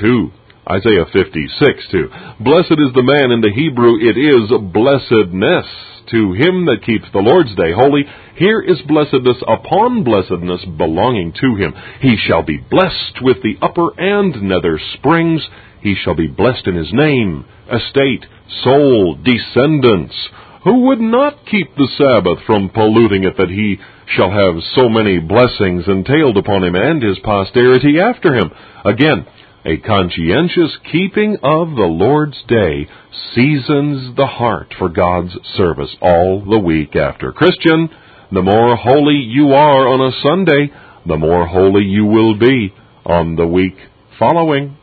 2. 0.00 0.30
Isaiah 0.70 1.06
56, 1.10 1.88
2. 1.90 2.08
Blessed 2.40 2.76
is 2.76 2.92
the 2.92 3.02
man, 3.02 3.32
in 3.32 3.40
the 3.40 3.52
Hebrew 3.54 3.96
it 3.96 4.18
is 4.20 4.52
blessedness. 4.72 5.64
To 6.10 6.32
him 6.32 6.64
that 6.64 6.84
keeps 6.86 7.04
the 7.12 7.20
Lord's 7.20 7.54
day 7.54 7.72
holy, 7.72 8.04
here 8.36 8.60
is 8.60 8.80
blessedness 8.88 9.36
upon 9.46 10.04
blessedness 10.04 10.64
belonging 10.64 11.32
to 11.40 11.54
him. 11.56 11.74
He 12.00 12.16
shall 12.16 12.42
be 12.42 12.56
blessed 12.56 13.20
with 13.20 13.42
the 13.42 13.56
upper 13.60 13.92
and 13.98 14.42
nether 14.42 14.80
springs. 14.94 15.46
He 15.82 15.94
shall 16.02 16.14
be 16.14 16.28
blessed 16.28 16.66
in 16.66 16.76
his 16.76 16.92
name, 16.92 17.44
estate, 17.70 18.24
soul, 18.64 19.18
descendants. 19.22 20.16
Who 20.64 20.86
would 20.88 21.00
not 21.00 21.46
keep 21.46 21.74
the 21.76 21.88
Sabbath 21.96 22.44
from 22.46 22.70
polluting 22.70 23.24
it 23.24 23.36
that 23.36 23.50
he 23.50 23.78
shall 24.16 24.30
have 24.30 24.62
so 24.74 24.88
many 24.88 25.18
blessings 25.18 25.84
entailed 25.86 26.36
upon 26.36 26.64
him 26.64 26.74
and 26.74 27.02
his 27.02 27.18
posterity 27.20 28.00
after 28.00 28.34
him? 28.34 28.50
Again, 28.84 29.26
a 29.64 29.76
conscientious 29.78 30.76
keeping 30.90 31.36
of 31.42 31.70
the 31.70 31.88
Lord's 31.90 32.42
day 32.46 32.88
seasons 33.34 34.16
the 34.16 34.26
heart 34.26 34.74
for 34.78 34.88
God's 34.88 35.36
service 35.56 35.94
all 36.00 36.44
the 36.48 36.58
week 36.58 36.94
after. 36.94 37.32
Christian, 37.32 37.88
the 38.32 38.42
more 38.42 38.76
holy 38.76 39.16
you 39.16 39.52
are 39.52 39.88
on 39.88 40.00
a 40.00 40.22
Sunday, 40.22 40.72
the 41.06 41.16
more 41.16 41.46
holy 41.46 41.84
you 41.84 42.04
will 42.04 42.38
be 42.38 42.72
on 43.04 43.36
the 43.36 43.46
week 43.46 43.76
following. 44.18 44.76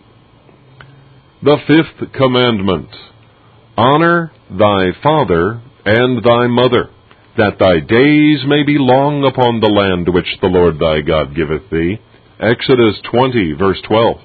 The 1.41 1.57
fifth 1.67 2.11
commandment 2.13 2.89
Honor 3.77 4.31
thy 4.49 4.91
father 5.03 5.61
and 5.85 6.23
thy 6.23 6.47
mother, 6.47 6.89
that 7.37 7.59
thy 7.59 7.79
days 7.79 8.43
may 8.47 8.63
be 8.63 8.77
long 8.79 9.23
upon 9.25 9.59
the 9.59 9.69
land 9.69 10.13
which 10.13 10.37
the 10.41 10.47
Lord 10.47 10.79
thy 10.79 11.01
God 11.01 11.35
giveth 11.35 11.69
thee. 11.69 11.99
Exodus 12.39 12.95
20, 13.11 13.53
verse 13.53 13.81
12. 13.87 14.17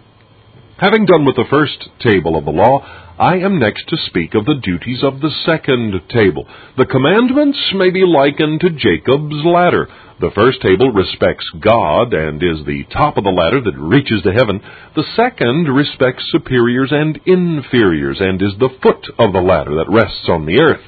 Having 0.80 1.04
done 1.04 1.26
with 1.26 1.36
the 1.36 1.44
first 1.50 1.90
table 2.00 2.38
of 2.38 2.46
the 2.46 2.56
law, 2.56 2.80
I 3.18 3.36
am 3.36 3.60
next 3.60 3.86
to 3.88 3.98
speak 4.06 4.32
of 4.32 4.46
the 4.46 4.54
duties 4.54 5.04
of 5.04 5.20
the 5.20 5.28
second 5.44 5.92
table. 6.08 6.48
The 6.78 6.86
commandments 6.86 7.58
may 7.74 7.90
be 7.90 8.06
likened 8.06 8.62
to 8.62 8.70
Jacob's 8.70 9.44
ladder. 9.44 9.88
The 10.20 10.30
first 10.34 10.62
table 10.62 10.90
respects 10.90 11.44
God 11.60 12.14
and 12.14 12.42
is 12.42 12.64
the 12.64 12.84
top 12.90 13.18
of 13.18 13.24
the 13.24 13.30
ladder 13.30 13.60
that 13.60 13.76
reaches 13.76 14.22
to 14.22 14.32
heaven. 14.32 14.62
The 14.96 15.04
second 15.16 15.68
respects 15.68 16.24
superiors 16.32 16.92
and 16.92 17.20
inferiors 17.26 18.16
and 18.18 18.40
is 18.40 18.56
the 18.58 18.72
foot 18.82 19.04
of 19.18 19.34
the 19.34 19.44
ladder 19.44 19.74
that 19.76 19.92
rests 19.92 20.30
on 20.30 20.46
the 20.46 20.62
earth. 20.62 20.80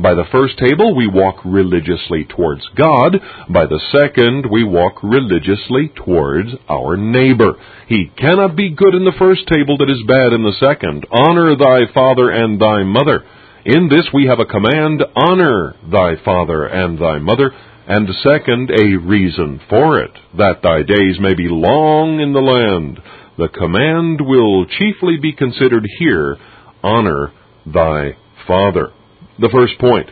By 0.00 0.14
the 0.14 0.28
first 0.30 0.58
table, 0.58 0.94
we 0.94 1.08
walk 1.08 1.44
religiously 1.44 2.24
towards 2.24 2.62
God. 2.76 3.18
By 3.48 3.66
the 3.66 3.80
second, 3.90 4.46
we 4.48 4.62
walk 4.62 5.02
religiously 5.02 5.90
towards 5.94 6.50
our 6.68 6.96
neighbor. 6.96 7.54
He 7.88 8.12
cannot 8.16 8.54
be 8.54 8.70
good 8.70 8.94
in 8.94 9.04
the 9.04 9.18
first 9.18 9.48
table 9.48 9.76
that 9.78 9.90
is 9.90 10.06
bad 10.06 10.32
in 10.32 10.44
the 10.44 10.54
second. 10.60 11.04
Honor 11.10 11.56
thy 11.56 11.92
father 11.92 12.30
and 12.30 12.60
thy 12.60 12.84
mother. 12.84 13.24
In 13.64 13.88
this 13.88 14.08
we 14.14 14.26
have 14.26 14.38
a 14.38 14.46
command, 14.46 15.02
honor 15.16 15.74
thy 15.90 16.14
father 16.24 16.64
and 16.64 16.96
thy 16.96 17.18
mother, 17.18 17.50
and 17.88 18.08
second, 18.22 18.70
a 18.70 18.96
reason 18.96 19.60
for 19.68 19.98
it, 19.98 20.12
that 20.36 20.62
thy 20.62 20.82
days 20.82 21.18
may 21.18 21.34
be 21.34 21.48
long 21.48 22.20
in 22.20 22.32
the 22.32 22.40
land. 22.40 23.00
The 23.36 23.48
command 23.48 24.20
will 24.20 24.64
chiefly 24.66 25.16
be 25.20 25.32
considered 25.32 25.86
here, 25.98 26.36
honor 26.84 27.32
thy 27.66 28.16
father. 28.46 28.92
The 29.38 29.50
first 29.50 29.78
point 29.78 30.10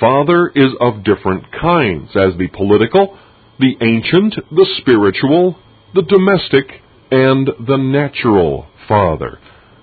Father 0.00 0.50
is 0.54 0.70
of 0.80 1.04
different 1.04 1.44
kinds, 1.52 2.10
as 2.14 2.36
the 2.38 2.48
political, 2.48 3.18
the 3.58 3.76
ancient, 3.80 4.34
the 4.50 4.66
spiritual, 4.78 5.58
the 5.94 6.02
domestic, 6.02 6.82
and 7.10 7.48
the 7.66 7.76
natural 7.76 8.66
father. 8.86 9.38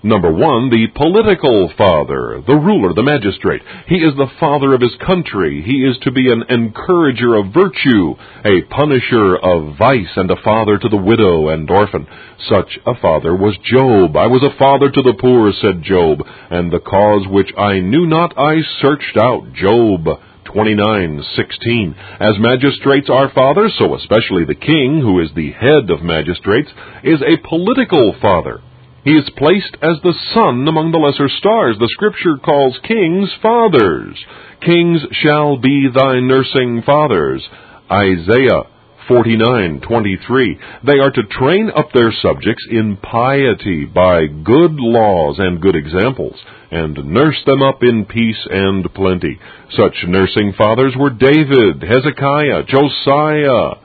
Number 0.05 0.31
one, 0.31 0.69
the 0.69 0.85
political 0.93 1.73
father, 1.75 2.39
the 2.45 2.53
ruler, 2.53 2.93
the 2.93 3.01
magistrate. 3.01 3.63
He 3.87 3.95
is 3.95 4.13
the 4.15 4.29
father 4.39 4.75
of 4.75 4.81
his 4.81 4.93
country. 5.03 5.63
He 5.65 5.81
is 5.81 5.97
to 6.03 6.11
be 6.11 6.31
an 6.31 6.43
encourager 6.47 7.33
of 7.33 7.51
virtue, 7.51 8.13
a 8.45 8.61
punisher 8.69 9.35
of 9.35 9.77
vice, 9.79 10.13
and 10.15 10.29
a 10.29 10.39
father 10.43 10.77
to 10.77 10.89
the 10.89 10.95
widow 10.95 11.49
and 11.49 11.67
orphan. 11.71 12.05
Such 12.47 12.77
a 12.85 12.93
father 13.01 13.35
was 13.35 13.57
Job. 13.65 14.15
I 14.15 14.27
was 14.27 14.43
a 14.43 14.55
father 14.59 14.91
to 14.91 15.01
the 15.01 15.17
poor, 15.19 15.51
said 15.59 15.81
Job, 15.81 16.21
and 16.51 16.71
the 16.71 16.85
cause 16.85 17.27
which 17.27 17.49
I 17.57 17.79
knew 17.79 18.05
not 18.05 18.37
I 18.37 18.61
searched 18.61 19.17
out. 19.17 19.53
Job 19.53 20.05
29:16. 20.45 21.95
As 22.19 22.37
magistrates 22.37 23.09
are 23.09 23.29
fathers, 23.29 23.73
so 23.79 23.95
especially 23.95 24.45
the 24.45 24.53
king, 24.53 25.01
who 25.01 25.19
is 25.19 25.33
the 25.33 25.49
head 25.53 25.89
of 25.89 26.03
magistrates, 26.03 26.69
is 27.01 27.23
a 27.23 27.37
political 27.37 28.13
father. 28.21 28.61
He 29.05 29.11
is 29.11 29.29
placed 29.37 29.77
as 29.83 30.01
the 30.01 30.15
sun 30.33 30.67
among 30.67 30.91
the 30.91 30.97
lesser 30.97 31.29
stars. 31.29 31.77
The 31.79 31.93
scripture 31.93 32.37
calls 32.43 32.79
kings 32.83 33.29
fathers. 33.39 34.17
Kings 34.61 35.05
shall 35.11 35.57
be 35.57 35.87
thy 35.93 36.19
nursing 36.19 36.81
fathers. 36.81 37.47
Isaiah 37.91 38.63
49:23. 39.07 40.57
They 40.83 40.99
are 40.99 41.11
to 41.11 41.23
train 41.23 41.69
up 41.75 41.91
their 41.93 42.11
subjects 42.11 42.65
in 42.71 42.97
piety 42.97 43.85
by 43.85 44.25
good 44.25 44.79
laws 44.79 45.37
and 45.37 45.61
good 45.61 45.75
examples, 45.75 46.43
and 46.71 47.05
nurse 47.05 47.43
them 47.45 47.61
up 47.61 47.83
in 47.83 48.05
peace 48.05 48.47
and 48.49 48.91
plenty. 48.95 49.37
Such 49.69 50.03
nursing 50.07 50.53
fathers 50.53 50.95
were 50.97 51.11
David, 51.11 51.83
Hezekiah, 51.83 52.63
Josiah, 52.63 53.75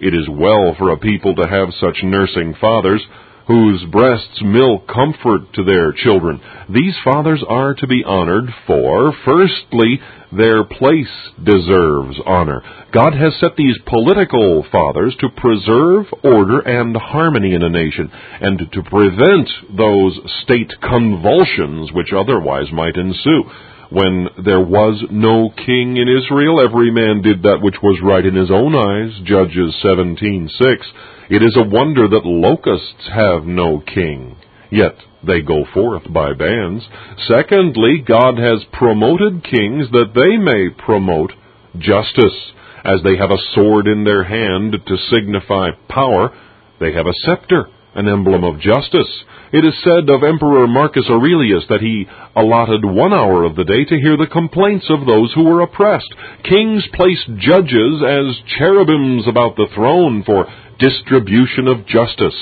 It 0.00 0.14
is 0.14 0.28
well 0.28 0.74
for 0.74 0.90
a 0.90 0.96
people 0.96 1.36
to 1.36 1.48
have 1.48 1.74
such 1.74 2.02
nursing 2.02 2.54
fathers, 2.54 3.06
whose 3.46 3.84
breasts 3.90 4.40
milk 4.42 4.86
comfort 4.86 5.52
to 5.54 5.64
their 5.64 5.92
children. 5.92 6.40
These 6.68 6.94
fathers 7.04 7.42
are 7.48 7.74
to 7.74 7.86
be 7.86 8.04
honored, 8.04 8.50
for, 8.66 9.12
firstly, 9.24 10.00
their 10.32 10.62
place 10.62 11.10
deserves 11.42 12.16
honor. 12.24 12.62
God 12.92 13.14
has 13.14 13.34
set 13.40 13.56
these 13.56 13.76
political 13.86 14.64
fathers 14.70 15.16
to 15.20 15.28
preserve 15.28 16.06
order 16.22 16.60
and 16.60 16.96
harmony 16.96 17.54
in 17.54 17.62
a 17.62 17.68
nation, 17.68 18.10
and 18.40 18.58
to 18.72 18.82
prevent 18.82 19.48
those 19.76 20.20
state 20.42 20.72
convulsions 20.80 21.90
which 21.92 22.12
otherwise 22.12 22.70
might 22.72 22.96
ensue. 22.96 23.44
When 23.90 24.28
there 24.44 24.60
was 24.60 25.02
no 25.10 25.50
king 25.50 25.96
in 25.96 26.06
Israel, 26.06 26.60
every 26.60 26.92
man 26.92 27.22
did 27.22 27.42
that 27.42 27.58
which 27.60 27.74
was 27.82 27.98
right 28.00 28.24
in 28.24 28.36
his 28.36 28.50
own 28.50 28.76
eyes. 28.76 29.18
Judges 29.24 29.74
17:6. 29.82 30.86
It 31.30 31.44
is 31.44 31.56
a 31.56 31.68
wonder 31.68 32.08
that 32.08 32.26
locusts 32.26 33.08
have 33.14 33.44
no 33.44 33.78
king, 33.78 34.36
yet 34.68 34.96
they 35.24 35.42
go 35.42 35.64
forth 35.72 36.12
by 36.12 36.32
bands. 36.32 36.84
Secondly, 37.28 38.02
God 38.04 38.36
has 38.36 38.64
promoted 38.72 39.44
kings 39.44 39.86
that 39.92 40.12
they 40.12 40.36
may 40.36 40.70
promote 40.70 41.32
justice. 41.78 42.52
As 42.84 43.02
they 43.04 43.16
have 43.16 43.30
a 43.30 43.44
sword 43.54 43.86
in 43.86 44.02
their 44.02 44.24
hand 44.24 44.74
to 44.84 44.96
signify 44.96 45.70
power, 45.88 46.32
they 46.80 46.94
have 46.94 47.06
a 47.06 47.14
scepter, 47.22 47.68
an 47.94 48.08
emblem 48.08 48.44
of 48.44 48.60
justice. 48.60 49.08
It 49.52 49.64
is 49.64 49.74
said 49.82 50.08
of 50.08 50.22
Emperor 50.22 50.66
Marcus 50.68 51.06
Aurelius 51.10 51.64
that 51.68 51.80
he 51.80 52.06
allotted 52.36 52.84
one 52.84 53.12
hour 53.12 53.44
of 53.44 53.56
the 53.56 53.64
day 53.64 53.84
to 53.84 54.00
hear 54.00 54.16
the 54.16 54.30
complaints 54.30 54.86
of 54.88 55.06
those 55.06 55.32
who 55.34 55.44
were 55.44 55.62
oppressed. 55.62 56.14
Kings 56.44 56.84
placed 56.94 57.26
judges 57.36 58.02
as 58.06 58.56
cherubims 58.58 59.26
about 59.26 59.56
the 59.56 59.66
throne 59.74 60.22
for 60.24 60.46
distribution 60.78 61.66
of 61.66 61.86
justice. 61.86 62.36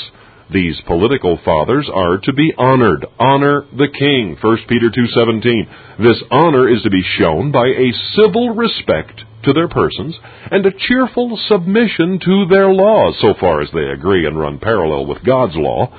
These 0.53 0.81
political 0.87 1.39
fathers 1.45 1.89
are 1.93 2.19
to 2.19 2.33
be 2.33 2.53
honored. 2.57 3.07
Honor 3.19 3.65
the 3.77 3.89
king. 3.89 4.37
1 4.41 4.59
Peter 4.69 4.91
2:17. 4.91 5.67
This 5.99 6.23
honor 6.31 6.69
is 6.69 6.83
to 6.83 6.91
be 6.91 7.03
shown 7.19 7.51
by 7.51 7.67
a 7.67 7.93
civil 8.15 8.55
respect 8.55 9.25
to 9.45 9.53
their 9.53 9.69
persons 9.69 10.17
and 10.51 10.65
a 10.67 10.73
cheerful 10.89 11.39
submission 11.49 12.19
to 12.25 12.47
their 12.51 12.73
laws 12.73 13.17
so 13.21 13.35
far 13.39 13.61
as 13.61 13.69
they 13.73 13.87
agree 13.87 14.27
and 14.27 14.39
run 14.39 14.59
parallel 14.59 15.07
with 15.07 15.25
God's 15.25 15.55
law. 15.57 15.93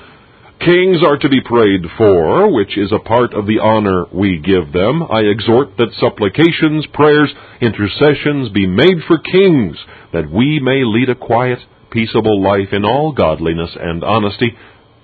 Kings 0.59 1.01
are 1.05 1.17
to 1.17 1.29
be 1.29 1.39
prayed 1.39 1.85
for, 1.97 2.53
which 2.53 2.77
is 2.77 2.91
a 2.91 2.99
part 2.99 3.33
of 3.33 3.47
the 3.47 3.59
honor 3.59 4.05
we 4.11 4.39
give 4.39 4.73
them. 4.73 5.03
I 5.03 5.21
exhort 5.21 5.77
that 5.77 5.93
supplications, 6.01 6.85
prayers, 6.93 7.33
intercessions 7.61 8.49
be 8.49 8.67
made 8.67 8.97
for 9.07 9.19
kings, 9.19 9.77
that 10.11 10.29
we 10.29 10.59
may 10.59 10.83
lead 10.83 11.09
a 11.09 11.15
quiet, 11.15 11.59
peaceable 11.91 12.43
life 12.43 12.73
in 12.73 12.83
all 12.83 13.13
godliness 13.13 13.71
and 13.79 14.03
honesty. 14.03 14.53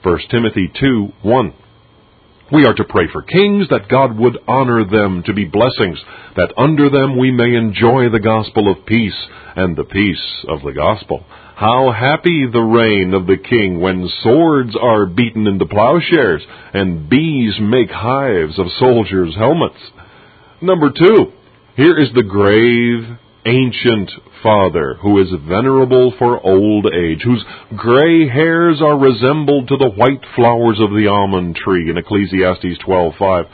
1 0.03 0.19
Timothy 0.29 0.69
2 0.77 1.13
1. 1.21 1.53
We 2.51 2.65
are 2.65 2.75
to 2.75 2.83
pray 2.83 3.05
for 3.11 3.23
kings 3.23 3.69
that 3.69 3.89
God 3.89 4.17
would 4.19 4.37
honor 4.47 4.85
them 4.85 5.23
to 5.25 5.33
be 5.33 5.45
blessings, 5.45 5.97
that 6.35 6.53
under 6.57 6.91
them 6.91 7.17
we 7.17 7.31
may 7.31 7.55
enjoy 7.55 8.09
the 8.09 8.19
gospel 8.19 8.71
of 8.71 8.85
peace 8.85 9.17
and 9.55 9.75
the 9.75 9.83
peace 9.83 10.45
of 10.47 10.61
the 10.61 10.73
gospel. 10.73 11.25
How 11.55 11.91
happy 11.91 12.45
the 12.45 12.61
reign 12.61 13.15
of 13.15 13.25
the 13.25 13.37
king 13.37 13.79
when 13.79 14.07
swords 14.21 14.75
are 14.79 15.07
beaten 15.07 15.47
into 15.47 15.65
plowshares 15.65 16.43
and 16.73 17.09
bees 17.09 17.53
make 17.59 17.89
hives 17.89 18.59
of 18.59 18.67
soldiers' 18.77 19.35
helmets. 19.35 19.79
Number 20.61 20.91
two, 20.91 21.31
here 21.75 21.97
is 21.97 22.09
the 22.13 22.23
grave, 22.23 23.17
ancient 23.45 24.11
father 24.41 24.95
who 25.01 25.21
is 25.21 25.29
venerable 25.47 26.13
for 26.17 26.45
old 26.45 26.87
age, 26.87 27.21
whose 27.23 27.43
gray 27.75 28.27
hairs 28.27 28.81
are 28.81 28.97
resembled 28.97 29.67
to 29.67 29.77
the 29.77 29.89
white 29.89 30.23
flowers 30.35 30.79
of 30.79 30.91
the 30.91 31.07
almond 31.07 31.55
tree 31.55 31.89
in 31.89 31.97
Ecclesiastes 31.97 32.79
12:5. 32.87 33.47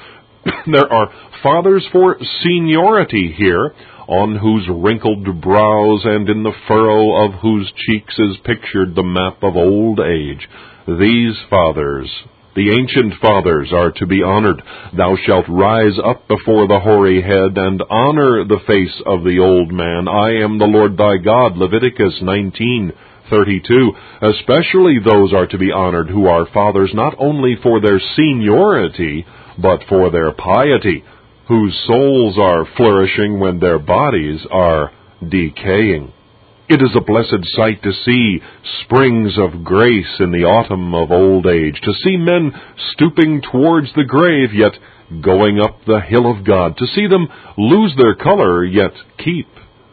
there 0.72 0.92
are 0.92 1.12
fathers 1.44 1.88
for 1.92 2.18
seniority 2.44 3.34
here, 3.38 3.74
on 4.08 4.36
whose 4.36 4.68
wrinkled 4.70 5.42
brows 5.42 6.02
and 6.04 6.28
in 6.30 6.44
the 6.44 6.54
furrow 6.68 7.26
of 7.26 7.40
whose 7.42 7.72
cheeks 7.78 8.18
is 8.20 8.38
pictured 8.44 8.96
the 8.96 9.04
map 9.04 9.42
of 9.44 9.56
old 9.56 10.00
age. 10.00 10.48
These 10.88 11.38
fathers, 11.50 12.12
the 12.56 12.72
ancient 12.72 13.14
fathers, 13.22 13.72
are 13.74 13.92
to 13.92 14.06
be 14.06 14.24
honored. 14.24 14.62
Thou 14.96 15.16
shalt 15.26 15.46
rise 15.48 15.98
up 16.04 16.28
before 16.28 16.68
the 16.68 16.80
hoary 16.80 17.22
head 17.22 17.58
and 17.58 17.82
honor 17.90 18.44
the 18.44 18.60
face 18.68 19.02
of 19.06 19.24
the 19.24 19.40
old 19.40 19.72
man. 19.72 20.08
I 20.08 20.44
am 20.44 20.58
the 20.58 20.66
Lord 20.66 20.98
thy 20.98 21.18
God. 21.18 21.58
Leviticus 21.58 22.20
19. 22.22 22.94
32. 23.30 23.94
Especially 24.22 24.98
those 25.00 25.34
are 25.34 25.48
to 25.48 25.58
be 25.58 25.72
honored 25.72 26.10
who 26.10 26.28
are 26.28 26.46
fathers 26.54 26.92
not 26.94 27.16
only 27.18 27.56
for 27.64 27.80
their 27.80 28.02
seniority, 28.16 29.26
but 29.58 29.80
for 29.88 30.12
their 30.12 30.34
piety 30.34 31.04
whose 31.48 31.84
souls 31.86 32.38
are 32.40 32.66
flourishing 32.78 33.40
when 33.40 33.60
their 33.60 33.80
bodies 33.80 34.40
are 34.52 34.92
decaying. 35.28 36.14
It 36.72 36.82
is 36.82 36.96
a 36.96 37.02
blessed 37.02 37.44
sight 37.58 37.84
to 37.84 37.92
see 37.92 38.40
springs 38.84 39.38
of 39.38 39.62
grace 39.62 40.16
in 40.22 40.32
the 40.32 40.48
autumn 40.48 40.96
of 40.96 41.12
old 41.12 41.46
age, 41.46 41.76
to 41.84 41.92
see 42.02 42.16
men 42.16 42.54
stooping 42.94 43.42
towards 43.52 43.92
the 43.94 44.06
grave, 44.06 44.54
yet 44.54 44.72
going 45.22 45.60
up 45.60 45.84
the 45.84 46.00
hill 46.00 46.32
of 46.32 46.46
God, 46.46 46.78
to 46.78 46.88
see 46.96 47.08
them 47.08 47.28
lose 47.58 47.94
their 47.98 48.16
color, 48.16 48.64
yet 48.64 48.94
keep 49.18 49.50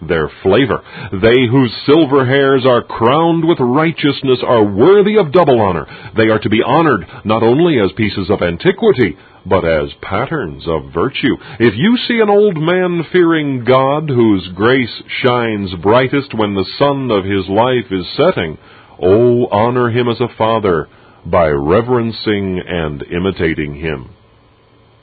their 0.07 0.31
flavor. 0.45 0.85
They 1.11 1.51
whose 1.51 1.75
silver 1.85 2.25
hairs 2.25 2.65
are 2.65 2.85
crowned 2.85 3.43
with 3.43 3.59
righteousness 3.59 4.39
are 4.47 4.63
worthy 4.63 5.19
of 5.19 5.33
double 5.33 5.61
honor. 5.61 5.85
They 6.17 6.31
are 6.31 6.39
to 6.39 6.49
be 6.49 6.63
honored 6.63 7.05
not 7.25 7.43
only 7.43 7.81
as 7.81 7.91
pieces 7.97 8.31
of 8.31 8.41
antiquity, 8.41 9.19
but 9.49 9.65
as 9.65 9.91
patterns 10.03 10.65
of 10.67 10.93
virtue. 10.93 11.37
If 11.59 11.75
you 11.77 11.97
see 12.07 12.21
an 12.21 12.31
old 12.31 12.57
man 12.57 13.03
fearing 13.13 13.65
God, 13.65 14.09
whose 14.09 14.49
grace 14.55 15.03
shines 15.23 15.75
brightest 15.83 16.35
when 16.35 16.55
the 16.55 16.67
sun 16.79 17.11
of 17.11 17.25
his 17.25 17.49
life 17.49 17.91
is 17.91 18.07
setting, 18.17 18.59
oh, 19.01 19.47
honor 19.47 19.91
him 19.91 20.09
as 20.09 20.21
a 20.21 20.37
father 20.37 20.89
by 21.25 21.47
reverencing 21.47 22.63
and 22.67 23.03
imitating 23.03 23.75
him. 23.75 24.11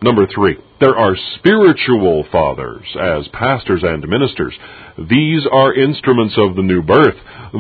Number 0.02 0.28
three, 0.28 0.58
there 0.80 0.98
are 0.98 1.16
spiritual 1.38 2.26
fathers 2.32 2.86
as 3.00 3.28
pastors 3.30 3.82
and 3.84 4.08
ministers. 4.08 4.54
These 5.10 5.48
are 5.52 5.74
instruments 5.74 6.36
of 6.38 6.56
the 6.56 6.64
new 6.64 6.82
birth. 6.82 7.16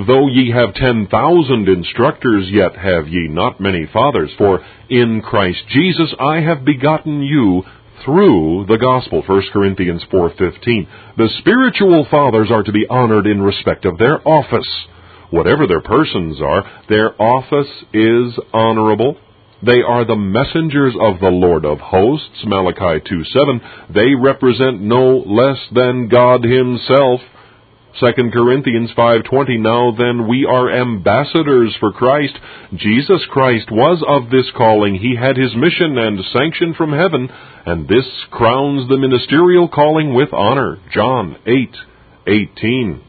Though 0.07 0.27
ye 0.27 0.51
have 0.51 0.73
ten 0.73 1.07
thousand 1.07 1.69
instructors, 1.69 2.49
yet 2.49 2.75
have 2.75 3.07
ye 3.07 3.27
not 3.29 3.61
many 3.61 3.87
fathers. 3.91 4.31
For 4.37 4.59
in 4.89 5.21
Christ 5.21 5.63
Jesus 5.69 6.13
I 6.19 6.41
have 6.41 6.65
begotten 6.65 7.21
you 7.21 7.63
through 8.03 8.65
the 8.67 8.77
gospel. 8.77 9.23
1 9.25 9.41
Corinthians 9.53 10.03
4:15. 10.11 10.87
The 11.17 11.29
spiritual 11.39 12.05
fathers 12.11 12.51
are 12.51 12.63
to 12.63 12.71
be 12.71 12.85
honored 12.89 13.27
in 13.27 13.41
respect 13.41 13.85
of 13.85 13.97
their 13.97 14.27
office. 14.27 14.87
Whatever 15.29 15.67
their 15.67 15.81
persons 15.81 16.41
are, 16.41 16.63
their 16.89 17.19
office 17.21 17.71
is 17.93 18.37
honorable 18.53 19.17
they 19.63 19.81
are 19.81 20.05
the 20.05 20.15
messengers 20.15 20.93
of 20.99 21.19
the 21.19 21.29
Lord 21.29 21.65
of 21.65 21.79
hosts, 21.79 22.43
Malachi 22.45 22.99
2:7. 22.99 23.61
They 23.89 24.13
represent 24.13 24.81
no 24.81 25.17
less 25.17 25.59
than 25.71 26.07
God 26.07 26.43
himself. 26.43 27.21
2 27.99 28.31
Corinthians 28.31 28.91
5:20 28.91 29.57
Now 29.57 29.91
then 29.91 30.27
we 30.27 30.45
are 30.45 30.69
ambassadors 30.69 31.73
for 31.77 31.93
Christ. 31.93 32.37
Jesus 32.75 33.25
Christ 33.27 33.71
was 33.71 34.03
of 34.03 34.29
this 34.29 34.51
calling. 34.51 34.95
He 34.95 35.15
had 35.15 35.37
his 35.37 35.55
mission 35.55 35.97
and 35.97 36.25
sanction 36.25 36.73
from 36.73 36.91
heaven, 36.91 37.29
and 37.65 37.87
this 37.87 38.25
crowns 38.31 38.89
the 38.89 38.97
ministerial 38.97 39.69
calling 39.69 40.13
with 40.13 40.33
honor. 40.33 40.79
John 40.91 41.37
8:18. 41.45 42.99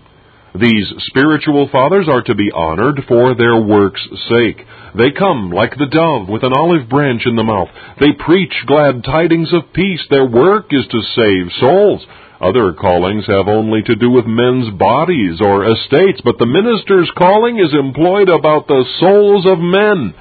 These 0.61 0.93
spiritual 1.09 1.69
fathers 1.71 2.09
are 2.09 2.23
to 2.23 2.35
be 2.35 2.51
honored 2.51 3.01
for 3.09 3.35
their 3.35 3.61
work's 3.61 4.03
sake. 4.29 4.65
They 4.97 5.11
come 5.11 5.51
like 5.51 5.77
the 5.77 5.87
dove 5.87 6.29
with 6.29 6.45
an 6.45 6.55
olive 6.57 6.89
branch 6.89 7.23
in 7.27 7.37
the 7.37 7.45
mouth. 7.45 7.69
They 8.01 8.13
preach 8.13 8.55
glad 8.67 9.05
tidings 9.05 9.53
of 9.53 9.73
peace. 9.75 10.01
Their 10.09 10.25
work 10.25 10.67
is 10.71 10.87
to 10.91 11.03
save 11.15 11.53
souls. 11.61 12.07
Other 12.41 12.73
callings 12.73 13.27
have 13.27 13.49
only 13.49 13.83
to 13.83 13.97
do 13.97 14.11
with 14.11 14.27
men's 14.27 14.71
bodies 14.79 15.41
or 15.41 15.65
estates, 15.65 16.21
but 16.25 16.39
the 16.39 16.47
minister's 16.47 17.11
calling 17.17 17.59
is 17.59 17.75
employed 17.75 18.29
about 18.29 18.67
the 18.67 18.85
souls 19.01 19.47
of 19.47 19.59
men. 19.59 20.15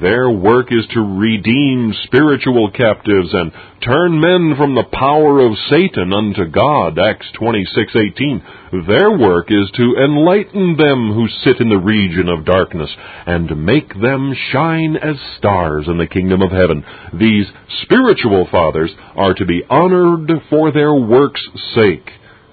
Their 0.00 0.30
work 0.30 0.72
is 0.72 0.86
to 0.94 1.18
redeem 1.18 1.92
spiritual 2.04 2.70
captives 2.70 3.28
and 3.34 3.52
turn 3.82 4.18
men 4.18 4.54
from 4.56 4.74
the 4.74 4.84
power 4.84 5.40
of 5.40 5.58
Satan 5.68 6.14
unto 6.14 6.46
God. 6.46 6.98
Acts 6.98 7.30
26:18. 7.32 8.40
Their 8.86 9.10
work 9.10 9.50
is 9.50 9.70
to 9.72 9.96
enlighten 9.96 10.76
them 10.76 11.12
who 11.12 11.28
sit 11.28 11.60
in 11.60 11.68
the 11.68 11.76
region 11.76 12.30
of 12.30 12.46
darkness 12.46 12.90
and 13.26 13.66
make 13.66 13.92
them 14.00 14.32
shine 14.50 14.96
as 14.96 15.20
stars 15.36 15.86
in 15.86 15.98
the 15.98 16.06
kingdom 16.06 16.40
of 16.40 16.52
heaven. 16.52 16.84
These 17.12 17.52
spiritual 17.82 18.46
fathers 18.46 18.94
are 19.14 19.34
to 19.34 19.44
be 19.44 19.62
honored 19.68 20.40
for 20.48 20.70
their 20.70 20.94
work's 20.94 21.46
sake, 21.74 22.10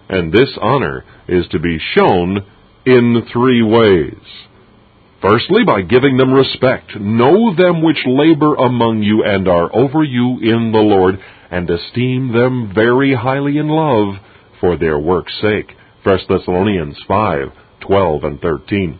and 0.09 0.33
this 0.33 0.57
honor 0.61 1.05
is 1.29 1.47
to 1.49 1.59
be 1.59 1.79
shown 1.95 2.43
in 2.85 3.21
three 3.31 3.63
ways. 3.63 4.48
Firstly, 5.21 5.63
by 5.65 5.81
giving 5.81 6.15
them 6.17 6.33
respect. 6.33 6.95
Know 6.99 7.53
them 7.53 7.81
which 7.81 8.05
labor 8.05 8.55
among 8.55 9.03
you 9.03 9.23
and 9.23 9.47
are 9.47 9.69
over 9.75 10.03
you 10.03 10.39
in 10.41 10.71
the 10.71 10.79
Lord, 10.79 11.19
and 11.51 11.69
esteem 11.69 12.31
them 12.31 12.71
very 12.73 13.13
highly 13.13 13.57
in 13.57 13.67
love 13.67 14.15
for 14.61 14.77
their 14.77 14.97
work's 14.97 15.33
sake. 15.41 15.71
1 16.03 16.19
Thessalonians 16.29 16.97
5, 17.07 17.51
12 17.81 18.23
and 18.23 18.39
13. 18.39 18.99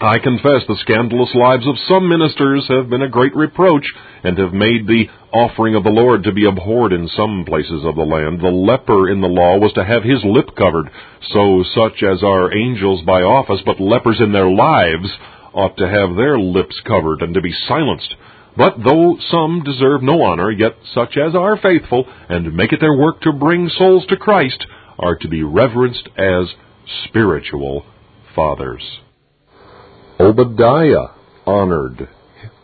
I 0.00 0.18
confess 0.18 0.62
the 0.68 0.76
scandalous 0.80 1.34
lives 1.34 1.66
of 1.66 1.78
some 1.88 2.08
ministers 2.08 2.66
have 2.68 2.88
been 2.90 3.02
a 3.02 3.08
great 3.08 3.34
reproach, 3.34 3.86
and 4.22 4.38
have 4.38 4.52
made 4.52 4.86
the 4.86 5.06
offering 5.34 5.74
of 5.74 5.82
the 5.82 5.90
Lord 5.90 6.22
to 6.22 6.32
be 6.32 6.46
abhorred 6.46 6.92
in 6.92 7.08
some 7.08 7.44
places 7.44 7.84
of 7.84 7.96
the 7.96 8.02
land. 8.02 8.40
The 8.40 8.48
leper 8.48 9.10
in 9.10 9.20
the 9.20 9.26
law 9.26 9.58
was 9.58 9.72
to 9.74 9.84
have 9.84 10.04
his 10.04 10.22
lip 10.24 10.54
covered, 10.56 10.88
so 11.32 11.64
such 11.74 12.02
as 12.04 12.22
are 12.22 12.56
angels 12.56 13.02
by 13.02 13.22
office, 13.22 13.60
but 13.66 13.80
lepers 13.80 14.20
in 14.20 14.32
their 14.32 14.48
lives, 14.48 15.10
ought 15.52 15.76
to 15.76 15.88
have 15.88 16.16
their 16.16 16.38
lips 16.38 16.80
covered 16.86 17.22
and 17.22 17.34
to 17.34 17.40
be 17.40 17.54
silenced. 17.66 18.14
But 18.56 18.76
though 18.84 19.18
some 19.30 19.62
deserve 19.64 20.02
no 20.02 20.22
honor, 20.22 20.50
yet 20.50 20.76
such 20.94 21.16
as 21.16 21.34
are 21.34 21.56
faithful, 21.56 22.06
and 22.28 22.54
make 22.54 22.72
it 22.72 22.80
their 22.80 22.96
work 22.96 23.20
to 23.22 23.32
bring 23.32 23.68
souls 23.68 24.06
to 24.08 24.16
Christ, 24.16 24.64
are 24.98 25.16
to 25.16 25.28
be 25.28 25.42
reverenced 25.42 26.08
as 26.16 26.54
spiritual 27.08 27.84
fathers. 28.36 29.00
Obadiah 30.20 31.08
honored 31.44 32.08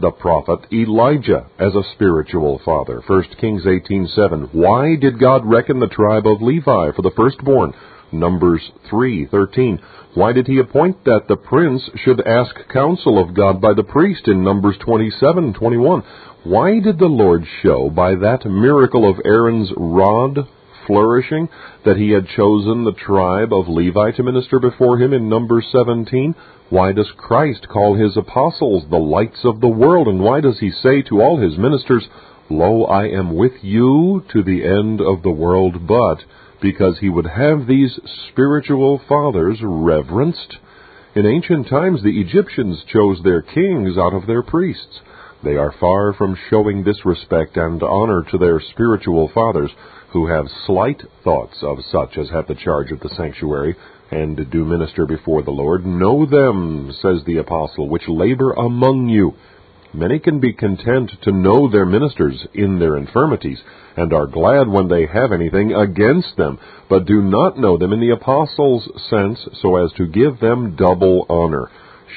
the 0.01 0.11
prophet 0.11 0.61
Elijah 0.73 1.47
as 1.59 1.75
a 1.75 1.83
spiritual 1.95 2.61
father. 2.65 3.03
1 3.07 3.23
Kings 3.39 3.65
18:7. 3.67 4.49
Why 4.53 4.97
did 4.97 5.19
God 5.19 5.45
reckon 5.45 5.79
the 5.79 5.87
tribe 5.87 6.27
of 6.27 6.41
Levi 6.41 6.93
for 6.93 7.03
the 7.03 7.11
firstborn? 7.11 7.75
Numbers 8.13 8.73
3:13. 8.91 9.79
Why 10.15 10.33
did 10.33 10.47
he 10.49 10.59
appoint 10.59 11.05
that 11.05 11.29
the 11.29 11.37
prince 11.37 11.89
should 11.97 12.21
ask 12.27 12.69
counsel 12.69 13.19
of 13.19 13.35
God 13.35 13.61
by 13.61 13.75
the 13.75 13.85
priest 13.85 14.27
in 14.27 14.43
Numbers 14.43 14.77
27:21? 14.79 16.03
Why 16.43 16.81
did 16.81 16.99
the 16.99 17.07
Lord 17.07 17.45
show 17.63 17.91
by 17.91 18.15
that 18.15 18.45
miracle 18.47 19.09
of 19.09 19.21
Aaron's 19.25 19.73
rod 19.77 20.47
flourishing 20.87 21.49
that 21.85 21.99
he 21.99 22.11
had 22.11 22.27
chosen 22.27 22.85
the 22.85 22.93
tribe 22.93 23.53
of 23.53 23.69
Levi 23.69 24.11
to 24.13 24.23
minister 24.23 24.59
before 24.59 24.99
him 24.99 25.13
in 25.13 25.29
Numbers 25.29 25.67
17? 25.71 26.35
Why 26.71 26.93
does 26.93 27.11
Christ 27.17 27.67
call 27.69 27.97
his 27.97 28.17
apostles 28.17 28.85
the 28.89 28.97
lights 28.97 29.45
of 29.45 29.61
the 29.61 29.69
world? 29.69 30.07
And 30.07 30.21
why 30.21 30.41
does 30.41 30.61
he 30.61 30.71
say 30.71 31.03
to 31.03 31.21
all 31.21 31.37
his 31.37 31.59
ministers, 31.59 32.09
Lo, 32.49 32.85
I 32.85 33.09
am 33.09 33.35
with 33.35 33.63
you 33.63 34.23
to 34.33 34.43
the 34.45 34.65
end 34.65 35.01
of 35.01 35.23
the 35.23 35.33
world, 35.33 35.89
but 35.89 36.19
because 36.63 36.99
he 37.01 37.09
would 37.09 37.27
have 37.27 37.67
these 37.67 37.99
spiritual 38.29 39.01
fathers 39.09 39.59
reverenced? 39.63 40.59
In 41.17 41.27
ancient 41.27 41.69
times, 41.69 42.05
the 42.05 42.21
Egyptians 42.21 42.85
chose 42.85 43.21
their 43.25 43.43
kings 43.43 43.99
out 43.99 44.15
of 44.15 44.29
their 44.29 44.43
priests. 44.43 45.01
They 45.43 45.57
are 45.57 45.75
far 45.81 46.13
from 46.13 46.39
showing 46.51 46.85
this 46.85 47.05
respect 47.05 47.57
and 47.57 47.83
honor 47.83 48.23
to 48.31 48.39
their 48.39 48.61
spiritual 48.61 49.29
fathers, 49.35 49.73
who 50.13 50.29
have 50.29 50.47
slight 50.67 51.03
thoughts 51.25 51.57
of 51.63 51.79
such 51.91 52.17
as 52.17 52.31
have 52.31 52.47
the 52.47 52.55
charge 52.55 52.93
of 52.93 53.01
the 53.01 53.09
sanctuary, 53.17 53.75
and 54.11 54.51
do 54.51 54.65
minister 54.65 55.07
before 55.07 55.43
the 55.43 55.51
Lord. 55.51 55.87
Know 55.87 56.27
them, 56.27 56.93
says 57.01 57.23
the 57.25 57.39
apostle, 57.39 57.89
which 57.89 58.09
labor 58.09 58.53
among 58.53 59.09
you. 59.09 59.35
Many 59.93 60.21
can 60.21 60.39
be 60.39 60.53
content 60.53 61.11
to 61.23 61.33
know 61.33 61.69
their 61.69 61.87
ministers 61.87 62.47
in 62.55 62.79
their 62.79 62.97
infirmities, 62.97 63.61
and 63.97 64.13
are 64.13 64.27
glad 64.27 64.69
when 64.69 64.89
they 64.89 65.07
have 65.07 65.33
anything 65.33 65.73
against 65.73 66.37
them, 66.37 66.59
but 66.89 67.07
do 67.07 67.21
not 67.21 67.59
know 67.59 67.77
them 67.77 67.93
in 67.93 68.01
the 68.01 68.11
apostle's 68.11 68.89
sense, 69.11 69.39
so 69.61 69.77
as 69.77 69.93
to 69.95 70.07
give 70.07 70.39
them 70.39 70.77
double 70.77 71.27
honor. 71.29 71.69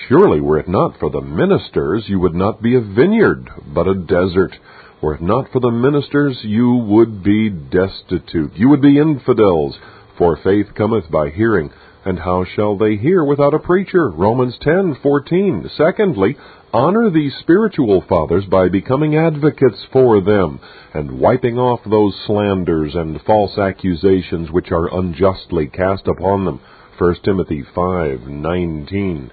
Surely, 0.08 0.40
were 0.40 0.60
it 0.60 0.68
not 0.68 1.00
for 1.00 1.10
the 1.10 1.22
ministers, 1.22 2.04
you 2.08 2.20
would 2.20 2.36
not 2.36 2.62
be 2.62 2.76
a 2.76 2.82
vineyard, 2.82 3.50
but 3.74 3.88
a 3.88 3.96
desert. 3.96 4.56
Were 5.02 5.16
it 5.16 5.22
not 5.22 5.52
for 5.52 5.60
the 5.60 5.72
ministers, 5.72 6.40
you 6.44 6.76
would 6.76 7.24
be 7.24 7.50
destitute. 7.50 8.54
You 8.56 8.70
would 8.70 8.82
be 8.82 9.00
infidels, 9.00 9.78
for 10.18 10.38
faith 10.38 10.68
cometh 10.76 11.10
by 11.10 11.30
hearing, 11.30 11.72
and 12.06 12.20
how 12.20 12.44
shall 12.44 12.78
they 12.78 12.96
hear 12.96 13.24
without 13.24 13.54
a 13.54 13.60
preacher? 13.60 14.10
Romans 14.10 14.58
10:14. 14.60 15.70
Secondly, 15.70 16.36
honor 16.74 17.10
these 17.10 17.36
spiritual 17.36 18.02
fathers 18.02 18.46
by 18.46 18.68
becoming 18.68 19.16
advocates 19.16 19.84
for 19.92 20.20
them, 20.20 20.60
and 20.94 21.20
wiping 21.20 21.58
off 21.58 21.80
those 21.86 22.16
slanders 22.26 22.96
and 22.96 23.22
false 23.22 23.58
accusations 23.58 24.52
which 24.52 24.72
are 24.72 24.94
unjustly 24.94 25.68
cast 25.68 26.08
upon 26.08 26.46
them. 26.46 26.60
1 26.98 27.24
Timothy 27.24 27.64
5:19. 27.76 29.30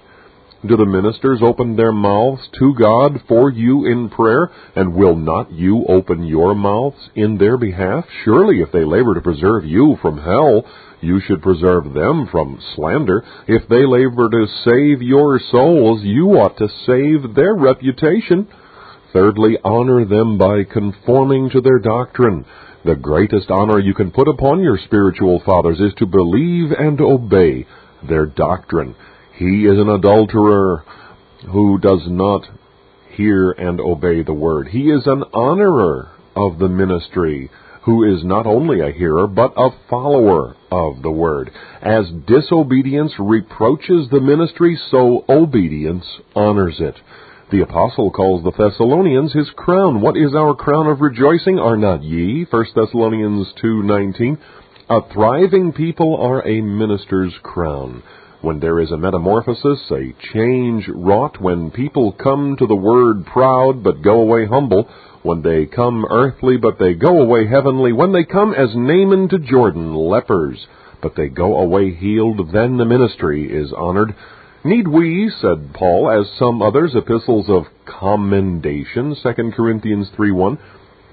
Do 0.63 0.77
the 0.77 0.85
ministers 0.85 1.41
open 1.41 1.75
their 1.75 1.91
mouths 1.91 2.47
to 2.59 2.75
God 2.75 3.19
for 3.27 3.49
you 3.49 3.83
in 3.85 4.09
prayer, 4.09 4.51
and 4.75 4.93
will 4.93 5.15
not 5.15 5.51
you 5.51 5.83
open 5.89 6.23
your 6.23 6.53
mouths 6.53 7.09
in 7.15 7.37
their 7.39 7.57
behalf? 7.57 8.05
Surely, 8.23 8.61
if 8.61 8.71
they 8.71 8.83
labor 8.83 9.15
to 9.15 9.21
preserve 9.21 9.65
you 9.65 9.97
from 10.03 10.19
hell, 10.19 10.63
you 11.01 11.19
should 11.19 11.41
preserve 11.41 11.93
them 11.93 12.27
from 12.31 12.61
slander. 12.75 13.25
If 13.47 13.67
they 13.67 13.85
labor 13.85 14.29
to 14.29 14.45
save 14.63 15.01
your 15.01 15.39
souls, 15.51 16.01
you 16.03 16.29
ought 16.29 16.57
to 16.57 16.69
save 16.85 17.35
their 17.35 17.55
reputation. 17.55 18.47
Thirdly, 19.11 19.57
honor 19.63 20.05
them 20.05 20.37
by 20.37 20.63
conforming 20.63 21.49
to 21.49 21.61
their 21.61 21.79
doctrine. 21.79 22.45
The 22.85 22.95
greatest 22.95 23.51
honor 23.51 23.79
you 23.79 23.93
can 23.93 24.11
put 24.11 24.27
upon 24.27 24.61
your 24.61 24.79
spiritual 24.85 25.41
fathers 25.45 25.79
is 25.79 25.93
to 25.97 26.05
believe 26.05 26.71
and 26.71 26.99
obey 27.01 27.65
their 28.07 28.25
doctrine. 28.25 28.95
He 29.35 29.65
is 29.65 29.79
an 29.79 29.89
adulterer 29.89 30.83
who 31.51 31.79
does 31.79 32.01
not 32.07 32.47
hear 33.15 33.51
and 33.51 33.79
obey 33.79 34.23
the 34.23 34.33
word. 34.33 34.67
He 34.69 34.89
is 34.89 35.05
an 35.05 35.23
honorer 35.33 36.11
of 36.35 36.59
the 36.59 36.69
ministry 36.69 37.49
who 37.83 38.03
is 38.03 38.23
not 38.23 38.45
only 38.45 38.79
a 38.79 38.91
hearer 38.91 39.27
but 39.27 39.53
a 39.57 39.69
follower 39.89 40.55
of 40.71 41.01
the 41.01 41.11
word. 41.11 41.51
As 41.81 42.05
disobedience 42.27 43.13
reproaches 43.19 44.07
the 44.09 44.21
ministry, 44.21 44.79
so 44.89 45.25
obedience 45.27 46.05
honors 46.35 46.77
it. 46.79 46.95
The 47.51 47.61
apostle 47.61 48.11
calls 48.11 48.43
the 48.43 48.51
Thessalonians 48.51 49.33
his 49.33 49.49
crown. 49.55 49.99
What 50.01 50.15
is 50.15 50.33
our 50.33 50.55
crown 50.55 50.87
of 50.87 51.01
rejoicing? 51.01 51.59
Are 51.59 51.75
not 51.75 52.03
ye? 52.03 52.45
1 52.49 52.65
Thessalonians 52.75 53.53
2:19. 53.61 54.37
A 54.89 55.01
thriving 55.13 55.73
people 55.73 56.17
are 56.17 56.45
a 56.47 56.61
minister's 56.61 57.33
crown 57.43 58.03
when 58.41 58.59
there 58.59 58.79
is 58.79 58.91
a 58.91 58.97
metamorphosis, 58.97 59.79
a 59.91 60.13
change 60.33 60.87
wrought, 60.87 61.39
when 61.39 61.71
people 61.71 62.11
come 62.11 62.55
to 62.57 62.67
the 62.67 62.75
word 62.75 63.25
proud 63.25 63.83
but 63.83 64.01
go 64.01 64.21
away 64.21 64.45
humble, 64.45 64.89
when 65.23 65.41
they 65.43 65.65
come 65.65 66.05
earthly 66.09 66.57
but 66.57 66.79
they 66.79 66.93
go 66.93 67.21
away 67.21 67.47
heavenly, 67.47 67.93
when 67.93 68.11
they 68.11 68.23
come 68.23 68.53
as 68.53 68.75
Naaman 68.75 69.29
to 69.29 69.39
Jordan, 69.39 69.93
lepers, 69.93 70.65
but 71.01 71.15
they 71.15 71.27
go 71.27 71.57
away 71.57 71.93
healed, 71.93 72.51
then 72.51 72.77
the 72.77 72.85
ministry 72.85 73.51
is 73.51 73.71
honored. 73.75 74.15
Need 74.63 74.87
we, 74.87 75.31
said 75.41 75.73
Paul, 75.73 76.09
as 76.09 76.37
some 76.37 76.61
others, 76.61 76.93
epistles 76.95 77.47
of 77.49 77.63
commendation, 77.85 79.15
2 79.21 79.51
Corinthians 79.55 80.07
3 80.15 80.31
1, 80.31 80.57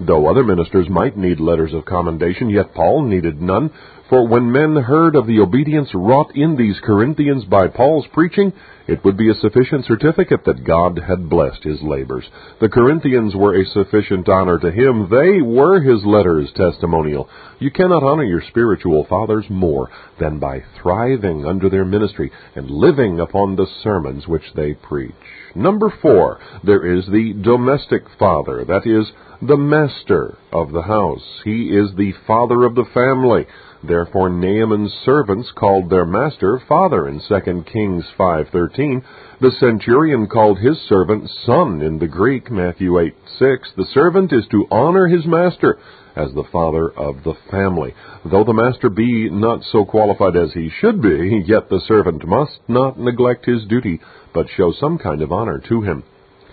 Though 0.01 0.27
other 0.27 0.43
ministers 0.45 0.87
might 0.89 1.17
need 1.17 1.41
letters 1.41 1.73
of 1.73 1.83
commendation, 1.83 2.49
yet 2.49 2.73
Paul 2.73 3.03
needed 3.03 3.41
none. 3.41 3.69
For 4.09 4.27
when 4.27 4.51
men 4.51 4.75
heard 4.75 5.15
of 5.15 5.27
the 5.27 5.39
obedience 5.39 5.89
wrought 5.93 6.35
in 6.35 6.55
these 6.55 6.79
Corinthians 6.83 7.45
by 7.45 7.67
Paul's 7.67 8.07
preaching, 8.11 8.53
it 8.87 9.05
would 9.05 9.17
be 9.17 9.29
a 9.29 9.35
sufficient 9.35 9.85
certificate 9.85 10.45
that 10.45 10.63
God 10.63 10.97
had 10.97 11.29
blessed 11.29 11.63
his 11.63 11.79
labors. 11.83 12.25
The 12.59 12.69
Corinthians 12.69 13.35
were 13.35 13.53
a 13.53 13.67
sufficient 13.67 14.27
honor 14.27 14.57
to 14.57 14.71
him. 14.71 15.09
They 15.11 15.43
were 15.43 15.79
his 15.79 16.03
letters 16.03 16.51
testimonial. 16.55 17.29
You 17.59 17.69
cannot 17.69 18.01
honor 18.01 18.23
your 18.23 18.41
spiritual 18.49 19.05
fathers 19.07 19.45
more 19.47 19.91
than 20.19 20.39
by 20.39 20.63
thriving 20.81 21.45
under 21.45 21.69
their 21.69 21.85
ministry 21.85 22.31
and 22.55 22.67
living 22.71 23.19
upon 23.19 23.55
the 23.55 23.67
sermons 23.83 24.27
which 24.27 24.53
they 24.55 24.73
preach. 24.73 25.13
Number 25.53 25.93
four, 26.01 26.39
there 26.63 26.97
is 26.97 27.05
the 27.05 27.33
domestic 27.39 28.03
father, 28.17 28.65
that 28.65 28.87
is, 28.87 29.11
the 29.41 29.57
master 29.57 30.35
of 30.51 30.71
the 30.71 30.81
house. 30.81 31.41
He 31.43 31.69
is 31.69 31.95
the 31.95 32.13
father 32.25 32.65
of 32.65 32.73
the 32.73 32.85
family. 32.93 33.45
Therefore 33.83 34.29
Naaman's 34.29 34.93
servants 35.05 35.51
called 35.51 35.89
their 35.89 36.05
master 36.05 36.59
father 36.67 37.07
in 37.07 37.21
2 37.21 37.65
Kings 37.65 38.05
5:13. 38.17 39.01
The 39.39 39.51
centurion 39.51 40.27
called 40.27 40.59
his 40.59 40.77
servant 40.81 41.29
son 41.29 41.81
in 41.81 41.97
the 41.97 42.07
Greek, 42.07 42.51
Matthew 42.51 42.99
8:6. 42.99 43.73
The 43.75 43.85
servant 43.85 44.33
is 44.33 44.45
to 44.47 44.67
honor 44.69 45.07
his 45.07 45.25
master 45.25 45.77
as 46.13 46.33
the 46.33 46.43
father 46.43 46.89
of 46.89 47.23
the 47.23 47.35
family. 47.49 47.93
Though 48.25 48.43
the 48.43 48.53
master 48.53 48.89
be 48.89 49.29
not 49.29 49.63
so 49.63 49.85
qualified 49.85 50.35
as 50.35 50.51
he 50.51 50.67
should 50.67 51.01
be, 51.01 51.43
yet 51.47 51.69
the 51.69 51.79
servant 51.79 52.27
must 52.27 52.59
not 52.67 52.99
neglect 52.99 53.45
his 53.45 53.63
duty, 53.65 54.01
but 54.33 54.49
show 54.49 54.73
some 54.73 54.97
kind 54.97 55.21
of 55.21 55.31
honor 55.31 55.59
to 55.69 55.81
him. 55.81 56.03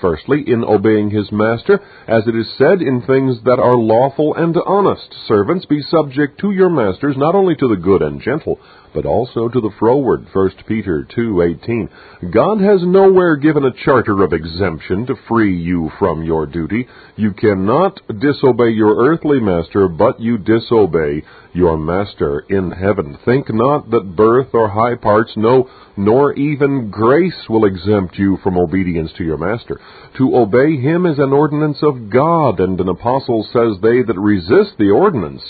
Firstly, 0.01 0.45
in 0.47 0.63
obeying 0.65 1.11
his 1.11 1.33
master, 1.33 1.81
as 2.07 2.27
it 2.27 2.37
is 2.37 2.47
said, 2.59 2.83
in 2.83 3.03
things 3.03 3.39
that 3.45 3.59
are 3.59 3.77
lawful 3.77 4.35
and 4.35 4.57
honest. 4.67 5.15
Servants, 5.27 5.65
be 5.67 5.81
subject 5.83 6.41
to 6.41 6.51
your 6.51 6.69
masters, 6.69 7.17
not 7.17 7.35
only 7.35 7.57
to 7.57 7.69
the 7.69 7.77
good 7.77 8.03
and 8.03 8.21
gentle, 8.21 8.61
but 8.97 9.05
also 9.05 9.47
to 9.47 9.61
the 9.61 9.71
froward. 9.79 10.25
1 10.33 10.51
Peter 10.67 11.07
2:18. 11.15 11.91
God 12.31 12.63
has 12.63 12.83
nowhere 12.83 13.37
given 13.37 13.67
a 13.67 13.71
charter 13.85 14.23
of 14.23 14.33
exemption 14.33 15.05
to 15.05 15.15
free 15.29 15.55
you 15.55 15.91
from 15.99 16.23
your 16.23 16.47
duty. 16.47 16.89
You 17.15 17.33
cannot 17.33 18.01
disobey 18.19 18.71
your 18.71 18.97
earthly 18.97 19.39
master, 19.39 19.87
but 19.87 20.19
you 20.19 20.39
disobey 20.39 21.25
your 21.53 21.77
master 21.77 22.47
in 22.49 22.71
heaven. 22.71 23.19
Think 23.23 23.53
not 23.53 23.91
that 23.91 24.17
birth 24.17 24.55
or 24.55 24.69
high 24.69 24.95
parts, 24.95 25.37
no, 25.37 25.69
nor 25.99 26.33
even 26.33 26.89
grace 26.89 27.51
will 27.51 27.67
exempt 27.67 28.19
you 28.19 28.39
from 28.39 28.57
obedience 28.57 29.13
to 29.19 29.25
your 29.25 29.37
master. 29.37 29.79
To 30.17 30.35
obey 30.39 30.79
him 30.79 31.05
is 31.05 31.19
an 31.19 31.35
ordinance 31.35 31.83
of 31.83 32.09
God, 32.09 32.61
and 32.61 32.81
an 32.81 32.89
apostle 32.89 33.47
says 33.53 33.79
they 33.83 34.01
that 34.05 34.19
resist 34.19 34.79
the 34.79 34.89
ordinance 34.89 35.45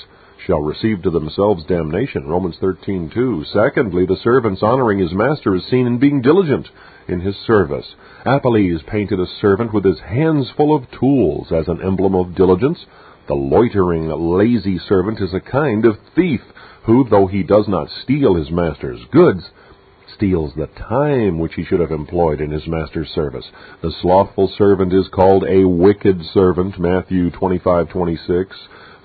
shall 0.47 0.61
receive 0.61 1.03
to 1.03 1.11
themselves 1.11 1.64
damnation. 1.64 2.28
Romans 2.28 2.57
13:2. 2.61 3.44
Secondly, 3.47 4.07
the 4.07 4.16
servant's 4.16 4.62
honoring 4.62 4.99
his 4.99 5.12
master 5.12 5.57
is 5.57 5.64
seen 5.66 5.86
in 5.86 5.99
being 5.99 6.22
diligent 6.22 6.70
in 7.09 7.20
his 7.20 7.36
service. 7.36 7.97
Apelles 8.24 8.82
painted 8.84 9.18
a 9.18 9.26
servant 9.26 9.72
with 9.72 9.84
his 9.84 9.99
hands 10.01 10.49
full 10.51 10.74
of 10.74 10.90
tools 10.92 11.51
as 11.51 11.66
an 11.66 11.82
emblem 11.82 12.14
of 12.14 12.36
diligence. 12.36 12.86
The 13.26 13.34
loitering, 13.34 14.09
lazy 14.09 14.78
servant 14.78 15.20
is 15.20 15.34
a 15.34 15.40
kind 15.40 15.84
of 15.84 15.99
thief 16.14 16.42
who, 16.84 17.05
though 17.09 17.26
he 17.26 17.42
does 17.42 17.66
not 17.66 17.90
steal 18.03 18.34
his 18.34 18.51
master's 18.53 19.05
goods, 19.11 19.51
steals 20.14 20.55
the 20.55 20.68
time 20.68 21.40
which 21.40 21.55
he 21.55 21.64
should 21.64 21.80
have 21.80 21.90
employed 21.90 22.40
in 22.40 22.53
his 22.53 22.68
master's 22.68 23.11
service. 23.11 23.51
The 23.82 23.90
slothful 23.90 24.47
servant 24.57 24.92
is 24.92 25.09
called 25.09 25.44
a 25.44 25.66
wicked 25.66 26.24
servant, 26.32 26.78
Matthew 26.78 27.30
25:26. 27.30 28.55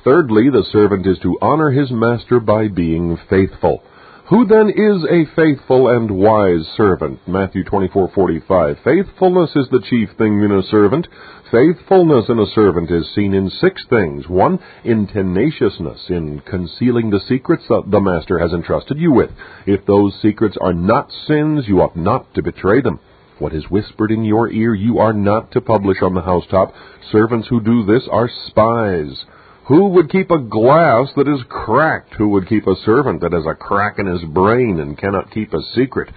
Thirdly, 0.03 0.49
the 0.49 0.63
servant 0.71 1.05
is 1.05 1.19
to 1.19 1.37
honor 1.41 1.69
his 1.69 1.91
master 1.91 2.39
by 2.39 2.67
being 2.67 3.17
faithful. 3.29 3.83
Who 4.29 4.45
then 4.45 4.69
is 4.69 5.03
a 5.09 5.25
faithful 5.35 5.89
and 5.89 6.09
wise 6.09 6.65
servant? 6.75 7.19
Matthew 7.27 7.63
24:45. 7.65 8.79
Faithfulness 8.79 9.55
is 9.55 9.67
the 9.69 9.81
chief 9.81 10.09
thing 10.17 10.41
in 10.41 10.51
a 10.51 10.63
servant. 10.63 11.07
Faithfulness 11.51 12.29
in 12.29 12.39
a 12.39 12.47
servant 12.47 12.89
is 12.89 13.13
seen 13.13 13.33
in 13.33 13.49
six 13.49 13.85
things. 13.89 14.27
One, 14.27 14.59
in 14.83 15.05
tenaciousness, 15.05 16.09
in 16.09 16.39
concealing 16.45 17.09
the 17.09 17.19
secrets 17.19 17.67
that 17.67 17.91
the 17.91 17.99
master 17.99 18.39
has 18.39 18.53
entrusted 18.53 18.97
you 18.97 19.11
with. 19.11 19.31
If 19.67 19.85
those 19.85 20.19
secrets 20.21 20.57
are 20.61 20.73
not 20.73 21.11
sins, 21.11 21.67
you 21.67 21.81
ought 21.81 21.95
not 21.95 22.33
to 22.35 22.41
betray 22.41 22.81
them. 22.81 22.99
What 23.37 23.53
is 23.53 23.69
whispered 23.69 24.11
in 24.11 24.23
your 24.23 24.49
ear 24.49 24.73
you 24.73 24.97
are 24.97 25.13
not 25.13 25.51
to 25.51 25.61
publish 25.61 26.01
on 26.01 26.15
the 26.15 26.21
housetop. 26.21 26.73
Servants 27.11 27.49
who 27.49 27.59
do 27.59 27.83
this 27.83 28.07
are 28.09 28.29
spies. 28.47 29.25
Who 29.65 29.89
would 29.89 30.09
keep 30.09 30.31
a 30.31 30.39
glass 30.39 31.09
that 31.15 31.27
is 31.27 31.43
cracked? 31.47 32.15
Who 32.15 32.29
would 32.29 32.47
keep 32.47 32.65
a 32.65 32.75
servant 32.83 33.21
that 33.21 33.33
has 33.33 33.45
a 33.45 33.53
crack 33.53 33.99
in 33.99 34.07
his 34.07 34.23
brain 34.23 34.79
and 34.79 34.97
cannot 34.97 35.31
keep 35.31 35.53
a 35.53 35.61
secret? 35.75 36.09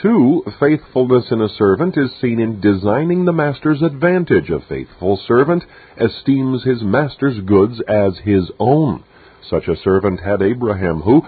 Two, 0.00 0.42
faithfulness 0.58 1.30
in 1.30 1.40
a 1.40 1.48
servant 1.48 1.96
is 1.96 2.10
seen 2.20 2.40
in 2.40 2.60
designing 2.60 3.24
the 3.24 3.32
master's 3.32 3.82
advantage. 3.82 4.50
A 4.50 4.58
faithful 4.68 5.16
servant 5.28 5.64
esteems 5.96 6.64
his 6.64 6.82
master's 6.82 7.38
goods 7.40 7.80
as 7.86 8.18
his 8.24 8.50
own. 8.58 9.04
Such 9.48 9.68
a 9.68 9.76
servant 9.76 10.20
had 10.20 10.42
Abraham, 10.42 11.02
who, 11.02 11.22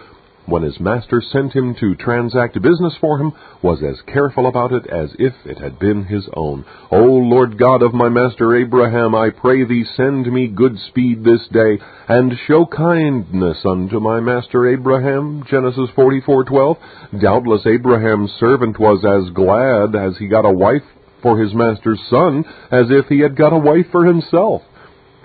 when 0.47 0.62
his 0.62 0.78
master 0.78 1.20
sent 1.20 1.53
him 1.53 1.74
to 1.80 1.95
transact 1.95 2.61
business 2.61 2.95
for 3.01 3.18
him, 3.18 3.32
was 3.62 3.82
as 3.82 4.01
careful 4.12 4.47
about 4.47 4.72
it 4.72 4.86
as 4.86 5.11
if 5.18 5.32
it 5.45 5.59
had 5.59 5.78
been 5.78 6.05
his 6.05 6.28
own. 6.34 6.64
O 6.90 7.03
Lord 7.03 7.59
God 7.59 7.82
of 7.82 7.95
my 7.95 8.09
master 8.09 8.55
Abraham, 8.55 9.14
I 9.14 9.30
pray 9.30 9.64
thee 9.64 9.84
send 9.97 10.30
me 10.32 10.49
good 10.49 10.78
speed 10.88 11.24
this 11.24 11.47
day, 11.49 11.78
and 12.09 12.32
show 12.47 12.66
kindness 12.66 13.64
unto 13.64 14.01
my 14.01 14.20
master 14.20 14.66
Abraham. 14.66 15.45
Genesis 15.49 15.90
44:12. 15.97 16.76
Doubtless 17.20 17.66
Abraham's 17.66 18.32
servant 18.38 18.78
was 18.78 19.05
as 19.05 19.32
glad 19.34 19.95
as 19.95 20.16
he 20.18 20.28
got 20.28 20.45
a 20.45 20.53
wife 20.53 20.84
for 21.22 21.38
his 21.38 21.55
master's 21.55 22.01
son 22.11 22.45
as 22.70 22.90
if 22.90 23.07
he 23.07 23.20
had 23.20 23.34
got 23.34 23.53
a 23.53 23.59
wife 23.59 23.86
for 23.90 24.05
himself. 24.05 24.62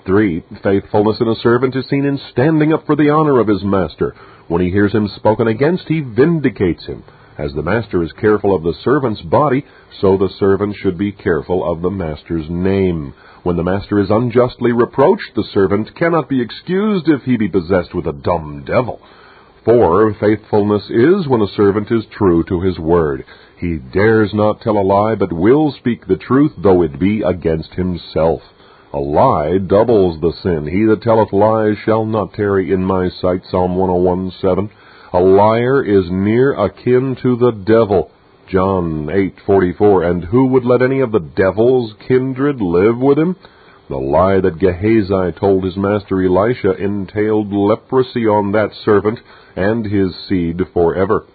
3. 0.06 0.42
Faithfulness 0.62 1.20
in 1.20 1.28
a 1.28 1.34
servant 1.36 1.76
is 1.76 1.86
seen 1.88 2.06
in 2.06 2.18
standing 2.32 2.72
up 2.72 2.86
for 2.86 2.96
the 2.96 3.10
honor 3.10 3.38
of 3.38 3.46
his 3.46 3.62
master. 3.62 4.14
When 4.50 4.62
he 4.62 4.70
hears 4.72 4.92
him 4.92 5.06
spoken 5.14 5.46
against, 5.46 5.86
he 5.86 6.00
vindicates 6.00 6.84
him. 6.84 7.04
As 7.38 7.54
the 7.54 7.62
master 7.62 8.02
is 8.02 8.10
careful 8.20 8.52
of 8.52 8.64
the 8.64 8.74
servant's 8.82 9.22
body, 9.22 9.64
so 10.00 10.16
the 10.16 10.28
servant 10.40 10.74
should 10.74 10.98
be 10.98 11.12
careful 11.12 11.64
of 11.64 11.82
the 11.82 11.90
master's 11.90 12.50
name. 12.50 13.14
When 13.44 13.56
the 13.56 13.62
master 13.62 14.00
is 14.00 14.10
unjustly 14.10 14.72
reproached, 14.72 15.36
the 15.36 15.44
servant 15.54 15.94
cannot 15.94 16.28
be 16.28 16.42
excused 16.42 17.08
if 17.08 17.22
he 17.22 17.36
be 17.36 17.48
possessed 17.48 17.94
with 17.94 18.08
a 18.08 18.12
dumb 18.12 18.64
devil. 18.66 19.00
For 19.64 20.12
faithfulness 20.14 20.90
is 20.90 21.28
when 21.28 21.42
a 21.42 21.54
servant 21.54 21.92
is 21.92 22.04
true 22.18 22.42
to 22.48 22.60
his 22.60 22.76
word. 22.76 23.24
He 23.56 23.76
dares 23.76 24.34
not 24.34 24.62
tell 24.62 24.76
a 24.76 24.82
lie, 24.82 25.14
but 25.14 25.32
will 25.32 25.70
speak 25.78 26.08
the 26.08 26.16
truth, 26.16 26.54
though 26.58 26.82
it 26.82 26.98
be 26.98 27.22
against 27.22 27.74
himself. 27.74 28.42
A 28.92 28.98
lie 28.98 29.58
doubles 29.58 30.20
the 30.20 30.32
sin. 30.32 30.66
He 30.66 30.84
that 30.86 31.02
telleth 31.02 31.32
lies 31.32 31.78
shall 31.78 32.04
not 32.04 32.32
tarry 32.32 32.72
in 32.72 32.84
my 32.84 33.08
sight. 33.08 33.42
Psalm 33.46 33.76
101 33.76 34.32
7. 34.40 34.68
A 35.12 35.20
liar 35.20 35.80
is 35.80 36.10
near 36.10 36.54
akin 36.54 37.16
to 37.22 37.36
the 37.36 37.52
devil. 37.52 38.10
John 38.48 39.08
8:44. 39.08 40.02
And 40.10 40.24
who 40.24 40.46
would 40.46 40.64
let 40.64 40.82
any 40.82 40.98
of 40.98 41.12
the 41.12 41.20
devil's 41.20 41.92
kindred 42.08 42.60
live 42.60 42.98
with 42.98 43.16
him? 43.16 43.36
The 43.88 43.96
lie 43.96 44.40
that 44.40 44.58
Gehazi 44.58 45.38
told 45.38 45.62
his 45.62 45.76
master 45.76 46.20
Elisha 46.20 46.72
entailed 46.72 47.52
leprosy 47.52 48.26
on 48.26 48.50
that 48.52 48.72
servant 48.74 49.20
and 49.54 49.86
his 49.86 50.16
seed 50.26 50.66
forever. 50.72 51.26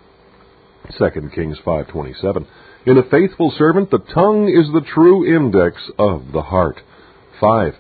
2 0.97 1.32
Kings 1.34 1.58
5:27. 1.60 2.47
In 2.86 2.97
a 2.97 3.03
faithful 3.03 3.51
servant 3.51 3.91
the 3.91 3.99
tongue 3.99 4.49
is 4.49 4.70
the 4.74 4.82
true 4.82 5.26
index 5.26 5.89
of 5.97 6.34
the 6.34 6.41
heart. 6.41 6.82
5. 7.45 7.75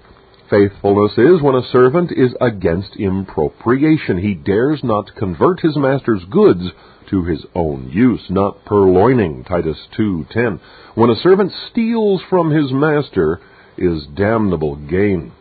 Faithfulness 0.51 1.13
is 1.17 1.41
when 1.41 1.55
a 1.55 1.67
servant 1.71 2.11
is 2.11 2.35
against 2.39 2.95
impropriation. 2.97 4.19
He 4.19 4.35
dares 4.35 4.81
not 4.83 5.15
convert 5.15 5.61
his 5.61 5.75
master's 5.75 6.23
goods 6.25 6.61
to 7.09 7.23
his 7.23 7.43
own 7.55 7.89
use, 7.91 8.21
not 8.29 8.63
purloining. 8.65 9.43
Titus 9.43 9.87
2:10. 9.97 10.59
When 10.93 11.09
a 11.09 11.15
servant 11.15 11.51
steals 11.71 12.21
from 12.29 12.51
his 12.51 12.71
master 12.71 13.39
is 13.75 14.05
damnable 14.05 14.75
gain. 14.75 15.31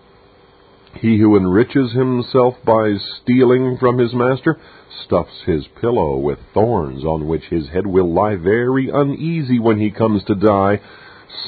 He 0.94 1.18
who 1.18 1.36
enriches 1.36 1.92
himself 1.92 2.54
by 2.64 2.94
stealing 3.20 3.76
from 3.76 3.98
his 3.98 4.14
master 4.14 4.56
stuffs 5.04 5.42
his 5.44 5.66
pillow 5.82 6.16
with 6.16 6.38
thorns 6.54 7.04
on 7.04 7.28
which 7.28 7.44
his 7.50 7.68
head 7.68 7.86
will 7.86 8.10
lie 8.10 8.36
very 8.36 8.88
uneasy 8.88 9.58
when 9.58 9.78
he 9.78 9.90
comes 9.90 10.24
to 10.24 10.34
die. 10.34 10.80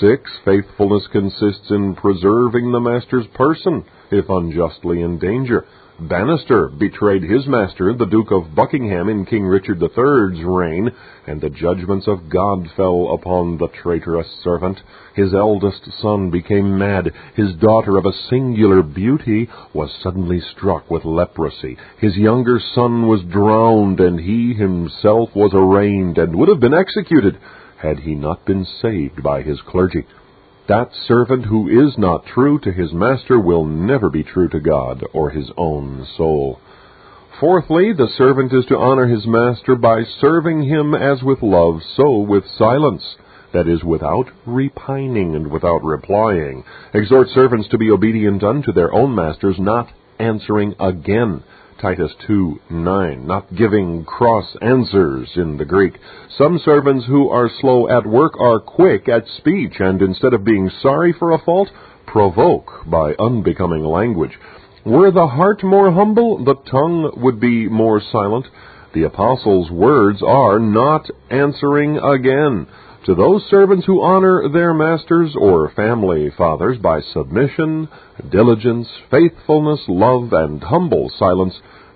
Six, 0.00 0.30
faithfulness 0.44 1.06
consists 1.12 1.70
in 1.70 1.94
preserving 1.94 2.72
the 2.72 2.80
master's 2.80 3.26
person 3.28 3.84
if 4.10 4.28
unjustly 4.28 5.00
in 5.00 5.18
danger. 5.18 5.64
Bannister 5.98 6.68
betrayed 6.68 7.22
his 7.22 7.46
master, 7.46 7.94
the 7.94 8.04
Duke 8.04 8.30
of 8.30 8.54
Buckingham, 8.54 9.08
in 9.08 9.24
King 9.24 9.46
Richard 9.46 9.80
III's 9.80 10.44
reign, 10.44 10.90
and 11.26 11.40
the 11.40 11.48
judgments 11.48 12.06
of 12.06 12.28
God 12.28 12.68
fell 12.76 13.14
upon 13.14 13.56
the 13.56 13.68
traitorous 13.68 14.30
servant. 14.44 14.82
His 15.14 15.32
eldest 15.32 15.90
son 16.02 16.30
became 16.30 16.76
mad. 16.76 17.12
His 17.34 17.54
daughter, 17.54 17.96
of 17.96 18.04
a 18.04 18.12
singular 18.28 18.82
beauty, 18.82 19.48
was 19.72 19.90
suddenly 20.02 20.40
struck 20.40 20.90
with 20.90 21.06
leprosy. 21.06 21.78
His 21.98 22.14
younger 22.16 22.60
son 22.74 23.06
was 23.06 23.22
drowned, 23.22 23.98
and 23.98 24.20
he 24.20 24.52
himself 24.52 25.30
was 25.34 25.52
arraigned 25.54 26.18
and 26.18 26.36
would 26.36 26.50
have 26.50 26.60
been 26.60 26.74
executed 26.74 27.38
had 27.86 28.00
he 28.00 28.14
not 28.14 28.44
been 28.44 28.66
saved 28.82 29.22
by 29.22 29.42
his 29.42 29.60
clergy. 29.60 30.04
That 30.68 30.90
servant 31.06 31.44
who 31.44 31.68
is 31.68 31.96
not 31.96 32.26
true 32.26 32.58
to 32.60 32.72
his 32.72 32.92
master 32.92 33.38
will 33.38 33.64
never 33.64 34.10
be 34.10 34.24
true 34.24 34.48
to 34.48 34.58
God 34.58 35.04
or 35.12 35.30
his 35.30 35.50
own 35.56 36.04
soul. 36.16 36.58
Fourthly, 37.38 37.92
the 37.92 38.08
servant 38.16 38.52
is 38.52 38.66
to 38.66 38.76
honor 38.78 39.06
his 39.06 39.26
master 39.26 39.76
by 39.76 40.02
serving 40.20 40.62
him 40.62 40.94
as 40.94 41.22
with 41.22 41.42
love, 41.42 41.80
so 41.94 42.18
with 42.18 42.44
silence, 42.58 43.04
that 43.52 43.68
is, 43.68 43.84
without 43.84 44.26
repining 44.44 45.36
and 45.36 45.46
without 45.48 45.84
replying. 45.84 46.64
Exhort 46.92 47.28
servants 47.28 47.68
to 47.68 47.78
be 47.78 47.90
obedient 47.90 48.42
unto 48.42 48.72
their 48.72 48.92
own 48.92 49.14
masters, 49.14 49.56
not 49.60 49.88
answering 50.18 50.74
again 50.80 51.44
Titus 51.80 52.12
2 52.26 52.60
9, 52.70 53.26
not 53.26 53.54
giving 53.54 54.04
cross 54.04 54.56
answers 54.62 55.30
in 55.36 55.58
the 55.58 55.64
Greek. 55.66 55.98
Some 56.38 56.58
servants 56.64 57.04
who 57.06 57.28
are 57.28 57.50
slow 57.60 57.88
at 57.90 58.06
work 58.06 58.40
are 58.40 58.60
quick 58.60 59.10
at 59.10 59.26
speech, 59.36 59.74
and 59.78 60.00
instead 60.00 60.32
of 60.32 60.42
being 60.42 60.70
sorry 60.80 61.12
for 61.12 61.32
a 61.32 61.38
fault, 61.38 61.68
provoke 62.06 62.70
by 62.86 63.14
unbecoming 63.18 63.84
language. 63.84 64.38
Were 64.86 65.10
the 65.10 65.26
heart 65.26 65.62
more 65.62 65.92
humble, 65.92 66.42
the 66.42 66.54
tongue 66.70 67.12
would 67.18 67.40
be 67.40 67.68
more 67.68 68.00
silent. 68.00 68.46
The 68.94 69.02
apostle's 69.02 69.70
words 69.70 70.22
are 70.22 70.58
not 70.58 71.10
answering 71.28 71.98
again. 71.98 72.68
To 73.06 73.14
those 73.14 73.46
servants 73.48 73.86
who 73.86 74.02
honor 74.02 74.48
their 74.48 74.74
masters 74.74 75.36
or 75.40 75.70
family 75.76 76.28
fathers 76.36 76.76
by 76.78 77.00
submission, 77.14 77.88
diligence, 78.32 78.88
faithfulness, 79.12 79.78
love, 79.86 80.32
and 80.32 80.60
humble 80.60 81.08
silence, 81.16 81.54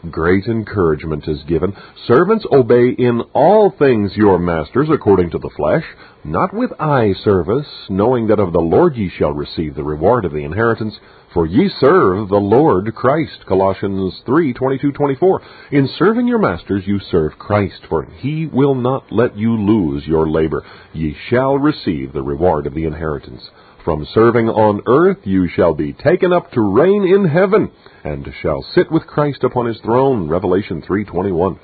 great 0.08 0.44
encouragement 0.44 1.26
is 1.26 1.42
given. 1.48 1.74
Servants, 2.06 2.46
obey 2.52 2.90
in 2.90 3.22
all 3.32 3.74
things 3.76 4.12
your 4.14 4.38
masters 4.38 4.86
according 4.88 5.30
to 5.30 5.38
the 5.38 5.50
flesh, 5.56 5.82
not 6.22 6.54
with 6.54 6.70
eye 6.78 7.12
service, 7.24 7.66
knowing 7.88 8.28
that 8.28 8.38
of 8.38 8.52
the 8.52 8.60
Lord 8.60 8.94
ye 8.94 9.10
shall 9.18 9.32
receive 9.32 9.74
the 9.74 9.82
reward 9.82 10.24
of 10.24 10.32
the 10.32 10.44
inheritance. 10.44 10.96
For 11.32 11.46
ye 11.46 11.70
serve 11.78 12.28
the 12.28 12.40
Lord 12.40 12.92
Christ. 12.92 13.46
Colossians 13.46 14.20
3, 14.26 14.52
22, 14.52 14.90
24. 14.90 15.42
In 15.70 15.88
serving 15.96 16.26
your 16.26 16.40
masters 16.40 16.82
you 16.86 16.98
serve 16.98 17.38
Christ, 17.38 17.82
for 17.88 18.04
he 18.18 18.46
will 18.46 18.74
not 18.74 19.12
let 19.12 19.38
you 19.38 19.54
lose 19.56 20.04
your 20.08 20.28
labor. 20.28 20.64
Ye 20.92 21.16
shall 21.28 21.56
receive 21.56 22.12
the 22.12 22.22
reward 22.22 22.66
of 22.66 22.74
the 22.74 22.84
inheritance. 22.84 23.48
From 23.84 24.08
serving 24.12 24.48
on 24.48 24.82
earth 24.88 25.18
you 25.22 25.46
shall 25.46 25.72
be 25.72 25.92
taken 25.92 26.32
up 26.32 26.50
to 26.50 26.60
reign 26.60 27.04
in 27.04 27.28
heaven, 27.28 27.70
and 28.02 28.28
shall 28.42 28.62
sit 28.74 28.90
with 28.90 29.06
Christ 29.06 29.44
upon 29.44 29.66
his 29.66 29.78
throne. 29.82 30.28
Revelation 30.28 30.82
3:21. 30.82 31.60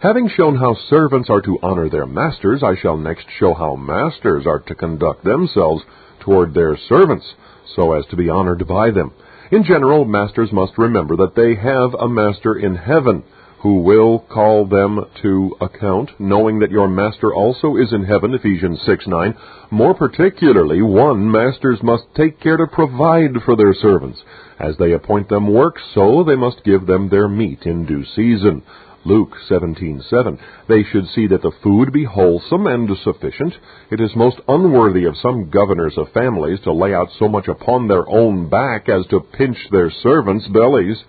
Having 0.00 0.28
shown 0.30 0.56
how 0.56 0.74
servants 0.88 1.28
are 1.28 1.42
to 1.42 1.58
honor 1.62 1.90
their 1.90 2.06
masters, 2.06 2.62
I 2.62 2.74
shall 2.76 2.96
next 2.96 3.26
show 3.38 3.52
how 3.52 3.76
masters 3.76 4.46
are 4.46 4.60
to 4.60 4.74
conduct 4.74 5.24
themselves 5.24 5.84
toward 6.20 6.54
their 6.54 6.76
servants, 6.76 7.34
so 7.74 7.92
as 7.92 8.04
to 8.06 8.16
be 8.16 8.28
honored 8.28 8.66
by 8.66 8.90
them. 8.90 9.12
In 9.50 9.64
general, 9.64 10.04
masters 10.04 10.52
must 10.52 10.76
remember 10.76 11.16
that 11.16 11.34
they 11.34 11.54
have 11.54 11.94
a 11.94 12.08
master 12.08 12.54
in 12.58 12.74
heaven 12.74 13.24
who 13.60 13.80
will 13.80 14.20
call 14.20 14.66
them 14.66 15.04
to 15.20 15.56
account, 15.60 16.10
knowing 16.18 16.60
that 16.60 16.70
your 16.70 16.86
master 16.86 17.34
also 17.34 17.76
is 17.76 17.92
in 17.92 18.04
heaven, 18.04 18.34
Ephesians 18.34 18.80
6 18.86 19.06
9. 19.06 19.34
More 19.70 19.94
particularly, 19.94 20.80
one, 20.80 21.30
masters 21.30 21.80
must 21.82 22.04
take 22.16 22.40
care 22.40 22.56
to 22.56 22.66
provide 22.66 23.42
for 23.44 23.56
their 23.56 23.74
servants. 23.74 24.20
As 24.60 24.76
they 24.78 24.92
appoint 24.92 25.28
them 25.28 25.52
work, 25.52 25.76
so 25.94 26.24
they 26.24 26.36
must 26.36 26.64
give 26.64 26.86
them 26.86 27.08
their 27.08 27.28
meat 27.28 27.62
in 27.62 27.84
due 27.84 28.04
season. 28.14 28.62
Luke 29.04 29.36
17:7. 29.48 30.38
They 30.66 30.82
should 30.82 31.06
see 31.08 31.28
that 31.28 31.42
the 31.42 31.52
food 31.62 31.92
be 31.92 32.04
wholesome 32.04 32.66
and 32.66 32.96
sufficient. 32.98 33.56
It 33.90 34.00
is 34.00 34.16
most 34.16 34.40
unworthy 34.48 35.04
of 35.04 35.16
some 35.16 35.50
governors 35.50 35.96
of 35.96 36.08
families 36.08 36.60
to 36.60 36.72
lay 36.72 36.92
out 36.92 37.10
so 37.12 37.28
much 37.28 37.48
upon 37.48 37.86
their 37.86 38.08
own 38.08 38.48
back 38.48 38.88
as 38.88 39.06
to 39.06 39.20
pinch 39.20 39.68
their 39.70 39.90
servants' 39.90 40.48
bellies. 40.48 41.04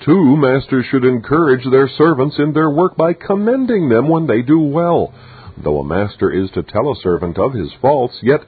Two, 0.00 0.36
masters 0.36 0.86
should 0.86 1.04
encourage 1.04 1.64
their 1.64 1.88
servants 1.88 2.38
in 2.38 2.52
their 2.52 2.70
work 2.70 2.96
by 2.96 3.12
commending 3.12 3.88
them 3.88 4.08
when 4.08 4.26
they 4.26 4.42
do 4.42 4.58
well. 4.58 5.12
Though 5.56 5.80
a 5.80 5.84
master 5.84 6.30
is 6.30 6.50
to 6.52 6.62
tell 6.62 6.90
a 6.90 6.96
servant 6.96 7.38
of 7.38 7.52
his 7.52 7.72
faults, 7.74 8.18
yet 8.22 8.40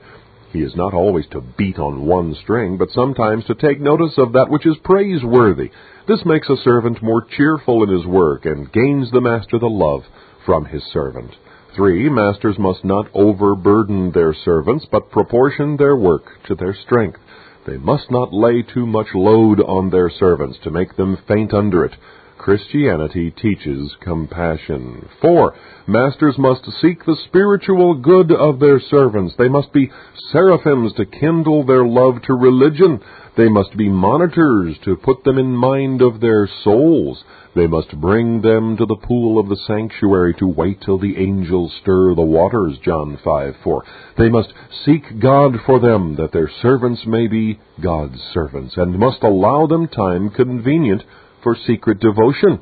he 0.52 0.62
is 0.62 0.74
not 0.74 0.94
always 0.94 1.26
to 1.28 1.40
beat 1.40 1.78
on 1.78 2.06
one 2.06 2.34
string, 2.34 2.78
but 2.78 2.90
sometimes 2.90 3.44
to 3.44 3.54
take 3.54 3.80
notice 3.80 4.16
of 4.16 4.32
that 4.32 4.48
which 4.48 4.66
is 4.66 4.76
praiseworthy. 4.78 5.70
This 6.08 6.24
makes 6.24 6.48
a 6.48 6.56
servant 6.56 7.02
more 7.02 7.20
cheerful 7.36 7.82
in 7.82 7.88
his 7.88 8.06
work 8.06 8.46
and 8.46 8.70
gains 8.72 9.10
the 9.10 9.20
master 9.20 9.58
the 9.58 9.66
love 9.66 10.02
from 10.44 10.64
his 10.64 10.84
servant. 10.92 11.32
Three, 11.74 12.08
masters 12.08 12.56
must 12.58 12.84
not 12.84 13.08
overburden 13.12 14.12
their 14.12 14.32
servants, 14.32 14.86
but 14.90 15.10
proportion 15.10 15.76
their 15.76 15.96
work 15.96 16.24
to 16.46 16.54
their 16.54 16.74
strength. 16.74 17.18
They 17.66 17.76
must 17.76 18.08
not 18.10 18.32
lay 18.32 18.62
too 18.62 18.86
much 18.86 19.08
load 19.14 19.60
on 19.60 19.90
their 19.90 20.08
servants 20.08 20.58
to 20.62 20.70
make 20.70 20.96
them 20.96 21.18
faint 21.26 21.52
under 21.52 21.84
it. 21.84 21.92
Christianity 22.38 23.30
teaches 23.30 23.96
compassion. 24.00 25.08
Four, 25.20 25.54
masters 25.86 26.36
must 26.38 26.64
seek 26.80 27.04
the 27.04 27.16
spiritual 27.26 27.94
good 27.94 28.30
of 28.30 28.60
their 28.60 28.78
servants. 28.78 29.34
They 29.36 29.48
must 29.48 29.72
be 29.72 29.90
seraphims 30.30 30.92
to 30.94 31.06
kindle 31.06 31.64
their 31.64 31.84
love 31.84 32.22
to 32.22 32.34
religion. 32.34 33.00
They 33.36 33.48
must 33.48 33.76
be 33.76 33.88
monitors 33.88 34.76
to 34.84 34.96
put 34.96 35.24
them 35.24 35.38
in 35.38 35.56
mind 35.56 36.02
of 36.02 36.20
their 36.20 36.48
souls. 36.62 37.22
They 37.54 37.66
must 37.66 37.98
bring 38.00 38.42
them 38.42 38.76
to 38.76 38.86
the 38.86 38.96
pool 39.02 39.38
of 39.38 39.48
the 39.48 39.60
sanctuary 39.66 40.34
to 40.38 40.46
wait 40.46 40.82
till 40.82 40.98
the 40.98 41.16
angels 41.16 41.72
stir 41.80 42.14
the 42.14 42.22
waters, 42.22 42.78
John 42.84 43.18
5 43.24 43.54
4. 43.64 43.84
They 44.18 44.28
must 44.28 44.52
seek 44.84 45.18
God 45.18 45.56
for 45.64 45.80
them, 45.80 46.16
that 46.16 46.32
their 46.32 46.50
servants 46.60 47.06
may 47.06 47.28
be 47.28 47.58
God's 47.82 48.20
servants, 48.34 48.74
and 48.76 48.98
must 48.98 49.22
allow 49.22 49.66
them 49.66 49.88
time 49.88 50.30
convenient 50.30 51.02
for 51.46 51.56
secret 51.64 52.00
devotion. 52.00 52.58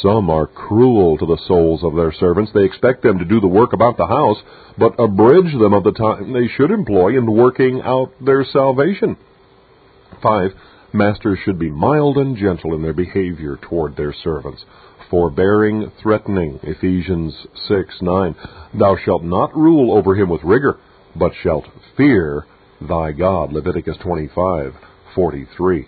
Some 0.00 0.30
are 0.30 0.46
cruel 0.46 1.18
to 1.18 1.26
the 1.26 1.36
souls 1.46 1.84
of 1.84 1.94
their 1.94 2.12
servants. 2.12 2.50
They 2.54 2.64
expect 2.64 3.02
them 3.02 3.18
to 3.18 3.26
do 3.26 3.40
the 3.40 3.46
work 3.46 3.74
about 3.74 3.98
the 3.98 4.06
house, 4.06 4.38
but 4.78 4.98
abridge 4.98 5.52
them 5.52 5.74
of 5.74 5.84
the 5.84 5.92
time 5.92 6.32
they 6.32 6.48
should 6.56 6.70
employ 6.70 7.18
in 7.18 7.30
working 7.30 7.82
out 7.82 8.10
their 8.24 8.42
salvation. 8.42 9.18
5. 10.22 10.50
Masters 10.94 11.40
should 11.44 11.58
be 11.58 11.70
mild 11.70 12.16
and 12.16 12.34
gentle 12.38 12.74
in 12.74 12.80
their 12.80 12.94
behavior 12.94 13.58
toward 13.60 13.96
their 13.96 14.14
servants, 14.24 14.64
forbearing, 15.10 15.92
threatening. 16.02 16.58
Ephesians 16.62 17.36
6 17.68 17.96
9. 18.00 18.34
Thou 18.80 18.96
shalt 19.04 19.24
not 19.24 19.54
rule 19.54 19.92
over 19.94 20.14
him 20.14 20.30
with 20.30 20.42
rigor, 20.42 20.78
but 21.14 21.32
shalt 21.42 21.66
fear 21.98 22.46
thy 22.80 23.12
God. 23.12 23.52
Leviticus 23.52 23.98
25 24.02 24.72
43. 25.14 25.86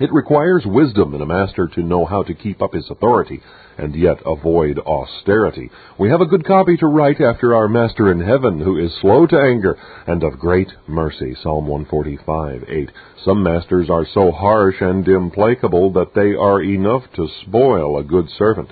It 0.00 0.12
requires 0.12 0.64
wisdom 0.64 1.14
in 1.14 1.22
a 1.22 1.26
master 1.26 1.66
to 1.74 1.82
know 1.82 2.04
how 2.04 2.22
to 2.22 2.34
keep 2.34 2.62
up 2.62 2.72
his 2.72 2.88
authority 2.88 3.42
and 3.76 3.96
yet 3.96 4.18
avoid 4.24 4.78
austerity. 4.78 5.70
We 5.98 6.10
have 6.10 6.20
a 6.20 6.26
good 6.26 6.44
copy 6.46 6.76
to 6.76 6.86
write 6.86 7.20
after 7.20 7.54
our 7.54 7.68
Master 7.68 8.10
in 8.12 8.20
heaven, 8.20 8.60
who 8.60 8.78
is 8.78 8.92
slow 9.00 9.26
to 9.26 9.40
anger 9.40 9.76
and 10.06 10.22
of 10.22 10.38
great 10.38 10.68
mercy. 10.86 11.36
Psalm 11.42 11.66
145, 11.66 12.64
8. 12.68 12.90
Some 13.24 13.42
masters 13.42 13.90
are 13.90 14.06
so 14.14 14.30
harsh 14.30 14.76
and 14.80 15.06
implacable 15.06 15.92
that 15.92 16.14
they 16.14 16.34
are 16.34 16.62
enough 16.62 17.02
to 17.16 17.28
spoil 17.42 17.98
a 17.98 18.04
good 18.04 18.28
servant. 18.30 18.70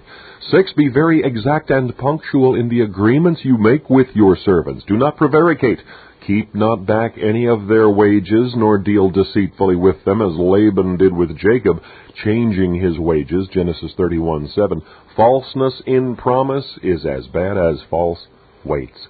Six, 0.50 0.72
be 0.74 0.88
very 0.88 1.24
exact 1.24 1.70
and 1.70 1.96
punctual 1.96 2.54
in 2.54 2.68
the 2.68 2.82
agreements 2.82 3.40
you 3.44 3.58
make 3.58 3.90
with 3.90 4.08
your 4.14 4.36
servants. 4.36 4.84
Do 4.86 4.96
not 4.96 5.16
prevaricate 5.16 5.80
Keep 6.26 6.54
not 6.54 6.86
back 6.86 7.14
any 7.18 7.46
of 7.46 7.68
their 7.68 7.88
wages, 7.88 8.54
nor 8.56 8.78
deal 8.78 9.10
deceitfully 9.10 9.76
with 9.76 10.04
them, 10.04 10.20
as 10.20 10.36
Laban 10.36 10.96
did 10.96 11.12
with 11.12 11.36
Jacob, 11.38 11.80
changing 12.24 12.74
his 12.74 12.98
wages. 12.98 13.46
Genesis 13.52 13.92
31 13.96 14.48
7. 14.48 14.82
Falseness 15.14 15.80
in 15.86 16.16
promise 16.16 16.78
is 16.82 17.06
as 17.06 17.26
bad 17.28 17.56
as 17.56 17.80
false 17.88 18.26
weights. 18.64 19.06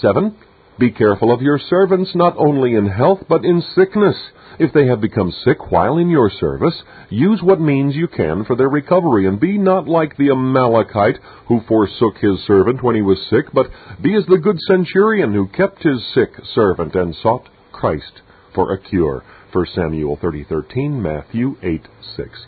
7. 0.00 0.36
Be 0.78 0.90
careful 0.90 1.32
of 1.32 1.40
your 1.40 1.58
servants, 1.58 2.14
not 2.14 2.36
only 2.36 2.74
in 2.74 2.86
health, 2.86 3.24
but 3.28 3.46
in 3.46 3.62
sickness. 3.74 4.16
If 4.58 4.74
they 4.74 4.86
have 4.86 5.00
become 5.00 5.32
sick 5.44 5.70
while 5.70 5.96
in 5.96 6.10
your 6.10 6.30
service, 6.30 6.82
use 7.08 7.42
what 7.42 7.60
means 7.60 7.96
you 7.96 8.08
can 8.08 8.44
for 8.44 8.56
their 8.56 8.68
recovery, 8.68 9.26
and 9.26 9.40
be 9.40 9.56
not 9.56 9.88
like 9.88 10.16
the 10.16 10.30
Amalekite 10.30 11.18
who 11.48 11.60
forsook 11.66 12.18
his 12.18 12.44
servant 12.46 12.82
when 12.82 12.94
he 12.94 13.02
was 13.02 13.18
sick, 13.30 13.46
but 13.54 13.70
be 14.02 14.14
as 14.14 14.26
the 14.26 14.38
good 14.38 14.58
centurion 14.60 15.32
who 15.32 15.46
kept 15.48 15.82
his 15.82 16.06
sick 16.14 16.30
servant 16.54 16.94
and 16.94 17.14
sought 17.22 17.48
Christ 17.72 18.20
for 18.54 18.72
a 18.72 18.78
cure. 18.78 19.22
1 19.52 19.66
Samuel 19.74 20.18
30:13, 20.18 21.00
Matthew 21.00 21.56
8:6. 21.62 22.46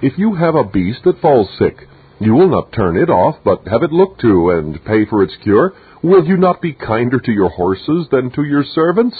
If 0.00 0.18
you 0.18 0.34
have 0.34 0.54
a 0.54 0.64
beast 0.64 1.04
that 1.04 1.20
falls 1.20 1.50
sick, 1.58 1.86
you 2.24 2.34
will 2.34 2.48
not 2.48 2.72
turn 2.72 2.96
it 2.96 3.10
off, 3.10 3.36
but 3.44 3.66
have 3.66 3.82
it 3.82 3.92
looked 3.92 4.20
to 4.20 4.50
and 4.50 4.84
pay 4.84 5.04
for 5.04 5.22
its 5.22 5.34
cure. 5.42 5.72
Will 6.02 6.24
you 6.24 6.36
not 6.36 6.62
be 6.62 6.72
kinder 6.72 7.20
to 7.20 7.32
your 7.32 7.50
horses 7.50 8.06
than 8.10 8.30
to 8.32 8.42
your 8.44 8.64
servants? 8.64 9.16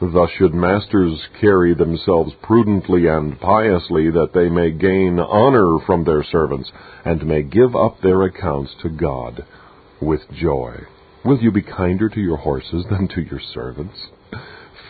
Thus 0.00 0.30
should 0.38 0.54
masters 0.54 1.20
carry 1.40 1.74
themselves 1.74 2.32
prudently 2.42 3.06
and 3.06 3.38
piously, 3.38 4.10
that 4.10 4.32
they 4.32 4.48
may 4.48 4.70
gain 4.70 5.18
honor 5.18 5.78
from 5.84 6.04
their 6.04 6.24
servants, 6.24 6.70
and 7.04 7.26
may 7.26 7.42
give 7.42 7.76
up 7.76 8.00
their 8.00 8.22
accounts 8.22 8.72
to 8.82 8.88
God 8.88 9.44
with 10.00 10.20
joy. 10.32 10.86
Will 11.24 11.38
you 11.38 11.52
be 11.52 11.62
kinder 11.62 12.08
to 12.08 12.20
your 12.20 12.38
horses 12.38 12.86
than 12.90 13.08
to 13.08 13.20
your 13.20 13.40
servants? 13.52 13.96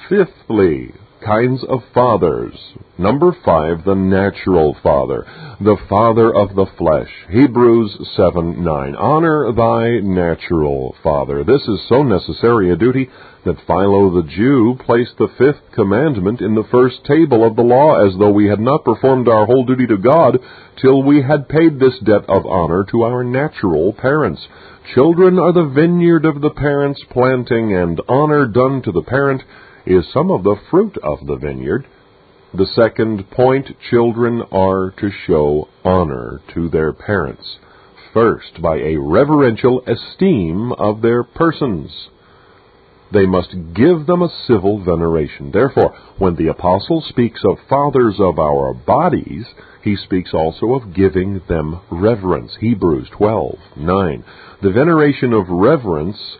Fifthly, 0.09 0.95
kinds 1.20 1.64
of 1.68 1.80
fathers. 1.94 2.54
Number 2.98 3.34
five, 3.44 3.84
the 3.84 3.94
natural 3.94 4.76
father, 4.82 5.24
the 5.60 5.76
father 5.88 6.34
of 6.34 6.54
the 6.54 6.66
flesh. 6.76 7.08
Hebrews 7.30 7.96
7 8.16 8.62
9. 8.62 8.96
Honor 8.96 9.52
thy 9.52 10.00
natural 10.00 10.94
father. 11.02 11.44
This 11.44 11.62
is 11.62 11.88
so 11.88 12.02
necessary 12.02 12.70
a 12.70 12.76
duty 12.76 13.08
that 13.44 13.66
Philo 13.66 14.10
the 14.10 14.28
Jew 14.28 14.76
placed 14.84 15.16
the 15.16 15.28
fifth 15.38 15.72
commandment 15.72 16.40
in 16.40 16.54
the 16.54 16.68
first 16.70 17.04
table 17.06 17.46
of 17.46 17.56
the 17.56 17.62
law, 17.62 18.06
as 18.06 18.14
though 18.18 18.32
we 18.32 18.48
had 18.48 18.60
not 18.60 18.84
performed 18.84 19.28
our 19.28 19.46
whole 19.46 19.64
duty 19.64 19.86
to 19.86 19.96
God 19.96 20.38
till 20.80 21.02
we 21.02 21.22
had 21.22 21.48
paid 21.48 21.78
this 21.78 21.98
debt 22.04 22.28
of 22.28 22.44
honor 22.44 22.84
to 22.90 23.02
our 23.02 23.24
natural 23.24 23.94
parents. 23.94 24.46
Children 24.94 25.38
are 25.38 25.52
the 25.52 25.72
vineyard 25.74 26.24
of 26.24 26.40
the 26.40 26.50
parents 26.50 27.02
planting, 27.10 27.74
and 27.74 28.00
honor 28.08 28.46
done 28.46 28.82
to 28.82 28.92
the 28.92 29.02
parent 29.02 29.42
is 29.86 30.10
some 30.12 30.30
of 30.30 30.42
the 30.42 30.56
fruit 30.70 30.96
of 31.02 31.26
the 31.26 31.36
vineyard. 31.36 31.86
The 32.52 32.66
second 32.66 33.30
point, 33.30 33.76
children 33.90 34.42
are 34.50 34.90
to 34.98 35.10
show 35.26 35.68
honor 35.84 36.40
to 36.54 36.68
their 36.68 36.92
parents. 36.92 37.58
first 38.12 38.60
by 38.60 38.76
a 38.76 38.96
reverential 38.96 39.82
esteem 39.86 40.72
of 40.72 41.02
their 41.02 41.22
persons. 41.22 42.08
They 43.12 43.26
must 43.26 43.50
give 43.74 44.06
them 44.06 44.22
a 44.22 44.32
civil 44.46 44.82
veneration. 44.84 45.50
Therefore, 45.50 45.94
when 46.18 46.36
the 46.36 46.46
apostle 46.48 47.02
speaks 47.08 47.40
of 47.44 47.58
fathers 47.68 48.16
of 48.20 48.38
our 48.38 48.72
bodies, 48.72 49.46
he 49.82 49.96
speaks 49.96 50.32
also 50.32 50.74
of 50.74 50.94
giving 50.94 51.40
them 51.48 51.80
reverence. 51.90 52.56
Hebrews 52.60 53.08
12:9. 53.10 54.22
The 54.62 54.70
veneration 54.70 55.32
of 55.32 55.48
reverence 55.48 56.38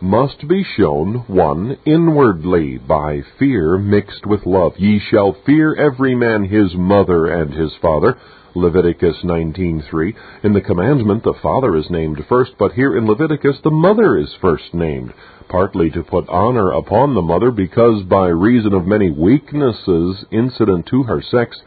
must 0.00 0.46
be 0.46 0.62
shown, 0.76 1.24
one, 1.26 1.76
inwardly, 1.86 2.78
by 2.78 3.22
fear 3.38 3.78
mixed 3.78 4.26
with 4.26 4.44
love. 4.44 4.72
Ye 4.78 4.98
shall 4.98 5.32
fear 5.46 5.74
every 5.74 6.14
man 6.14 6.44
his 6.44 6.74
mother 6.76 7.26
and 7.26 7.52
his 7.54 7.74
father. 7.76 8.16
Leviticus 8.54 9.22
19:3. 9.22 10.14
In 10.42 10.52
the 10.52 10.60
commandment, 10.60 11.22
the 11.22 11.34
father 11.34 11.76
is 11.76 11.90
named 11.90 12.24
first, 12.26 12.52
but 12.58 12.72
here 12.72 12.96
in 12.96 13.06
Leviticus, 13.06 13.60
the 13.60 13.70
mother 13.70 14.16
is 14.16 14.34
first 14.34 14.74
named 14.74 15.12
partly 15.48 15.90
to 15.90 16.02
put 16.02 16.28
honor 16.28 16.70
upon 16.70 17.14
the 17.14 17.22
mother, 17.22 17.50
because 17.50 18.02
by 18.04 18.28
reason 18.28 18.72
of 18.74 18.86
many 18.86 19.10
weaknesses 19.10 20.24
incident 20.30 20.86
to 20.86 21.04
her 21.04 21.22
sex, 21.22 21.62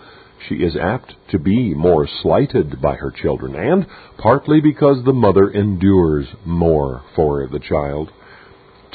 she 0.48 0.56
is 0.64 0.76
apt 0.76 1.16
to 1.30 1.40
be 1.40 1.74
more 1.74 2.08
slighted 2.08 2.82
by 2.82 2.96
her 2.96 3.12
children, 3.12 3.56
and 3.56 3.86
partly 4.18 4.62
because 4.62 5.04
the 5.04 5.14
mother 5.14 5.50
endures 5.50 6.28
more 6.46 7.02
for 7.16 7.48
the 7.48 7.60
child. 7.60 8.12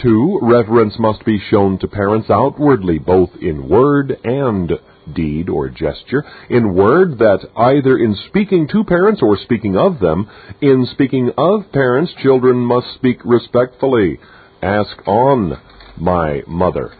Two, 0.02 0.38
reverence 0.42 0.98
must 0.98 1.24
be 1.24 1.38
shown 1.38 1.78
to 1.78 1.88
parents 1.88 2.28
outwardly, 2.28 2.98
both 2.98 3.30
in 3.40 3.68
word 3.68 4.18
and 4.24 4.72
deed 5.12 5.48
or 5.48 5.68
gesture. 5.68 6.24
In 6.50 6.74
word, 6.74 7.18
that 7.18 7.46
either 7.56 7.96
in 7.96 8.16
speaking 8.28 8.66
to 8.68 8.84
parents 8.84 9.22
or 9.22 9.36
speaking 9.36 9.76
of 9.76 10.00
them, 10.00 10.28
in 10.60 10.86
speaking 10.92 11.30
of 11.38 11.70
parents, 11.72 12.12
children 12.22 12.56
must 12.56 12.92
speak 12.94 13.18
respectfully. 13.24 14.18
Ask 14.62 15.06
on, 15.06 15.58
my 15.96 16.42
mother, 16.46 16.90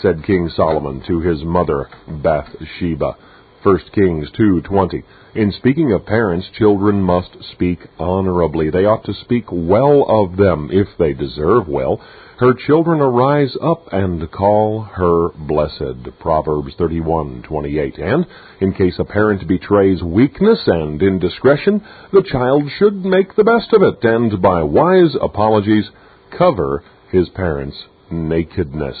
said 0.00 0.24
King 0.24 0.48
Solomon 0.54 1.02
to 1.08 1.20
his 1.20 1.42
mother 1.42 1.88
Bathsheba. 2.06 3.16
1 3.62 3.78
Kings 3.94 4.30
2:20. 4.32 5.02
In 5.34 5.50
speaking 5.52 5.92
of 5.92 6.04
parents, 6.04 6.46
children 6.50 7.02
must 7.02 7.42
speak 7.52 7.78
honorably. 7.98 8.68
They 8.68 8.84
ought 8.84 9.04
to 9.04 9.14
speak 9.14 9.46
well 9.50 10.04
of 10.06 10.36
them 10.36 10.68
if 10.70 10.86
they 10.98 11.14
deserve 11.14 11.66
well. 11.66 12.00
Her 12.38 12.52
children 12.52 13.00
arise 13.00 13.56
up 13.62 13.92
and 13.92 14.28
call 14.32 14.82
her 14.82 15.28
blessed. 15.38 16.18
Proverbs 16.18 16.74
31:28. 16.74 17.98
And 18.00 18.26
in 18.60 18.72
case 18.72 18.98
a 18.98 19.04
parent 19.04 19.46
betrays 19.46 20.02
weakness 20.02 20.60
and 20.66 21.00
indiscretion, 21.00 21.80
the 22.12 22.22
child 22.22 22.68
should 22.76 23.04
make 23.04 23.36
the 23.36 23.44
best 23.44 23.72
of 23.72 23.82
it 23.82 24.02
and 24.02 24.42
by 24.42 24.64
wise 24.64 25.14
apologies 25.20 25.88
cover 26.36 26.82
his 27.12 27.28
parents' 27.30 27.84
nakedness. 28.10 28.96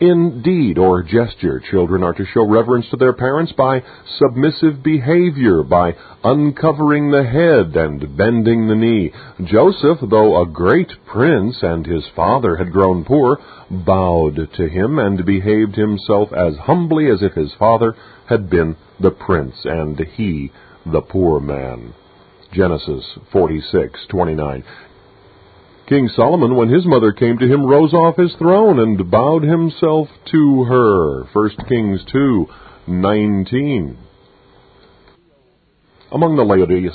In 0.00 0.42
deed 0.42 0.78
or 0.78 1.02
gesture, 1.02 1.60
children 1.70 2.04
are 2.04 2.12
to 2.12 2.24
show 2.26 2.46
reverence 2.46 2.88
to 2.90 2.96
their 2.96 3.12
parents 3.12 3.50
by 3.52 3.82
submissive 4.18 4.80
behavior, 4.80 5.64
by 5.64 5.96
uncovering 6.22 7.10
the 7.10 7.24
head 7.24 7.76
and 7.76 8.16
bending 8.16 8.68
the 8.68 8.76
knee. 8.76 9.12
Joseph, 9.44 9.98
though 10.08 10.40
a 10.40 10.46
great 10.46 10.92
prince 11.04 11.56
and 11.62 11.84
his 11.84 12.06
father 12.14 12.56
had 12.56 12.70
grown 12.70 13.04
poor, 13.04 13.38
bowed 13.68 14.48
to 14.54 14.68
him 14.68 15.00
and 15.00 15.26
behaved 15.26 15.74
himself 15.74 16.32
as 16.32 16.56
humbly 16.58 17.10
as 17.10 17.20
if 17.20 17.32
his 17.32 17.52
father 17.54 17.94
had 18.26 18.48
been 18.48 18.76
the 19.00 19.10
prince 19.10 19.56
and 19.64 19.98
he 19.98 20.52
the 20.86 21.02
poor 21.02 21.40
man. 21.40 21.92
Genesis 22.52 23.04
46:29. 23.32 24.62
King 25.88 26.10
Solomon, 26.14 26.54
when 26.54 26.68
his 26.68 26.84
mother 26.84 27.12
came 27.12 27.38
to 27.38 27.46
him, 27.48 27.64
rose 27.64 27.94
off 27.94 28.16
his 28.16 28.34
throne 28.38 28.78
and 28.78 29.10
bowed 29.10 29.42
himself 29.42 30.08
to 30.30 30.64
her. 30.64 31.24
1 31.32 31.50
Kings 31.66 32.04
2, 32.12 32.46
19. 32.86 33.96
Among 36.12 36.36
the 36.36 36.42
Laodiceans, 36.42 36.94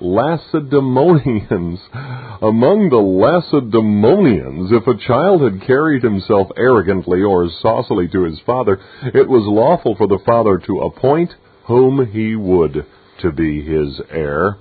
Lacedaemonians, 0.00 1.80
among 2.40 2.88
the 2.90 2.96
Lacedaemonians, 2.96 4.70
if 4.70 4.86
a 4.86 4.96
child 4.96 5.42
had 5.42 5.66
carried 5.66 6.04
himself 6.04 6.48
arrogantly 6.56 7.22
or 7.22 7.48
saucily 7.60 8.06
to 8.12 8.22
his 8.22 8.38
father, 8.46 8.78
it 9.02 9.28
was 9.28 9.42
lawful 9.44 9.96
for 9.96 10.06
the 10.06 10.20
father 10.24 10.58
to 10.58 10.82
appoint 10.82 11.32
whom 11.66 12.06
he 12.06 12.36
would 12.36 12.86
to 13.22 13.32
be 13.32 13.64
his 13.64 14.00
heir. 14.10 14.56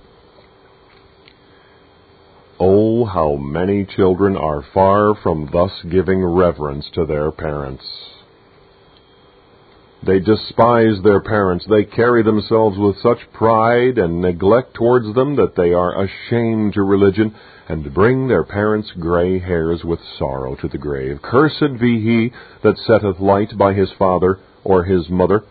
Oh, 2.60 3.06
how 3.06 3.36
many 3.36 3.86
children 3.86 4.36
are 4.36 4.64
far 4.74 5.14
from 5.22 5.50
thus 5.54 5.72
giving 5.90 6.24
reverence 6.24 6.90
to 6.96 7.06
their 7.06 7.32
parents. 7.32 7.84
They 10.04 10.20
despise 10.20 11.02
their 11.04 11.20
parents. 11.22 11.66
They 11.70 11.84
carry 11.84 12.24
themselves 12.24 12.78
with 12.78 12.98
such 12.98 13.32
pride 13.34 13.98
and 13.98 14.22
neglect 14.22 14.74
towards 14.74 15.14
them 15.14 15.36
that 15.36 15.56
they 15.56 15.74
are 15.74 16.04
ashamed 16.04 16.74
to 16.74 16.84
religion 16.84 17.36
and 17.68 17.94
bring 17.94 18.28
their 18.28 18.44
parents' 18.44 18.92
gray 19.00 19.40
hairs 19.40 19.84
with 19.84 20.00
sorrow 20.18 20.56
to 20.56 20.68
the 20.68 20.78
grave. 20.78 21.22
Cursed 21.22 21.80
be 21.80 22.00
he 22.02 22.32
that 22.64 22.78
setteth 22.78 23.20
light 23.20 23.58
by 23.58 23.74
his 23.74 23.92
father 24.00 24.40
or 24.64 24.84
his 24.84 25.10
mother, 25.10 25.44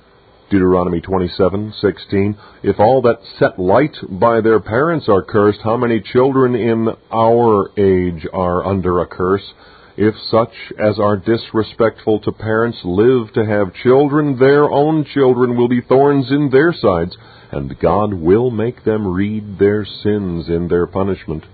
Deuteronomy 0.49 1.01
27:16 1.01 2.37
If 2.63 2.79
all 2.79 3.03
that 3.03 3.19
set 3.39 3.59
light 3.59 3.97
by 4.09 4.41
their 4.41 4.61
parents 4.61 5.09
are 5.09 5.23
cursed 5.23 5.61
how 5.65 5.77
many 5.77 6.01
children 6.01 6.55
in 6.55 6.89
our 7.13 7.71
age 7.77 8.27
are 8.33 8.65
under 8.65 9.01
a 9.01 9.07
curse 9.07 9.55
if 9.97 10.15
such 10.31 10.53
as 10.79 11.01
are 11.01 11.17
disrespectful 11.17 12.21
to 12.21 12.31
parents 12.31 12.79
live 12.85 13.33
to 13.33 13.45
have 13.45 13.75
children 13.75 14.39
their 14.39 14.71
own 14.71 15.05
children 15.05 15.57
will 15.57 15.69
be 15.69 15.81
thorns 15.81 16.31
in 16.31 16.51
their 16.51 16.73
sides 16.73 17.17
and 17.51 17.79
God 17.81 18.15
will 18.15 18.51
make 18.51 18.85
them 18.85 19.07
read 19.07 19.59
their 19.59 19.85
sins 19.85 20.49
in 20.49 20.69
their 20.69 20.87
punishment 20.87 21.45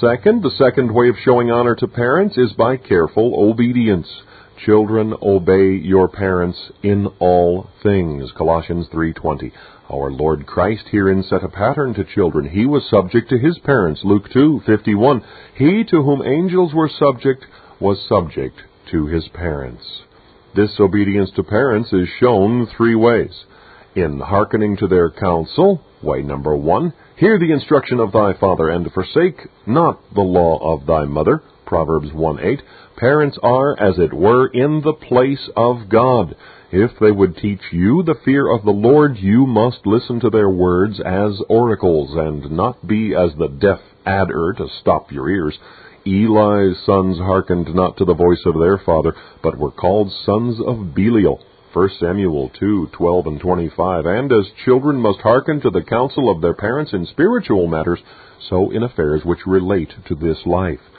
Second, 0.00 0.42
the 0.42 0.50
second 0.56 0.94
way 0.94 1.08
of 1.08 1.16
showing 1.24 1.50
honor 1.50 1.74
to 1.74 1.86
parents 1.88 2.38
is 2.38 2.52
by 2.52 2.78
careful 2.78 3.34
obedience. 3.50 4.08
Children, 4.66 5.14
obey 5.22 5.72
your 5.72 6.06
parents 6.06 6.58
in 6.82 7.06
all 7.18 7.68
things. 7.82 8.30
Colossians 8.32 8.88
3:20. 8.88 9.52
Our 9.90 10.10
Lord 10.10 10.44
Christ 10.44 10.88
herein 10.88 11.22
set 11.22 11.42
a 11.42 11.48
pattern 11.48 11.94
to 11.94 12.04
children. 12.04 12.46
He 12.46 12.66
was 12.66 12.86
subject 12.90 13.30
to 13.30 13.38
his 13.38 13.58
parents. 13.60 14.04
Luke 14.04 14.28
2:51. 14.28 15.22
He 15.54 15.84
to 15.84 16.02
whom 16.02 16.20
angels 16.22 16.74
were 16.74 16.90
subject 16.90 17.46
was 17.80 18.02
subject 18.06 18.62
to 18.90 19.06
his 19.06 19.28
parents. 19.28 20.02
This 20.54 20.78
obedience 20.78 21.30
to 21.36 21.42
parents 21.42 21.90
is 21.94 22.08
shown 22.20 22.66
three 22.66 22.94
ways. 22.94 23.46
In 23.94 24.20
hearkening 24.20 24.76
to 24.76 24.86
their 24.86 25.08
counsel, 25.08 25.80
way 26.02 26.22
number 26.22 26.54
one, 26.54 26.92
hear 27.16 27.38
the 27.38 27.52
instruction 27.52 27.98
of 27.98 28.12
thy 28.12 28.34
father 28.34 28.68
and 28.68 28.92
forsake 28.92 29.48
not 29.66 30.00
the 30.14 30.20
law 30.20 30.58
of 30.74 30.84
thy 30.84 31.06
mother, 31.06 31.40
Proverbs 31.64 32.12
1:8. 32.12 32.60
Parents 33.00 33.38
are, 33.42 33.80
as 33.80 33.98
it 33.98 34.12
were, 34.12 34.48
in 34.48 34.82
the 34.82 34.92
place 34.92 35.48
of 35.56 35.88
God. 35.88 36.36
If 36.70 36.90
they 37.00 37.10
would 37.10 37.34
teach 37.34 37.62
you 37.72 38.02
the 38.02 38.20
fear 38.26 38.46
of 38.46 38.62
the 38.62 38.72
Lord, 38.72 39.16
you 39.16 39.46
must 39.46 39.86
listen 39.86 40.20
to 40.20 40.28
their 40.28 40.50
words 40.50 41.00
as 41.00 41.40
oracles, 41.48 42.14
and 42.14 42.50
not 42.50 42.86
be 42.86 43.14
as 43.14 43.34
the 43.38 43.48
deaf 43.48 43.80
adder 44.04 44.52
to 44.52 44.68
stop 44.82 45.10
your 45.10 45.30
ears. 45.30 45.58
Eli's 46.04 46.76
sons 46.84 47.16
hearkened 47.16 47.74
not 47.74 47.96
to 47.96 48.04
the 48.04 48.12
voice 48.12 48.44
of 48.44 48.58
their 48.58 48.76
father, 48.76 49.14
but 49.42 49.56
were 49.56 49.70
called 49.70 50.12
sons 50.26 50.60
of 50.60 50.94
Belial. 50.94 51.40
1 51.72 51.88
Samuel 51.98 52.50
2:12 52.60 53.26
and 53.26 53.40
25. 53.40 54.04
And 54.04 54.30
as 54.30 54.50
children 54.66 55.00
must 55.00 55.20
hearken 55.20 55.62
to 55.62 55.70
the 55.70 55.82
counsel 55.82 56.28
of 56.28 56.42
their 56.42 56.52
parents 56.52 56.92
in 56.92 57.06
spiritual 57.06 57.66
matters, 57.66 58.02
so 58.50 58.70
in 58.70 58.82
affairs 58.82 59.24
which 59.24 59.46
relate 59.46 59.94
to 60.04 60.14
this 60.14 60.44
life 60.44 60.89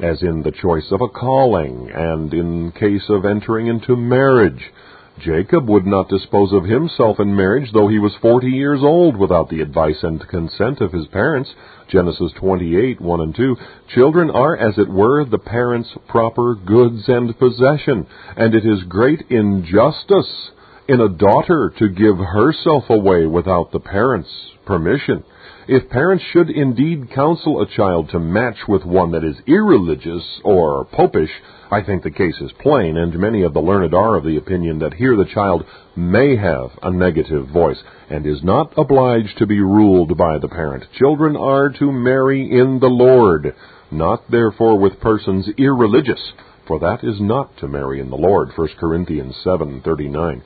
as 0.00 0.22
in 0.22 0.42
the 0.42 0.52
choice 0.52 0.90
of 0.90 1.00
a 1.00 1.08
calling, 1.08 1.90
and 1.94 2.32
in 2.34 2.72
case 2.72 3.08
of 3.08 3.24
entering 3.24 3.66
into 3.66 3.96
marriage. 3.96 4.72
Jacob 5.18 5.68
would 5.68 5.86
not 5.86 6.08
dispose 6.08 6.52
of 6.52 6.64
himself 6.64 7.20
in 7.20 7.36
marriage, 7.36 7.70
though 7.72 7.86
he 7.86 8.00
was 8.00 8.12
forty 8.20 8.50
years 8.50 8.80
old, 8.82 9.16
without 9.16 9.48
the 9.48 9.60
advice 9.60 10.02
and 10.02 10.26
consent 10.28 10.80
of 10.80 10.92
his 10.92 11.06
parents. 11.06 11.54
Genesis 11.88 12.32
28, 12.32 13.00
1 13.00 13.20
and 13.20 13.36
2. 13.36 13.56
Children 13.94 14.30
are, 14.30 14.56
as 14.56 14.76
it 14.76 14.88
were, 14.88 15.24
the 15.24 15.38
parents' 15.38 15.94
proper 16.08 16.56
goods 16.56 17.04
and 17.08 17.38
possession, 17.38 18.06
and 18.36 18.54
it 18.54 18.66
is 18.66 18.82
great 18.88 19.22
injustice 19.30 20.50
in 20.88 21.00
a 21.00 21.08
daughter 21.08 21.72
to 21.78 21.88
give 21.88 22.18
herself 22.18 22.90
away 22.90 23.26
without 23.26 23.70
the 23.70 23.80
parents' 23.80 24.50
permission. 24.66 25.22
If 25.66 25.88
parents 25.88 26.22
should 26.30 26.50
indeed 26.50 27.10
counsel 27.10 27.62
a 27.62 27.66
child 27.66 28.10
to 28.10 28.18
match 28.18 28.68
with 28.68 28.84
one 28.84 29.12
that 29.12 29.24
is 29.24 29.40
irreligious 29.46 30.22
or 30.44 30.84
popish, 30.84 31.30
I 31.70 31.82
think 31.82 32.02
the 32.02 32.10
case 32.10 32.38
is 32.42 32.52
plain, 32.60 32.98
and 32.98 33.18
many 33.18 33.42
of 33.42 33.54
the 33.54 33.62
learned 33.62 33.94
are 33.94 34.14
of 34.16 34.24
the 34.24 34.36
opinion 34.36 34.80
that 34.80 34.92
here 34.92 35.16
the 35.16 35.24
child 35.24 35.64
may 35.96 36.36
have 36.36 36.70
a 36.82 36.90
negative 36.90 37.48
voice, 37.48 37.82
and 38.10 38.26
is 38.26 38.44
not 38.44 38.74
obliged 38.76 39.38
to 39.38 39.46
be 39.46 39.60
ruled 39.60 40.18
by 40.18 40.36
the 40.36 40.48
parent. 40.48 40.84
Children 40.98 41.34
are 41.34 41.70
to 41.70 41.90
marry 41.90 42.42
in 42.42 42.78
the 42.80 42.88
Lord, 42.90 43.54
not 43.90 44.30
therefore 44.30 44.78
with 44.78 45.00
persons 45.00 45.48
irreligious, 45.56 46.34
for 46.66 46.78
that 46.80 47.02
is 47.02 47.18
not 47.22 47.56
to 47.58 47.68
marry 47.68 48.00
in 48.00 48.10
the 48.10 48.16
Lord. 48.16 48.50
1 48.54 48.68
Corinthians 48.78 49.34
7:39. 49.42 50.42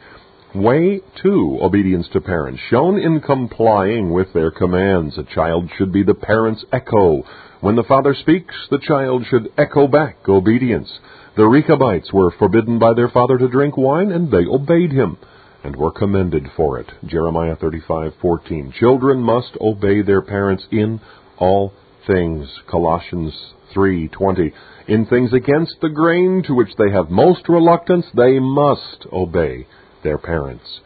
Way 0.54 1.02
two, 1.22 1.58
obedience 1.60 2.08
to 2.14 2.22
parents, 2.22 2.60
shown 2.70 2.98
in 2.98 3.20
complying 3.20 4.10
with 4.10 4.32
their 4.32 4.50
commands. 4.50 5.18
A 5.18 5.24
child 5.24 5.68
should 5.76 5.92
be 5.92 6.02
the 6.02 6.14
parent's 6.14 6.64
echo. 6.72 7.22
When 7.60 7.76
the 7.76 7.84
father 7.84 8.14
speaks, 8.14 8.54
the 8.70 8.78
child 8.78 9.26
should 9.26 9.52
echo 9.58 9.86
back 9.86 10.26
obedience. 10.26 10.90
The 11.36 11.46
Rechabites 11.46 12.14
were 12.14 12.30
forbidden 12.30 12.78
by 12.78 12.94
their 12.94 13.10
father 13.10 13.36
to 13.36 13.46
drink 13.46 13.76
wine, 13.76 14.10
and 14.10 14.30
they 14.30 14.46
obeyed 14.46 14.90
him, 14.90 15.18
and 15.62 15.76
were 15.76 15.90
commended 15.90 16.50
for 16.56 16.78
it. 16.78 16.90
Jeremiah 17.04 17.56
35:14. 17.56 18.72
Children 18.72 19.20
must 19.20 19.54
obey 19.60 20.00
their 20.00 20.22
parents 20.22 20.66
in 20.70 21.00
all 21.36 21.74
things. 22.06 22.48
Colossians 22.66 23.34
3:20. 23.74 24.54
In 24.86 25.04
things 25.04 25.34
against 25.34 25.78
the 25.82 25.90
grain 25.90 26.42
to 26.44 26.54
which 26.54 26.74
they 26.76 26.90
have 26.90 27.10
most 27.10 27.50
reluctance, 27.50 28.06
they 28.14 28.38
must 28.38 29.06
obey 29.12 29.66
their 30.02 30.18
parents. 30.18 30.80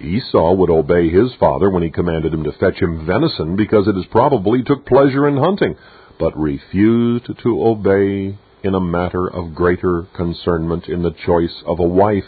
Esau 0.00 0.54
would 0.54 0.70
obey 0.70 1.08
his 1.08 1.34
father 1.40 1.70
when 1.70 1.82
he 1.82 1.90
commanded 1.90 2.32
him 2.32 2.44
to 2.44 2.52
fetch 2.52 2.80
him 2.80 3.06
venison 3.06 3.56
because 3.56 3.88
it 3.88 3.96
is 3.96 4.04
probably 4.10 4.62
took 4.62 4.84
pleasure 4.84 5.26
in 5.26 5.36
hunting, 5.36 5.76
but 6.18 6.36
refused 6.38 7.30
to 7.42 7.66
obey 7.66 8.36
in 8.62 8.74
a 8.74 8.80
matter 8.80 9.26
of 9.26 9.54
greater 9.54 10.06
concernment 10.14 10.88
in 10.88 11.02
the 11.02 11.14
choice 11.24 11.62
of 11.64 11.78
a 11.78 11.86
wife. 11.86 12.24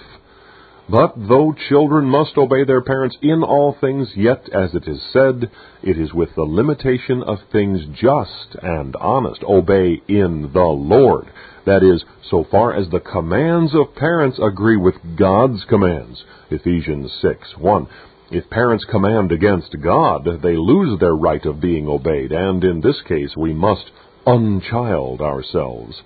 But 0.91 1.15
though 1.17 1.55
children 1.69 2.07
must 2.07 2.39
obey 2.39 2.65
their 2.65 2.81
parents 2.81 3.19
in 3.21 3.43
all 3.43 3.77
things, 3.79 4.09
yet, 4.17 4.49
as 4.55 4.75
it 4.75 4.89
is 4.89 5.03
said, 5.13 5.51
it 5.83 5.99
is 5.99 6.15
with 6.15 6.35
the 6.35 6.45
limitation 6.45 7.23
of 7.23 7.39
things 7.53 7.81
just 8.01 8.57
and 8.63 8.97
honest. 8.97 9.43
Obey 9.45 10.01
in 10.09 10.51
the 10.55 10.61
Lord. 10.61 11.27
That 11.67 11.83
is, 11.83 12.05
so 12.31 12.45
far 12.51 12.75
as 12.75 12.89
the 12.89 13.01
commands 13.01 13.75
of 13.75 13.95
parents 13.95 14.39
agree 14.43 14.77
with 14.77 14.95
God's 15.17 15.65
commands. 15.69 16.25
Ephesians 16.51 17.13
6 17.21 17.57
1. 17.59 17.87
If 18.31 18.51
parents 18.51 18.85
command 18.85 19.33
against 19.33 19.81
God, 19.81 20.29
they 20.43 20.57
lose 20.57 20.99
their 21.01 21.15
right 21.15 21.45
of 21.47 21.61
being 21.61 21.89
obeyed, 21.89 22.33
and 22.33 22.63
in 22.63 22.81
this 22.81 23.01
case 23.07 23.37
we 23.37 23.55
must 23.55 23.91
unchild 24.27 25.23
ourselves. 25.23 26.03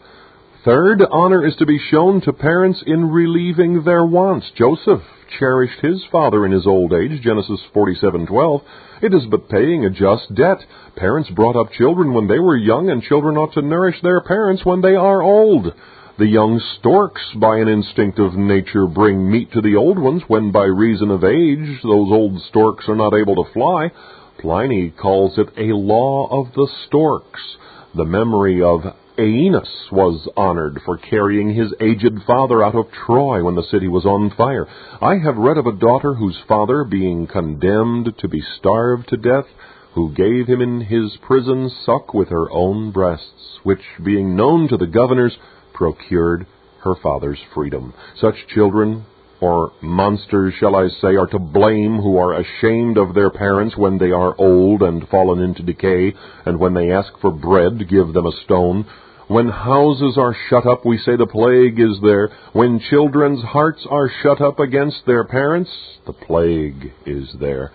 Third, 0.64 1.02
honor 1.10 1.44
is 1.44 1.56
to 1.56 1.66
be 1.66 1.80
shown 1.90 2.20
to 2.20 2.32
parents 2.32 2.84
in 2.86 3.10
relieving 3.10 3.82
their 3.82 4.04
wants. 4.04 4.48
Joseph 4.56 5.02
cherished 5.36 5.80
his 5.80 6.04
father 6.12 6.46
in 6.46 6.52
his 6.52 6.68
old 6.68 6.92
age, 6.92 7.20
Genesis 7.20 7.60
47:12. 7.74 8.62
It 9.02 9.12
is 9.12 9.26
but 9.26 9.48
paying 9.48 9.84
a 9.84 9.90
just 9.90 10.32
debt. 10.36 10.64
Parents 10.94 11.28
brought 11.30 11.56
up 11.56 11.72
children 11.72 12.14
when 12.14 12.28
they 12.28 12.38
were 12.38 12.56
young, 12.56 12.90
and 12.90 13.02
children 13.02 13.36
ought 13.36 13.54
to 13.54 13.62
nourish 13.62 14.00
their 14.02 14.20
parents 14.20 14.64
when 14.64 14.82
they 14.82 14.94
are 14.94 15.20
old. 15.20 15.72
The 16.18 16.28
young 16.28 16.60
storks, 16.78 17.22
by 17.34 17.56
an 17.56 17.66
instinct 17.66 18.20
of 18.20 18.36
nature, 18.36 18.86
bring 18.86 19.28
meat 19.28 19.50
to 19.54 19.62
the 19.62 19.74
old 19.74 19.98
ones 19.98 20.22
when, 20.28 20.52
by 20.52 20.66
reason 20.66 21.10
of 21.10 21.24
age, 21.24 21.82
those 21.82 22.12
old 22.12 22.40
storks 22.42 22.88
are 22.88 22.94
not 22.94 23.14
able 23.14 23.34
to 23.34 23.52
fly. 23.52 23.90
Pliny 24.38 24.90
calls 24.90 25.38
it 25.38 25.48
a 25.56 25.74
law 25.74 26.28
of 26.30 26.54
the 26.54 26.68
storks. 26.86 27.56
The 27.96 28.04
memory 28.04 28.62
of 28.62 28.94
Aeneas 29.18 29.88
was 29.92 30.26
honored 30.36 30.80
for 30.84 30.96
carrying 30.96 31.54
his 31.54 31.74
aged 31.80 32.22
father 32.26 32.62
out 32.64 32.74
of 32.74 32.90
Troy 32.90 33.44
when 33.44 33.54
the 33.54 33.62
city 33.62 33.86
was 33.86 34.06
on 34.06 34.30
fire. 34.30 34.66
I 35.00 35.18
have 35.18 35.36
read 35.36 35.58
of 35.58 35.66
a 35.66 35.72
daughter 35.72 36.14
whose 36.14 36.38
father, 36.48 36.84
being 36.84 37.26
condemned 37.26 38.14
to 38.18 38.28
be 38.28 38.42
starved 38.58 39.08
to 39.08 39.16
death, 39.16 39.46
who 39.94 40.14
gave 40.14 40.46
him 40.46 40.62
in 40.62 40.80
his 40.80 41.16
prison 41.20 41.70
suck 41.84 42.14
with 42.14 42.28
her 42.30 42.50
own 42.50 42.90
breasts, 42.90 43.58
which, 43.62 43.82
being 44.02 44.34
known 44.34 44.68
to 44.68 44.78
the 44.78 44.86
governors, 44.86 45.36
procured 45.74 46.46
her 46.82 46.94
father's 46.94 47.40
freedom. 47.54 47.92
Such 48.18 48.46
children 48.48 49.04
or 49.42 49.72
monsters, 49.82 50.54
shall 50.60 50.76
I 50.76 50.86
say, 51.00 51.16
are 51.16 51.26
to 51.26 51.38
blame 51.40 51.96
who 51.96 52.16
are 52.16 52.40
ashamed 52.40 52.96
of 52.96 53.12
their 53.12 53.28
parents 53.28 53.76
when 53.76 53.98
they 53.98 54.12
are 54.12 54.36
old 54.38 54.82
and 54.82 55.06
fallen 55.08 55.40
into 55.42 55.64
decay, 55.64 56.14
and 56.46 56.60
when 56.60 56.74
they 56.74 56.92
ask 56.92 57.12
for 57.20 57.32
bread, 57.32 57.88
give 57.88 58.12
them 58.12 58.24
a 58.24 58.40
stone. 58.44 58.86
When 59.26 59.48
houses 59.48 60.16
are 60.16 60.36
shut 60.48 60.64
up, 60.64 60.86
we 60.86 60.96
say 60.98 61.16
the 61.16 61.26
plague 61.26 61.80
is 61.80 61.98
there. 62.02 62.30
When 62.52 62.78
children's 62.88 63.42
hearts 63.42 63.84
are 63.90 64.08
shut 64.22 64.40
up 64.40 64.60
against 64.60 65.06
their 65.06 65.24
parents, 65.24 65.70
the 66.06 66.12
plague 66.12 66.92
is 67.04 67.28
there. 67.40 67.72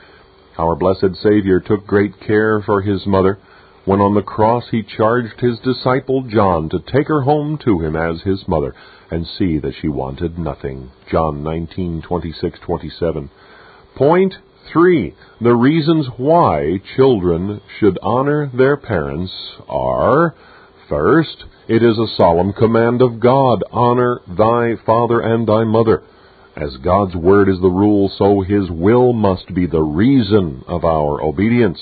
Our 0.57 0.77
blessed 0.77 1.21
Savior 1.21 1.59
took 1.59 1.85
great 1.85 2.17
care 2.21 2.61
for 2.61 2.81
his 2.81 3.05
mother. 3.05 3.39
When 3.83 3.99
on 3.99 4.15
the 4.15 4.21
cross 4.21 4.63
he 4.71 4.83
charged 4.83 5.41
his 5.41 5.59
disciple 5.59 6.21
John 6.29 6.69
to 6.69 6.79
take 6.79 7.09
her 7.09 7.23
home 7.23 7.59
to 7.65 7.81
him 7.81 7.97
as 7.97 8.21
his 8.21 8.47
mother 8.47 8.73
and 9.09 9.25
see 9.37 9.57
that 9.59 9.73
she 9.81 9.87
wanted 9.87 10.37
nothing. 10.37 10.91
John 11.09 11.43
19:26-27. 11.43 13.29
Point 13.95 14.35
3. 14.71 15.13
The 15.41 15.55
reasons 15.55 16.07
why 16.17 16.81
children 16.95 17.61
should 17.79 17.97
honor 18.01 18.51
their 18.53 18.77
parents 18.77 19.33
are 19.69 20.35
first, 20.89 21.45
it 21.67 21.83
is 21.83 21.97
a 21.97 22.15
solemn 22.15 22.53
command 22.53 23.01
of 23.01 23.19
God, 23.19 23.63
honor 23.71 24.21
thy 24.27 24.75
father 24.85 25.19
and 25.19 25.47
thy 25.47 25.63
mother. 25.63 26.03
As 26.55 26.77
God's 26.77 27.15
word 27.15 27.49
is 27.49 27.59
the 27.61 27.69
rule, 27.69 28.09
so 28.17 28.41
his 28.41 28.71
will 28.71 29.13
must 29.13 29.53
be 29.53 29.67
the 29.67 29.81
reason 29.81 30.63
of 30.67 30.83
our 30.83 31.21
obedience. 31.21 31.79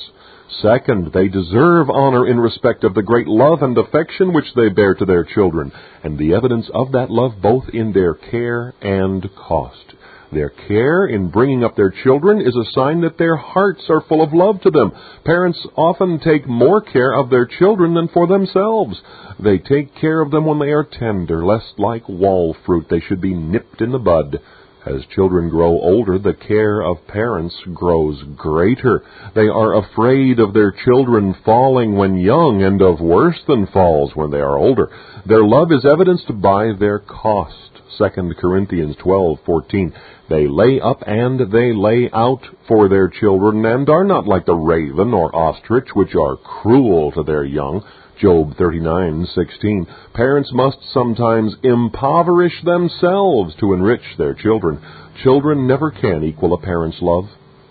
Second, 0.62 1.12
they 1.14 1.28
deserve 1.28 1.90
honor 1.90 2.28
in 2.28 2.40
respect 2.40 2.84
of 2.84 2.94
the 2.94 3.02
great 3.02 3.28
love 3.28 3.62
and 3.62 3.78
affection 3.78 4.32
which 4.32 4.54
they 4.56 4.70
bear 4.70 4.94
to 4.96 5.06
their 5.06 5.24
children, 5.24 5.72
and 6.04 6.18
the 6.18 6.34
evidence 6.34 6.70
of 6.74 6.92
that 6.92 7.10
love 7.10 7.42
both 7.42 7.70
in 7.70 7.94
their 7.94 8.14
care 8.14 8.74
and 8.82 9.28
cost. 9.36 9.94
Their 10.32 10.50
care 10.50 11.06
in 11.06 11.30
bringing 11.30 11.64
up 11.64 11.76
their 11.76 11.92
children 11.92 12.42
is 12.42 12.56
a 12.56 12.72
sign 12.72 13.02
that 13.02 13.18
their 13.18 13.36
hearts 13.36 13.90
are 13.90 14.02
full 14.02 14.22
of 14.22 14.34
love 14.34 14.60
to 14.62 14.72
them. 14.72 14.92
Parents 15.24 15.66
often 15.76 16.20
take 16.20 16.48
more 16.48 16.82
care 16.82 17.14
of 17.14 17.30
their 17.30 17.46
children 17.46 17.94
than 17.94 18.08
for 18.08 18.28
themselves. 18.28 19.02
They 19.40 19.60
take 19.60 19.96
care 19.96 20.22
of 20.22 20.32
them 20.32 20.46
when 20.46 20.60
they 20.60 20.72
are 20.72 20.84
tender, 20.84 21.46
lest 21.46 21.80
like 21.80 22.10
wall 22.10 22.56
fruit 22.66 22.88
they 22.90 23.00
should 23.00 23.22
be 23.22 23.34
nipped 23.34 23.82
in 23.82 23.92
the 23.92 24.00
bud. 24.00 24.40
As 24.86 25.04
children 25.16 25.50
grow 25.50 25.80
older, 25.80 26.20
the 26.20 26.36
care 26.36 26.82
of 26.82 27.08
parents 27.08 27.56
grows 27.74 28.22
greater. 28.38 29.02
They 29.34 29.48
are 29.48 29.74
afraid 29.74 30.40
of 30.40 30.54
their 30.54 30.72
children 30.72 31.34
falling 31.44 31.96
when 31.96 32.18
young 32.18 32.62
and 32.62 32.80
of 32.84 33.02
worse 33.02 33.42
than 33.48 33.66
falls 33.66 34.16
when 34.16 34.30
they 34.30 34.42
are 34.42 34.58
older. 34.58 34.92
Their 35.26 35.44
love 35.44 35.72
is 35.72 35.86
evidenced 35.86 36.40
by 36.40 36.74
their 36.74 37.00
cost. 37.00 37.82
2 37.98 38.36
Corinthians 38.38 38.96
12:14 38.98 39.92
They 40.30 40.48
lay 40.48 40.80
up 40.80 41.02
and 41.08 41.52
they 41.52 41.74
lay 41.74 42.12
out 42.14 42.46
for 42.68 42.88
their 42.88 43.08
children 43.08 43.66
and 43.66 43.90
are 43.90 44.04
not 44.04 44.28
like 44.28 44.46
the 44.46 44.54
raven 44.54 45.16
or 45.16 45.36
ostrich 45.36 45.96
which 45.96 46.14
are 46.16 46.36
cruel 46.36 47.12
to 47.14 47.24
their 47.24 47.44
young 47.44 47.84
Job 48.18 48.56
39:16. 48.56 49.88
Parents 50.14 50.54
must 50.54 50.78
sometimes 50.94 51.56
impoverish 51.64 52.62
themselves 52.64 53.56
to 53.56 53.74
enrich 53.74 54.16
their 54.18 54.34
children. 54.34 54.80
Children 55.24 55.68
never 55.68 55.92
can 55.92 56.24
equal 56.24 56.54
a 56.54 56.62
parent's 56.62 57.02
love, 57.02 57.26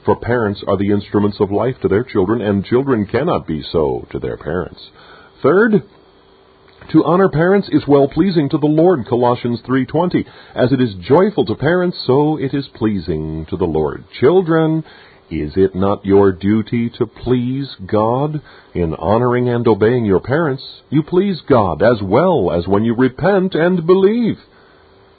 for 0.04 0.16
parents 0.16 0.62
are 0.68 0.76
the 0.76 0.90
instruments 0.90 1.40
of 1.40 1.50
life 1.50 1.76
to 1.80 1.88
their 1.88 2.04
children, 2.04 2.42
and 2.42 2.64
children 2.64 3.06
cannot 3.06 3.46
be 3.46 3.62
so 3.62 4.06
to 4.10 4.18
their 4.18 4.36
parents. 4.36 4.90
Third, 5.42 5.82
to 6.92 7.04
honor 7.04 7.30
parents 7.30 7.68
is 7.70 7.88
well 7.88 8.08
pleasing 8.08 8.50
to 8.50 8.58
the 8.58 8.66
Lord, 8.66 9.06
Colossians 9.06 9.62
3:20. 9.62 10.26
As 10.54 10.72
it 10.72 10.80
is 10.80 10.94
joyful 10.94 11.46
to 11.46 11.54
parents, 11.54 11.98
so 12.06 12.36
it 12.36 12.52
is 12.52 12.68
pleasing 12.68 13.46
to 13.46 13.56
the 13.56 13.66
Lord. 13.66 14.04
Children, 14.20 14.84
is 15.42 15.52
it 15.56 15.74
not 15.74 16.04
your 16.04 16.32
duty 16.32 16.90
to 16.98 17.06
please 17.06 17.68
God? 17.86 18.40
In 18.74 18.94
honoring 18.94 19.48
and 19.48 19.66
obeying 19.66 20.04
your 20.04 20.20
parents, 20.20 20.62
you 20.90 21.02
please 21.02 21.40
God 21.48 21.82
as 21.82 22.02
well 22.02 22.50
as 22.52 22.66
when 22.66 22.84
you 22.84 22.94
repent 22.94 23.54
and 23.54 23.86
believe. 23.86 24.38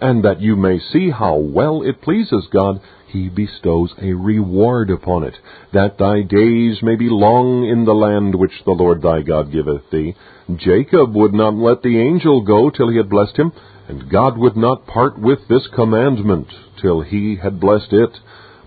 and 0.02 0.24
that 0.24 0.42
you 0.42 0.56
may 0.56 0.80
see 0.92 1.10
how 1.10 1.36
well 1.38 1.82
it 1.82 2.02
pleases 2.02 2.48
God, 2.52 2.82
he 3.08 3.30
bestows 3.30 3.94
a 4.02 4.14
reward 4.14 4.90
upon 4.90 5.24
it, 5.24 5.36
that 5.74 5.98
thy 5.98 6.22
days 6.22 6.80
may 6.84 6.96
be 6.96 7.08
long 7.10 7.66
in 7.66 7.86
the 7.86 7.94
land 7.94 8.36
which 8.36 8.52
the 8.66 8.72
Lord 8.72 9.02
thy 9.02 9.22
God 9.22 9.52
giveth 9.52 9.90
thee. 9.92 10.16
Jacob 10.58 11.16
would 11.16 11.34
not 11.34 11.54
let 11.56 11.82
the 11.82 12.00
angel 12.00 12.42
go 12.42 12.70
till 12.70 12.90
he 12.90 12.98
had 12.98 13.10
blessed 13.10 13.38
him, 13.38 13.54
and 13.88 14.10
God 14.10 14.38
would 14.38 14.58
not 14.58 14.86
part 14.88 15.18
with 15.20 15.40
this 15.48 15.68
commandment 15.74 16.48
till 16.82 17.02
he 17.02 17.38
had 17.42 17.60
blessed 17.60 17.94
it. 17.94 18.12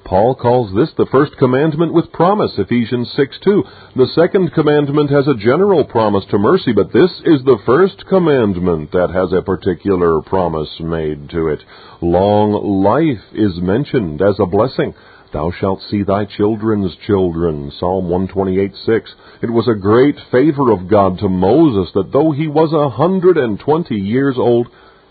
Paul 0.09 0.37
calls 0.37 0.75
this 0.75 0.89
the 0.97 1.05
first 1.13 1.37
commandment 1.37 1.93
with 1.93 2.11
promise, 2.13 2.53
Ephesians 2.57 3.13
6 3.15 3.41
2. 3.45 3.65
The 3.95 4.07
second 4.15 4.55
commandment 4.55 5.11
has 5.11 5.29
a 5.29 5.37
general 5.37 5.85
promise 5.85 6.25
to 6.31 6.39
mercy, 6.39 6.73
but 6.73 6.95
this 6.95 7.11
is 7.27 7.45
the 7.45 7.59
first 7.67 8.07
commandment 8.07 8.91
that 8.93 9.11
has 9.11 9.35
a 9.35 9.43
particular 9.43 10.23
promise 10.23 10.71
made 10.81 11.29
to 11.29 11.49
it. 11.49 11.61
Long 12.01 12.83
life 12.83 13.23
is 13.35 13.61
mentioned 13.61 14.23
as 14.23 14.37
a 14.41 14.47
blessing. 14.47 14.95
Thou 15.35 15.53
shalt 15.61 15.83
see 15.91 16.05
thy 16.05 16.25
children's 16.25 16.97
children. 17.07 17.71
Psalm 17.79 18.09
128 18.09 18.73
6. 18.87 19.15
It 19.43 19.51
was 19.51 19.69
a 19.69 19.79
great 19.79 20.17
favor 20.33 20.73
of 20.73 20.89
God 20.89 21.19
to 21.19 21.29
Moses 21.29 21.93
that 21.93 22.13
though 22.15 22.33
he 22.33 22.49
was 22.49 22.73
a 22.73 22.89
hundred 22.97 23.37
and 23.37 23.61
twenty 23.61 23.97
years 23.97 24.37
old, 24.39 24.69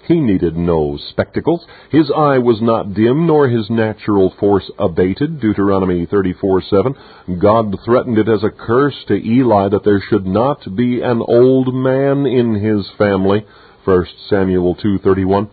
he 0.08 0.22
needed 0.22 0.56
no 0.56 0.98
spectacles. 1.10 1.66
His 1.92 2.10
eye 2.16 2.38
was 2.38 2.62
not 2.62 2.94
dim, 2.94 3.28
nor 3.28 3.50
his 3.50 3.70
natural 3.70 4.34
force 4.40 4.70
abated. 4.80 5.42
Deuteronomy 5.42 6.06
34:7. 6.06 6.96
God 7.40 7.76
threatened 7.84 8.18
it 8.18 8.30
as 8.30 8.44
a 8.44 8.50
curse 8.50 9.04
to 9.08 9.16
Eli 9.16 9.68
that 9.70 9.84
there 9.84 10.00
should 10.00 10.26
not 10.26 10.76
be 10.76 11.02
an 11.02 11.22
old 11.22 11.74
man 11.74 12.26
in 12.26 12.56
his 12.56 12.90
family. 12.98 13.46
1 13.84 14.06
Samuel 14.30 14.76
2:31. 14.76 15.50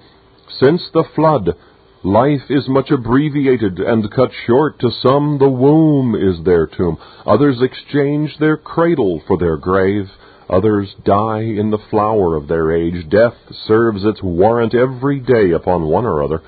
Since 0.62 0.88
the 0.92 1.04
flood, 1.16 1.56
life 2.04 2.48
is 2.48 2.68
much 2.68 2.92
abbreviated 2.92 3.80
and 3.80 4.10
cut 4.10 4.30
short. 4.46 4.78
To 4.80 4.90
some, 4.90 5.38
the 5.38 5.48
womb 5.48 6.14
is 6.14 6.44
their 6.44 6.66
tomb. 6.66 6.98
Others 7.26 7.60
exchange 7.60 8.38
their 8.38 8.56
cradle 8.56 9.20
for 9.26 9.36
their 9.36 9.56
grave. 9.56 10.10
Others 10.48 10.94
die 11.04 11.40
in 11.40 11.70
the 11.70 11.78
flower 11.90 12.36
of 12.36 12.48
their 12.48 12.72
age. 12.72 13.08
Death 13.08 13.34
serves 13.66 14.04
its 14.04 14.22
warrant 14.22 14.74
every 14.74 15.18
day 15.20 15.52
upon 15.52 15.88
one 15.88 16.04
or 16.04 16.22
other. 16.22 16.42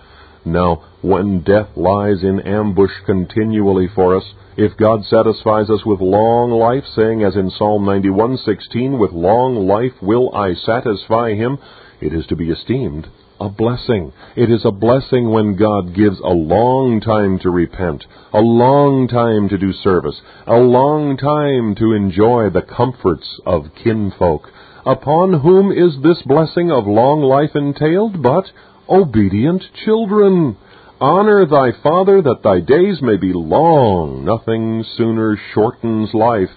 Now, 0.44 0.82
when 1.02 1.40
death 1.40 1.68
lies 1.76 2.22
in 2.22 2.40
ambush 2.40 2.92
continually 3.04 3.88
for 3.94 4.16
us, 4.16 4.24
if 4.56 4.76
God 4.76 5.04
satisfies 5.04 5.70
us 5.70 5.84
with 5.84 6.00
long 6.00 6.50
life, 6.50 6.84
saying 6.94 7.22
as 7.22 7.36
in 7.36 7.50
Psalm 7.50 7.84
91:16, 7.84 8.98
"With 8.98 9.12
long 9.12 9.66
life 9.66 10.00
will 10.00 10.34
I 10.34 10.54
satisfy 10.54 11.34
him," 11.34 11.58
it 12.00 12.12
is 12.12 12.26
to 12.26 12.36
be 12.36 12.50
esteemed 12.50 13.08
a 13.40 13.48
blessing. 13.48 14.12
It 14.34 14.50
is 14.50 14.64
a 14.64 14.70
blessing 14.70 15.30
when 15.30 15.56
God 15.56 15.94
gives 15.94 16.18
a 16.20 16.30
long 16.30 17.00
time 17.00 17.38
to 17.40 17.50
repent, 17.50 18.04
a 18.32 18.40
long 18.40 19.08
time 19.08 19.48
to 19.48 19.58
do 19.58 19.72
service, 19.72 20.20
a 20.46 20.56
long 20.56 21.16
time 21.16 21.74
to 21.76 21.92
enjoy 21.92 22.50
the 22.50 22.62
comforts 22.62 23.40
of 23.44 23.74
kinfolk. 23.82 24.48
Upon 24.84 25.40
whom 25.40 25.72
is 25.72 25.96
this 26.02 26.22
blessing 26.24 26.70
of 26.70 26.86
long 26.86 27.20
life 27.20 27.54
entailed 27.54 28.22
but 28.22 28.44
obedient 28.88 29.62
children? 29.84 30.56
Honor 31.00 31.44
thy 31.44 31.72
father 31.82 32.22
that 32.22 32.42
thy 32.42 32.60
days 32.60 33.02
may 33.02 33.16
be 33.16 33.32
long. 33.34 34.24
Nothing 34.24 34.84
sooner 34.96 35.36
shortens 35.52 36.14
life 36.14 36.54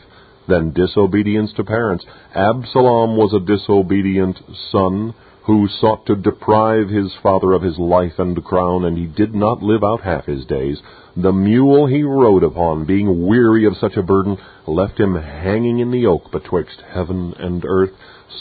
than 0.48 0.74
disobedience 0.74 1.52
to 1.58 1.64
parents. 1.64 2.06
Absalom 2.34 3.18
was 3.18 3.34
a 3.34 3.46
disobedient 3.46 4.38
son 4.72 5.14
who 5.50 5.68
sought 5.82 6.06
to 6.06 6.16
deprive 6.16 6.90
his 6.90 7.12
father 7.24 7.54
of 7.54 7.64
his 7.64 7.76
life 7.80 8.20
and 8.20 8.44
crown, 8.44 8.86
and 8.86 8.96
he 8.96 9.08
did 9.08 9.34
not 9.34 9.64
live 9.64 9.84
out 9.84 10.00
half 10.02 10.26
his 10.26 10.46
days. 10.46 10.78
The 11.18 11.32
mule 11.32 11.88
he 11.88 12.04
rode 12.04 12.44
upon, 12.44 12.86
being 12.86 13.26
weary 13.26 13.66
of 13.66 13.76
such 13.82 13.98
a 13.98 14.04
burden, 14.04 14.38
left 14.68 15.00
him 15.00 15.16
hanging 15.16 15.80
in 15.80 15.90
the 15.90 16.06
oak 16.06 16.32
betwixt 16.32 16.84
heaven 16.94 17.34
and 17.40 17.66
earth, 17.66 17.90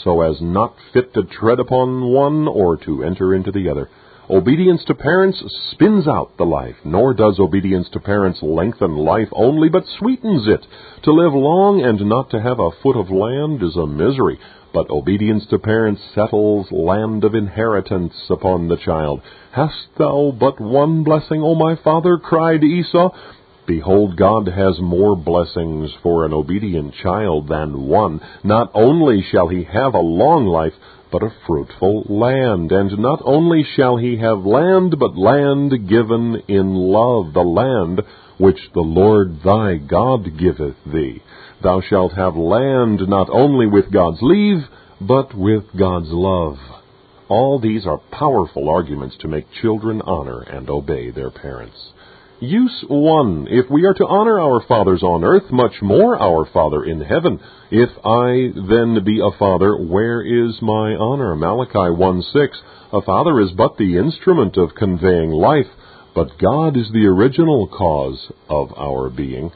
so 0.03 0.21
as 0.21 0.39
not 0.39 0.75
fit 0.93 1.11
to 1.15 1.23
tread 1.23 1.59
upon 1.59 2.13
one 2.13 2.47
or 2.47 2.77
to 2.77 3.03
enter 3.03 3.33
into 3.33 3.51
the 3.51 3.69
other. 3.69 3.89
Obedience 4.29 4.83
to 4.85 4.93
parents 4.93 5.43
spins 5.71 6.07
out 6.07 6.37
the 6.37 6.45
life, 6.45 6.75
nor 6.85 7.15
does 7.15 7.39
obedience 7.39 7.89
to 7.91 7.99
parents 7.99 8.37
lengthen 8.43 8.95
life 8.95 9.29
only, 9.31 9.67
but 9.67 9.83
sweetens 9.97 10.47
it. 10.47 10.63
To 11.05 11.11
live 11.11 11.33
long 11.33 11.81
and 11.81 12.07
not 12.07 12.29
to 12.29 12.39
have 12.39 12.59
a 12.59 12.69
foot 12.83 12.95
of 12.95 13.09
land 13.09 13.63
is 13.63 13.75
a 13.75 13.87
misery 13.87 14.37
but 14.73 14.89
obedience 14.89 15.45
to 15.49 15.59
parents 15.59 16.01
settles 16.13 16.67
land 16.71 17.23
of 17.23 17.35
inheritance 17.35 18.13
upon 18.29 18.67
the 18.67 18.77
child. 18.77 19.21
Hast 19.51 19.87
thou 19.97 20.35
but 20.37 20.59
one 20.59 21.03
blessing, 21.03 21.41
O 21.41 21.55
my 21.55 21.75
father? 21.83 22.17
cried 22.17 22.63
Esau. 22.63 23.09
Behold, 23.65 24.17
God 24.17 24.47
has 24.47 24.79
more 24.79 25.15
blessings 25.15 25.91
for 26.01 26.25
an 26.25 26.33
obedient 26.33 26.93
child 27.03 27.47
than 27.47 27.87
one. 27.87 28.19
Not 28.43 28.71
only 28.73 29.21
shall 29.31 29.47
he 29.47 29.63
have 29.63 29.93
a 29.93 29.99
long 29.99 30.47
life, 30.47 30.73
but 31.11 31.23
a 31.23 31.33
fruitful 31.45 32.05
land. 32.09 32.71
And 32.71 32.97
not 32.99 33.21
only 33.25 33.63
shall 33.75 33.97
he 33.97 34.17
have 34.17 34.45
land, 34.45 34.95
but 34.99 35.17
land 35.17 35.87
given 35.87 36.41
in 36.47 36.73
love, 36.73 37.33
the 37.33 37.41
land 37.41 38.01
which 38.39 38.59
the 38.73 38.81
Lord 38.81 39.41
thy 39.43 39.75
God 39.75 40.37
giveth 40.37 40.77
thee. 40.85 41.21
Thou 41.61 41.81
shalt 41.81 42.13
have 42.13 42.35
land 42.35 43.07
not 43.07 43.29
only 43.29 43.67
with 43.67 43.91
God's 43.91 44.19
leave, 44.21 44.63
but 45.01 45.33
with 45.35 45.63
God's 45.77 46.09
love. 46.09 46.57
All 47.27 47.59
these 47.59 47.85
are 47.85 48.01
powerful 48.11 48.69
arguments 48.69 49.17
to 49.19 49.27
make 49.27 49.45
children 49.61 50.01
honor 50.01 50.39
and 50.41 50.69
obey 50.69 51.11
their 51.11 51.29
parents. 51.29 51.77
Use 52.39 52.85
1. 52.87 53.47
If 53.49 53.69
we 53.69 53.85
are 53.85 53.93
to 53.93 54.07
honor 54.07 54.39
our 54.39 54.61
fathers 54.65 55.03
on 55.03 55.25
earth, 55.25 55.51
much 55.51 55.81
more 55.81 56.17
our 56.17 56.45
Father 56.45 56.85
in 56.85 57.01
heaven. 57.01 57.41
If 57.69 57.89
I 58.05 58.53
then 58.55 59.03
be 59.03 59.19
a 59.19 59.37
father, 59.37 59.75
where 59.75 60.21
is 60.21 60.61
my 60.61 60.95
honor? 60.95 61.35
Malachi 61.35 61.91
1 61.91 62.21
6. 62.33 62.57
A 62.93 63.01
father 63.01 63.41
is 63.41 63.51
but 63.51 63.77
the 63.77 63.97
instrument 63.97 64.55
of 64.55 64.73
conveying 64.73 65.31
life, 65.31 65.67
but 66.15 66.39
God 66.39 66.77
is 66.77 66.89
the 66.93 67.07
original 67.07 67.67
cause 67.67 68.31
of 68.47 68.71
our 68.77 69.09
being. 69.09 69.51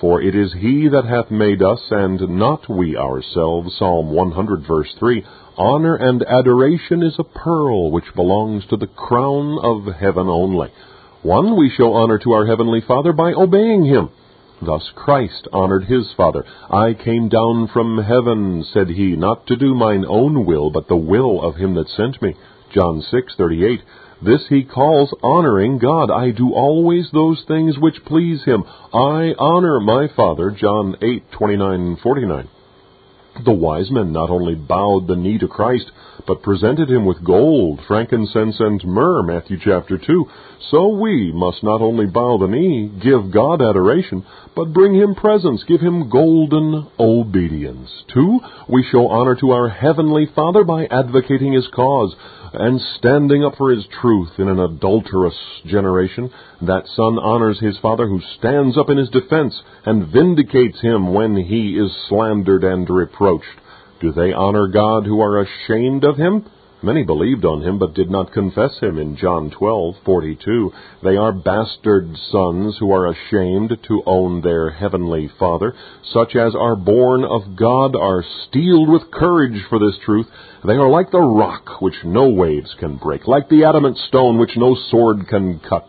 For 0.00 0.22
it 0.22 0.34
is 0.34 0.52
he 0.52 0.88
that 0.88 1.06
hath 1.06 1.30
made 1.30 1.60
us, 1.62 1.80
and 1.90 2.38
not 2.38 2.68
we 2.68 2.96
ourselves. 2.96 3.76
Psalm 3.78 4.12
100, 4.12 4.66
verse 4.66 4.94
3. 4.98 5.24
Honor 5.56 5.96
and 5.96 6.22
adoration 6.22 7.02
is 7.02 7.16
a 7.18 7.24
pearl 7.24 7.90
which 7.90 8.14
belongs 8.14 8.64
to 8.66 8.76
the 8.76 8.86
crown 8.86 9.58
of 9.60 9.92
heaven 9.94 10.28
only. 10.28 10.68
One, 11.22 11.56
we 11.56 11.72
show 11.76 11.94
honor 11.94 12.18
to 12.20 12.32
our 12.32 12.46
Heavenly 12.46 12.80
Father 12.86 13.12
by 13.12 13.32
obeying 13.32 13.86
Him. 13.86 14.10
Thus 14.62 14.88
Christ 14.94 15.48
honored 15.52 15.84
His 15.84 16.12
Father. 16.16 16.44
I 16.70 16.94
came 16.94 17.28
down 17.28 17.68
from 17.72 17.98
heaven, 17.98 18.64
said 18.72 18.88
He, 18.88 19.16
not 19.16 19.48
to 19.48 19.56
do 19.56 19.74
mine 19.74 20.04
own 20.06 20.46
will, 20.46 20.70
but 20.70 20.86
the 20.86 20.96
will 20.96 21.42
of 21.42 21.56
Him 21.56 21.74
that 21.74 21.88
sent 21.88 22.22
me. 22.22 22.36
John 22.72 23.02
6:38. 23.02 23.80
This 24.20 24.46
he 24.48 24.64
calls 24.64 25.14
honoring 25.22 25.78
God. 25.78 26.10
I 26.10 26.32
do 26.32 26.52
always 26.52 27.08
those 27.12 27.44
things 27.46 27.78
which 27.78 28.04
please 28.04 28.44
him. 28.44 28.64
I 28.92 29.34
honor 29.38 29.78
my 29.80 30.08
Father. 30.08 30.50
John 30.50 30.96
8:29-49. 31.00 32.48
The 33.44 33.52
wise 33.52 33.90
men 33.90 34.12
not 34.12 34.30
only 34.30 34.56
bowed 34.56 35.06
the 35.06 35.14
knee 35.14 35.38
to 35.38 35.46
Christ, 35.46 35.92
but 36.26 36.42
presented 36.42 36.90
him 36.90 37.06
with 37.06 37.24
gold, 37.24 37.80
frankincense, 37.86 38.56
and 38.58 38.84
myrrh, 38.84 39.22
Matthew 39.22 39.58
chapter 39.64 39.96
2. 39.96 40.26
So 40.70 40.88
we 40.88 41.32
must 41.32 41.62
not 41.62 41.80
only 41.80 42.06
bow 42.06 42.38
the 42.38 42.48
knee, 42.48 42.90
give 43.00 43.30
God 43.30 43.62
adoration, 43.62 44.26
but 44.56 44.72
bring 44.72 44.94
him 44.94 45.14
presents, 45.14 45.62
give 45.64 45.80
him 45.80 46.10
golden 46.10 46.88
obedience. 46.98 47.88
Two, 48.12 48.40
we 48.68 48.82
show 48.82 49.08
honor 49.08 49.36
to 49.36 49.52
our 49.52 49.68
heavenly 49.68 50.26
Father 50.34 50.64
by 50.64 50.86
advocating 50.86 51.52
his 51.52 51.68
cause 51.68 52.14
and 52.52 52.80
standing 52.98 53.44
up 53.44 53.56
for 53.56 53.70
his 53.70 53.86
truth 54.00 54.30
in 54.38 54.48
an 54.48 54.58
adulterous 54.58 55.36
generation. 55.66 56.30
That 56.62 56.86
son 56.94 57.18
honors 57.18 57.60
his 57.60 57.78
father 57.78 58.06
who 58.06 58.20
stands 58.38 58.76
up 58.78 58.90
in 58.90 58.98
his 58.98 59.10
defense 59.10 59.60
and 59.84 60.12
vindicates 60.12 60.80
him 60.80 61.12
when 61.12 61.36
he 61.36 61.78
is 61.78 61.94
slandered 62.08 62.64
and 62.64 62.88
reproached. 62.88 63.46
Do 64.00 64.12
they 64.12 64.32
honor 64.32 64.68
God 64.68 65.04
who 65.06 65.20
are 65.20 65.40
ashamed 65.40 66.04
of 66.04 66.16
him? 66.16 66.48
Many 66.80 67.02
believed 67.02 67.44
on 67.44 67.62
him, 67.62 67.78
but 67.78 67.94
did 67.94 68.08
not 68.08 68.30
confess 68.30 68.78
him 68.78 68.98
in 68.98 69.16
John 69.16 69.50
12:42. 69.50 70.72
They 71.02 71.16
are 71.16 71.32
bastard 71.32 72.16
sons 72.16 72.78
who 72.78 72.92
are 72.92 73.08
ashamed 73.08 73.76
to 73.88 74.02
own 74.06 74.42
their 74.42 74.70
heavenly 74.70 75.26
Father. 75.26 75.74
Such 76.02 76.36
as 76.36 76.54
are 76.54 76.76
born 76.76 77.24
of 77.24 77.56
God 77.56 77.96
are 77.96 78.22
steeled 78.22 78.88
with 78.88 79.10
courage 79.10 79.60
for 79.68 79.80
this 79.80 79.98
truth. 79.98 80.30
They 80.64 80.76
are 80.76 80.88
like 80.88 81.10
the 81.10 81.20
rock 81.20 81.82
which 81.82 82.04
no 82.04 82.28
waves 82.28 82.72
can 82.74 82.94
break, 82.94 83.26
like 83.26 83.48
the 83.48 83.64
adamant 83.64 83.98
stone 83.98 84.38
which 84.38 84.56
no 84.56 84.76
sword 84.76 85.26
can 85.26 85.58
cut. 85.58 85.88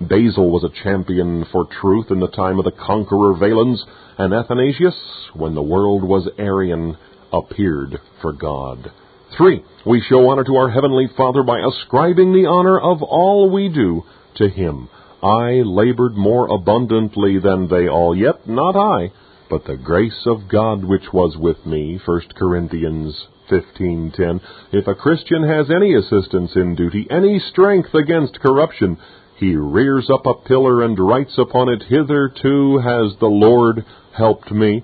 Basil 0.00 0.50
was 0.50 0.64
a 0.64 0.82
champion 0.82 1.44
for 1.52 1.66
truth 1.66 2.10
in 2.10 2.18
the 2.18 2.28
time 2.28 2.58
of 2.58 2.64
the 2.64 2.70
conqueror 2.70 3.34
Valens, 3.34 3.84
and 4.16 4.32
Athanasius, 4.32 4.96
when 5.34 5.54
the 5.54 5.62
world 5.62 6.02
was 6.02 6.30
Arian, 6.38 6.96
appeared 7.30 8.00
for 8.22 8.32
God. 8.32 8.90
Three, 9.36 9.62
we 9.86 10.00
show 10.00 10.28
honor 10.28 10.44
to 10.44 10.56
our 10.56 10.70
Heavenly 10.70 11.08
Father 11.16 11.42
by 11.42 11.60
ascribing 11.60 12.32
the 12.32 12.46
honor 12.46 12.78
of 12.78 13.02
all 13.02 13.48
we 13.48 13.68
do 13.68 14.02
to 14.36 14.48
Him. 14.48 14.88
I 15.22 15.62
labored 15.64 16.16
more 16.16 16.48
abundantly 16.48 17.38
than 17.38 17.68
they 17.68 17.88
all, 17.88 18.16
yet 18.16 18.48
not 18.48 18.74
I, 18.74 19.12
but 19.48 19.64
the 19.64 19.76
grace 19.76 20.26
of 20.26 20.48
God 20.48 20.84
which 20.84 21.12
was 21.12 21.36
with 21.36 21.64
me. 21.64 22.00
1 22.04 22.20
Corinthians 22.34 23.26
15:10. 23.48 24.40
If 24.72 24.88
a 24.88 24.94
Christian 24.94 25.44
has 25.44 25.70
any 25.70 25.94
assistance 25.94 26.56
in 26.56 26.74
duty, 26.74 27.06
any 27.10 27.38
strength 27.38 27.94
against 27.94 28.40
corruption, 28.40 28.98
he 29.36 29.54
rears 29.56 30.10
up 30.10 30.26
a 30.26 30.34
pillar 30.34 30.82
and 30.82 30.98
writes 30.98 31.38
upon 31.38 31.68
it, 31.68 31.84
Hitherto 31.84 32.78
has 32.78 33.16
the 33.16 33.26
Lord 33.26 33.84
helped 34.12 34.50
me, 34.50 34.82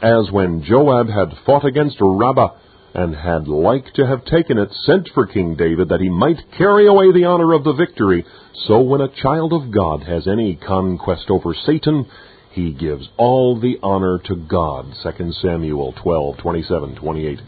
as 0.00 0.30
when 0.30 0.62
Joab 0.62 1.08
had 1.08 1.36
fought 1.44 1.64
against 1.64 1.98
Rabbah, 2.00 2.50
and 2.98 3.14
had 3.14 3.46
like 3.46 3.92
to 3.94 4.04
have 4.04 4.24
taken 4.24 4.58
it, 4.58 4.72
sent 4.84 5.08
for 5.14 5.24
King 5.24 5.54
David, 5.54 5.88
that 5.90 6.00
he 6.00 6.08
might 6.08 6.50
carry 6.56 6.88
away 6.88 7.12
the 7.12 7.26
honor 7.26 7.52
of 7.52 7.62
the 7.62 7.72
victory. 7.72 8.26
So 8.66 8.80
when 8.80 9.00
a 9.00 9.14
child 9.22 9.52
of 9.52 9.70
God 9.70 10.02
has 10.02 10.26
any 10.26 10.56
conquest 10.56 11.26
over 11.30 11.54
Satan, 11.54 12.06
he 12.50 12.72
gives 12.72 13.08
all 13.16 13.60
the 13.60 13.76
honor 13.84 14.18
to 14.24 14.34
God. 14.34 14.92
2 15.04 15.32
Samuel 15.40 15.94
12, 16.02 16.38
27, 16.38 16.96
28. 16.96 17.38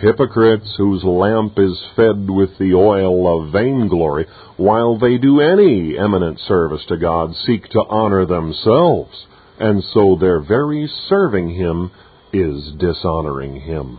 Hypocrites 0.00 0.72
whose 0.76 1.02
lamp 1.02 1.58
is 1.58 1.82
fed 1.96 2.30
with 2.30 2.56
the 2.58 2.74
oil 2.74 3.26
of 3.26 3.52
vainglory, 3.52 4.26
while 4.56 5.00
they 5.00 5.18
do 5.18 5.40
any 5.40 5.98
eminent 5.98 6.38
service 6.46 6.84
to 6.86 6.96
God, 6.96 7.34
seek 7.44 7.68
to 7.70 7.84
honor 7.88 8.24
themselves, 8.24 9.26
and 9.58 9.82
so 9.92 10.16
their 10.20 10.40
very 10.40 10.88
serving 11.08 11.56
Him 11.56 11.90
is 12.32 12.72
dishonoring 12.78 13.60
Him. 13.62 13.98